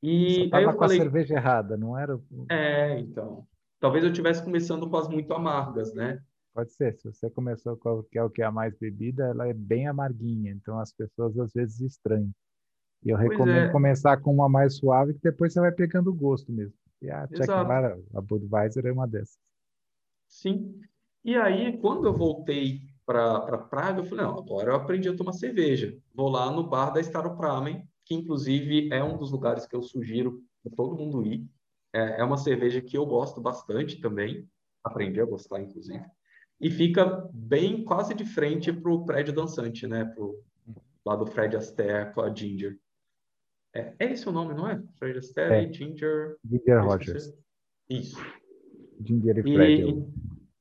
E 0.02 0.50
Você 0.50 0.56
aí 0.56 0.64
eu 0.64 0.74
com 0.74 0.80
falei, 0.80 1.00
a 1.00 1.02
cerveja 1.04 1.36
errada, 1.36 1.78
não 1.78 1.98
era? 1.98 2.20
É, 2.50 3.00
então. 3.00 3.48
Talvez 3.80 4.04
eu 4.04 4.12
estivesse 4.12 4.44
começando 4.44 4.90
com 4.90 4.98
as 4.98 5.08
muito 5.08 5.34
amargas, 5.34 5.94
né? 5.94 6.22
Pode 6.54 6.74
ser. 6.74 6.94
Se 6.96 7.12
você 7.12 7.30
começou 7.30 7.76
com 7.78 8.00
o 8.00 8.04
que 8.04 8.18
é 8.18 8.24
o 8.24 8.30
que 8.30 8.42
é 8.42 8.46
a 8.46 8.52
mais 8.52 8.78
bebida, 8.78 9.26
ela 9.26 9.48
é 9.48 9.54
bem 9.54 9.88
amarguinha. 9.88 10.52
Então 10.52 10.80
as 10.80 10.92
pessoas 10.92 11.38
às 11.40 11.54
vezes 11.54 11.82
estranham. 11.82 12.32
E 13.04 13.10
eu 13.10 13.18
pois 13.18 13.30
recomendo 13.30 13.66
é. 13.66 13.72
começar 13.72 14.18
com 14.18 14.34
uma 14.34 14.48
mais 14.48 14.76
suave, 14.76 15.14
que 15.14 15.22
depois 15.22 15.52
você 15.52 15.60
vai 15.60 15.72
pegando 15.72 16.12
o 16.12 16.14
gosto 16.14 16.52
mesmo. 16.52 16.76
E 17.02 17.10
a 17.10 17.28
Check 17.28 17.48
Bar, 17.48 17.98
a 18.14 18.22
Budweiser 18.22 18.86
é 18.86 18.92
uma 18.92 19.08
dessas. 19.08 19.38
Sim. 20.34 20.82
E 21.24 21.36
aí, 21.36 21.78
quando 21.78 22.08
eu 22.08 22.14
voltei 22.14 22.82
para 23.06 23.40
pra 23.42 23.58
Praga, 23.58 24.02
eu 24.02 24.06
falei, 24.06 24.26
não, 24.26 24.40
agora 24.40 24.72
eu 24.72 24.76
aprendi 24.76 25.08
a 25.08 25.16
tomar 25.16 25.34
cerveja. 25.34 25.96
Vou 26.14 26.28
lá 26.28 26.52
no 26.52 26.68
bar 26.68 26.92
da 26.92 27.00
Staropramen, 27.00 27.88
que 28.04 28.16
inclusive 28.16 28.90
é 28.92 29.04
um 29.04 29.16
dos 29.18 29.32
lugares 29.32 29.68
que 29.68 29.76
eu 29.76 29.84
sugiro 29.84 30.44
para 30.64 30.76
todo 30.76 30.98
mundo 30.98 31.26
ir. 31.26 31.48
É, 31.94 32.22
é 32.22 32.24
uma 32.24 32.38
cerveja 32.38 32.82
que 32.82 32.98
eu 32.98 33.06
gosto 33.06 33.40
bastante 33.40 34.02
também. 34.02 34.50
Aprendi 34.84 35.22
a 35.22 35.26
gostar, 35.26 35.62
inclusive. 35.62 36.04
E 36.60 36.72
fica 36.72 37.30
bem 37.32 37.84
quase 37.84 38.16
de 38.16 38.26
frente 38.26 38.74
para 38.74 38.92
o 38.92 39.06
prédio 39.06 39.34
dançante, 39.34 39.86
né? 39.86 40.04
Pro, 40.04 40.44
lá 41.06 41.16
do 41.16 41.28
Fred 41.28 41.56
Astaire 41.56 42.12
com 42.12 42.22
a 42.22 42.34
Ginger. 42.34 42.80
É, 43.74 43.94
é 44.00 44.12
esse 44.12 44.28
o 44.28 44.32
nome, 44.32 44.56
não 44.56 44.68
é? 44.68 44.82
Fred 44.96 45.20
Astaire 45.20 45.54
é. 45.54 45.64
e 45.64 45.74
Ginger... 45.74 46.38
Ginger 46.44 46.84
Rogers. 46.84 47.34
Isso. 47.90 48.18
Ginger 49.06 49.40
e 49.40 49.42
Fred. 49.42 49.84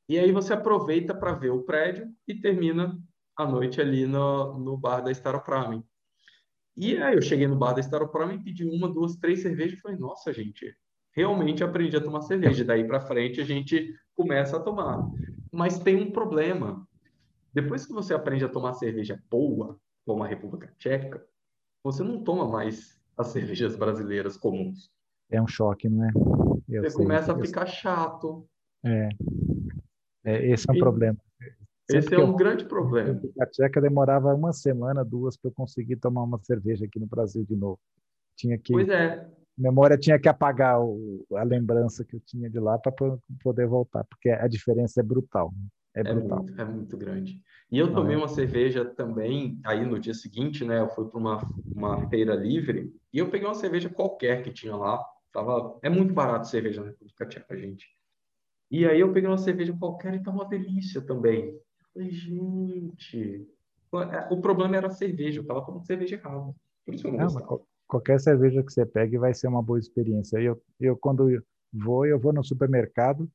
E, 0.09 0.15
e 0.15 0.19
aí 0.19 0.33
você 0.33 0.53
aproveita 0.53 1.15
para 1.15 1.33
ver 1.35 1.51
o 1.51 1.63
prédio 1.63 2.09
e 2.27 2.35
termina 2.35 2.99
a 3.37 3.47
noite 3.47 3.81
ali 3.81 4.07
no, 4.07 4.59
no 4.59 4.77
bar 4.77 5.01
da 5.01 5.11
Staropramen. 5.11 5.85
E 6.77 6.97
aí 6.97 7.15
eu 7.15 7.23
cheguei 7.23 7.47
no 7.47 7.57
bar 7.57 7.75
da 7.75 7.81
Staropramen 7.81 8.37
e 8.37 8.43
pedi 8.45 8.65
uma, 8.65 8.89
duas, 8.89 9.17
três 9.17 9.43
cervejas 9.43 9.79
e 9.79 9.83
falei, 9.83 9.99
nossa, 9.99 10.33
gente, 10.33 10.75
realmente 11.15 11.63
aprendi 11.63 11.97
a 11.97 12.01
tomar 12.01 12.23
cerveja. 12.23 12.65
Daí 12.65 12.85
para 12.85 13.01
frente 13.01 13.41
a 13.41 13.45
gente 13.45 13.95
começa 14.15 14.57
a 14.57 14.61
tomar. 14.61 15.07
Mas 15.53 15.79
tem 15.79 15.97
um 15.97 16.11
problema. 16.11 16.87
Depois 17.53 17.87
que 17.87 17.93
você 17.93 18.15
aprende 18.15 18.45
a 18.45 18.49
tomar 18.49 18.73
cerveja 18.75 19.23
boa, 19.31 19.79
como 20.07 20.25
a 20.25 20.27
República 20.27 20.73
Tcheca, 20.79 21.23
você 21.85 22.03
não 22.03 22.23
toma 22.25 22.49
mais 22.49 22.99
as 23.17 23.29
cervejas 23.29 23.77
brasileiras 23.77 24.37
comuns. 24.37 24.91
É 25.31 25.41
um 25.41 25.47
choque, 25.47 25.89
não 25.89 26.05
é? 26.05 26.11
Eu 26.77 26.83
você 26.83 26.91
sei, 26.91 27.05
começa 27.05 27.33
a 27.33 27.39
ficar 27.39 27.67
chato. 27.67 28.47
É. 28.85 29.09
é 30.25 30.51
esse 30.51 30.69
é 30.69 30.73
um 30.73 30.77
e... 30.77 30.79
problema. 30.79 31.19
Sempre 31.91 32.07
Esse 32.07 32.15
é 32.15 32.19
um 32.19 32.37
grande 32.37 32.65
problema. 32.65 33.21
A 33.41 33.47
tcheca 33.47 33.81
demorava 33.81 34.35
uma 34.35 34.53
semana, 34.53 35.05
duas, 35.05 35.37
para 35.37 35.51
eu 35.51 35.55
conseguir 35.55 35.97
tomar 35.97 36.23
uma 36.23 36.39
cerveja 36.39 36.85
aqui 36.85 36.99
no 36.99 37.07
Brasil 37.07 37.45
de 37.45 37.57
novo. 37.57 37.79
Tinha 38.37 38.57
que. 38.57 38.73
Pois 38.73 38.89
é. 38.89 39.29
Memória 39.59 39.99
tinha 39.99 40.19
que 40.19 40.29
apagar 40.29 40.81
o, 40.81 41.27
a 41.35 41.43
lembrança 41.43 42.05
que 42.05 42.17
eu 42.17 42.21
tinha 42.21 42.49
de 42.49 42.59
lá 42.59 42.79
para 42.79 42.93
poder 43.43 43.67
voltar, 43.67 44.05
porque 44.05 44.31
a 44.31 44.49
diferença 44.49 45.01
é 45.01 45.03
brutal. 45.03 45.53
Né? 45.55 45.67
É, 45.95 46.01
é 46.01 46.15
brutal. 46.15 46.39
É 46.39 46.43
muito, 46.43 46.61
é 46.61 46.65
muito 46.65 46.97
grande. 46.97 47.43
E 47.71 47.79
eu 47.79 47.93
tomei 47.93 48.15
é. 48.15 48.19
uma 48.19 48.29
cerveja 48.29 48.85
também, 48.85 49.61
aí 49.65 49.85
no 49.85 49.99
dia 49.99 50.15
seguinte, 50.15 50.65
né? 50.65 50.81
Eu 50.81 50.89
fui 50.89 51.07
para 51.07 51.19
uma, 51.19 51.43
uma 51.75 52.09
feira 52.09 52.35
livre 52.35 52.93
e 53.13 53.19
eu 53.19 53.29
peguei 53.29 53.47
uma 53.47 53.55
cerveja 53.55 53.91
qualquer 53.91 54.43
que 54.43 54.51
tinha 54.51 54.75
lá. 54.75 55.05
Tava, 55.33 55.79
é 55.83 55.89
muito 55.89 56.13
barato 56.13 56.49
cerveja 56.49 56.83
na 56.83 56.89
República 56.89 57.27
Tcheca, 57.27 57.57
gente. 57.57 57.87
E 58.71 58.87
aí 58.87 59.01
eu 59.01 59.13
peguei 59.13 59.29
uma 59.29 59.39
cerveja 59.39 59.77
qualquer 59.79 60.15
e 60.15 60.23
tá 60.23 60.31
uma 60.31 60.49
delícia 60.49 61.01
também. 61.01 61.59
Falei, 61.93 62.11
gente, 62.11 63.47
o 64.31 64.41
problema 64.41 64.77
era 64.77 64.87
a 64.87 64.91
cerveja, 64.91 65.41
eu 65.41 65.47
tava 65.47 65.65
tomando 65.65 65.87
cerveja 65.87 66.17
errada. 66.17 66.55
Por 66.85 66.95
isso 66.95 67.07
eu 67.07 67.13
não, 67.13 67.27
não 67.27 67.67
Qualquer 67.87 68.19
cerveja 68.19 68.63
que 68.63 68.73
você 68.73 68.87
pegue 68.87 69.19
vai 69.19 69.35
ser 69.35 69.49
uma 69.49 69.63
boa 69.63 69.79
experiência. 69.79 70.39
Eu, 70.39 70.63
eu 70.81 70.97
quando 70.97 71.43
vou, 71.73 72.07
eu 72.07 72.19
vou 72.19 72.33
no 72.33 72.43
supermercado, 72.43 73.29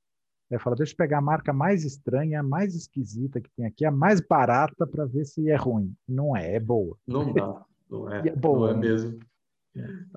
eu 0.50 0.60
falo, 0.60 0.76
deixa 0.76 0.94
eu 0.94 0.98
pegar 0.98 1.20
a 1.20 1.22
marca 1.22 1.54
mais 1.54 1.84
estranha, 1.84 2.40
a 2.40 2.44
mais 2.44 2.74
esquisita 2.74 3.42
que 3.42 3.50
tem 3.56 3.66
aqui, 3.66 3.86
a 3.86 3.92
mais 3.92 4.20
barata 4.22 4.88
para 4.88 5.06
ver 5.06 5.26
se 5.26 5.50
é 5.50 5.56
ruim. 5.56 5.94
Não 6.08 6.36
é, 6.36 6.56
é 6.56 6.60
boa. 6.60 6.98
Não 7.06 7.32
dá, 7.32 7.66
não 7.90 8.12
é, 8.12 8.20
é 8.28 8.36
boa, 8.36 8.74
não 8.74 8.80
é 8.80 8.82
mesmo. 8.82 9.20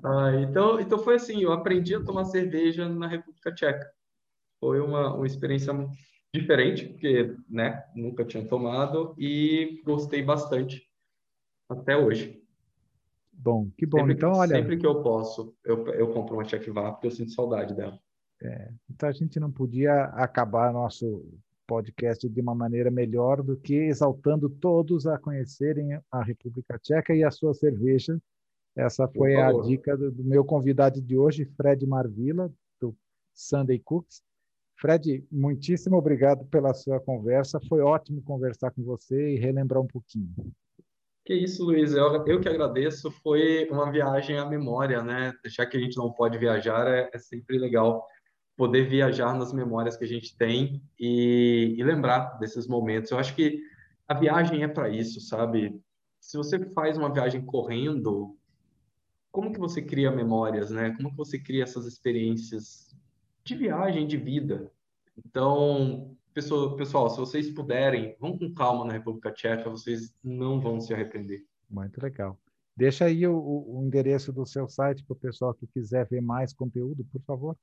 Ah, 0.03 0.31
então, 0.41 0.79
então 0.79 0.99
foi 0.99 1.15
assim, 1.15 1.41
eu 1.41 1.51
aprendi 1.51 1.95
a 1.95 2.03
tomar 2.03 2.25
cerveja 2.25 2.87
na 2.87 3.07
República 3.07 3.53
Tcheca. 3.53 3.91
Foi 4.59 4.79
uma, 4.79 5.13
uma 5.13 5.25
experiência 5.25 5.73
diferente, 6.33 6.87
porque 6.87 7.35
né, 7.49 7.83
nunca 7.95 8.23
tinha 8.23 8.47
tomado 8.47 9.13
e 9.17 9.81
gostei 9.83 10.21
bastante 10.21 10.87
até 11.69 11.97
hoje. 11.97 12.41
Bom, 13.31 13.69
que 13.77 13.85
bom. 13.85 13.99
Sempre, 13.99 14.13
então, 14.13 14.33
olha. 14.33 14.55
Sempre 14.55 14.77
que 14.77 14.85
eu 14.85 15.01
posso, 15.01 15.55
eu, 15.63 15.87
eu 15.87 16.13
compro 16.13 16.35
uma 16.35 16.45
check 16.45 16.67
VAR 16.69 16.91
porque 16.91 17.07
eu 17.07 17.11
sinto 17.11 17.31
saudade 17.31 17.73
dela. 17.73 17.99
É, 18.43 18.71
então 18.89 19.09
a 19.09 19.11
gente 19.11 19.39
não 19.39 19.51
podia 19.51 20.05
acabar 20.05 20.73
nosso 20.73 21.23
podcast 21.67 22.27
de 22.27 22.41
uma 22.41 22.53
maneira 22.53 22.91
melhor 22.91 23.41
do 23.41 23.55
que 23.55 23.75
exaltando 23.75 24.49
todos 24.49 25.07
a 25.07 25.17
conhecerem 25.17 25.99
a 26.11 26.23
República 26.23 26.77
Tcheca 26.77 27.15
e 27.15 27.23
a 27.23 27.31
sua 27.31 27.53
cerveja. 27.53 28.19
Essa 28.75 29.07
foi 29.07 29.35
a 29.35 29.51
dica 29.51 29.97
do, 29.97 30.11
do 30.11 30.23
meu 30.23 30.45
convidado 30.45 31.01
de 31.01 31.17
hoje, 31.17 31.45
Fred 31.45 31.85
Marvila, 31.85 32.51
do 32.79 32.95
Sunday 33.33 33.79
Cooks. 33.79 34.23
Fred, 34.79 35.23
muitíssimo 35.31 35.97
obrigado 35.97 36.45
pela 36.45 36.73
sua 36.73 36.99
conversa. 36.99 37.59
Foi 37.67 37.81
ótimo 37.81 38.21
conversar 38.23 38.71
com 38.71 38.83
você 38.83 39.35
e 39.35 39.39
relembrar 39.39 39.81
um 39.81 39.87
pouquinho. 39.87 40.33
Que 41.23 41.35
isso, 41.35 41.63
Luiz. 41.63 41.93
Eu, 41.93 42.25
eu 42.25 42.41
que 42.41 42.49
agradeço. 42.49 43.11
Foi 43.11 43.69
uma 43.69 43.91
viagem 43.91 44.37
à 44.37 44.45
memória, 44.45 45.03
né? 45.03 45.33
Já 45.45 45.65
que 45.65 45.77
a 45.77 45.79
gente 45.79 45.97
não 45.97 46.11
pode 46.11 46.37
viajar, 46.39 46.87
é, 46.87 47.11
é 47.13 47.19
sempre 47.19 47.59
legal 47.59 48.03
poder 48.57 48.87
viajar 48.89 49.37
nas 49.37 49.53
memórias 49.53 49.95
que 49.95 50.03
a 50.03 50.07
gente 50.07 50.35
tem 50.35 50.81
e, 50.99 51.75
e 51.77 51.83
lembrar 51.83 52.39
desses 52.39 52.67
momentos. 52.67 53.11
Eu 53.11 53.19
acho 53.19 53.35
que 53.35 53.61
a 54.07 54.13
viagem 54.13 54.63
é 54.63 54.67
para 54.67 54.89
isso, 54.89 55.21
sabe? 55.21 55.79
Se 56.19 56.37
você 56.37 56.59
faz 56.71 56.97
uma 56.97 57.13
viagem 57.13 57.45
correndo, 57.45 58.35
como 59.31 59.53
que 59.53 59.59
você 59.59 59.81
cria 59.81 60.11
memórias, 60.11 60.69
né? 60.69 60.91
Como 60.97 61.09
que 61.09 61.17
você 61.17 61.39
cria 61.39 61.63
essas 61.63 61.85
experiências 61.85 62.95
de 63.43 63.55
viagem, 63.55 64.05
de 64.05 64.17
vida. 64.17 64.71
Então, 65.17 66.15
pessoal, 66.33 66.75
pessoal, 66.75 67.09
se 67.09 67.17
vocês 67.17 67.49
puderem, 67.49 68.15
vão 68.19 68.37
com 68.37 68.53
calma 68.53 68.85
na 68.85 68.93
República 68.93 69.31
Tcheca, 69.31 69.69
vocês 69.69 70.13
não 70.23 70.59
vão 70.59 70.79
se 70.79 70.93
arrepender. 70.93 71.45
Muito 71.69 72.01
legal. 72.01 72.37
Deixa 72.75 73.05
aí 73.05 73.27
o, 73.27 73.35
o 73.35 73.83
endereço 73.83 74.31
do 74.31 74.45
seu 74.45 74.67
site 74.67 75.03
para 75.03 75.13
o 75.13 75.19
pessoal 75.19 75.53
que 75.53 75.67
quiser 75.67 76.07
ver 76.07 76.21
mais 76.21 76.53
conteúdo, 76.53 77.05
por 77.11 77.21
favor. 77.21 77.55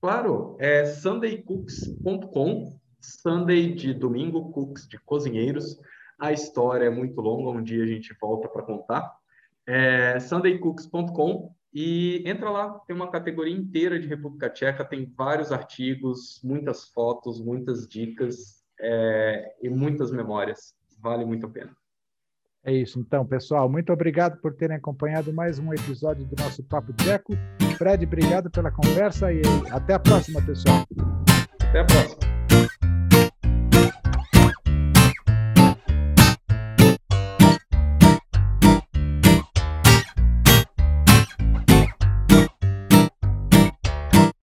Claro, 0.00 0.56
é 0.58 0.84
sundaycooks.com, 0.84 2.78
Sunday 3.00 3.74
de 3.74 3.94
domingo, 3.94 4.50
cooks 4.52 4.86
de 4.86 4.98
cozinheiros. 4.98 5.80
A 6.18 6.32
história 6.32 6.86
é 6.86 6.90
muito 6.90 7.20
longa, 7.20 7.58
um 7.58 7.62
dia 7.62 7.82
a 7.82 7.86
gente 7.86 8.14
volta 8.20 8.48
para 8.48 8.62
contar. 8.62 9.21
É 9.66 10.18
sundaycooks.com 10.20 11.54
e 11.72 12.22
entra 12.26 12.50
lá, 12.50 12.78
tem 12.86 12.94
uma 12.94 13.10
categoria 13.10 13.54
inteira 13.54 13.98
de 13.98 14.06
República 14.06 14.50
Tcheca, 14.50 14.84
tem 14.84 15.10
vários 15.16 15.52
artigos, 15.52 16.40
muitas 16.44 16.88
fotos, 16.88 17.40
muitas 17.40 17.88
dicas 17.88 18.62
é, 18.80 19.54
e 19.62 19.70
muitas 19.70 20.10
memórias. 20.10 20.74
Vale 21.00 21.24
muito 21.24 21.46
a 21.46 21.50
pena. 21.50 21.74
É 22.64 22.72
isso, 22.72 23.00
então, 23.00 23.26
pessoal. 23.26 23.68
Muito 23.68 23.92
obrigado 23.92 24.40
por 24.40 24.54
terem 24.54 24.76
acompanhado 24.76 25.32
mais 25.32 25.58
um 25.58 25.72
episódio 25.72 26.24
do 26.24 26.40
nosso 26.40 26.62
Papo 26.62 26.92
Tcheco. 26.92 27.32
Fred, 27.76 28.04
obrigado 28.04 28.50
pela 28.50 28.70
conversa 28.70 29.32
e 29.32 29.42
até 29.72 29.94
a 29.94 29.98
próxima, 29.98 30.40
pessoal. 30.42 30.86
Até 31.60 31.80
a 31.80 31.84
próxima. 31.84 32.21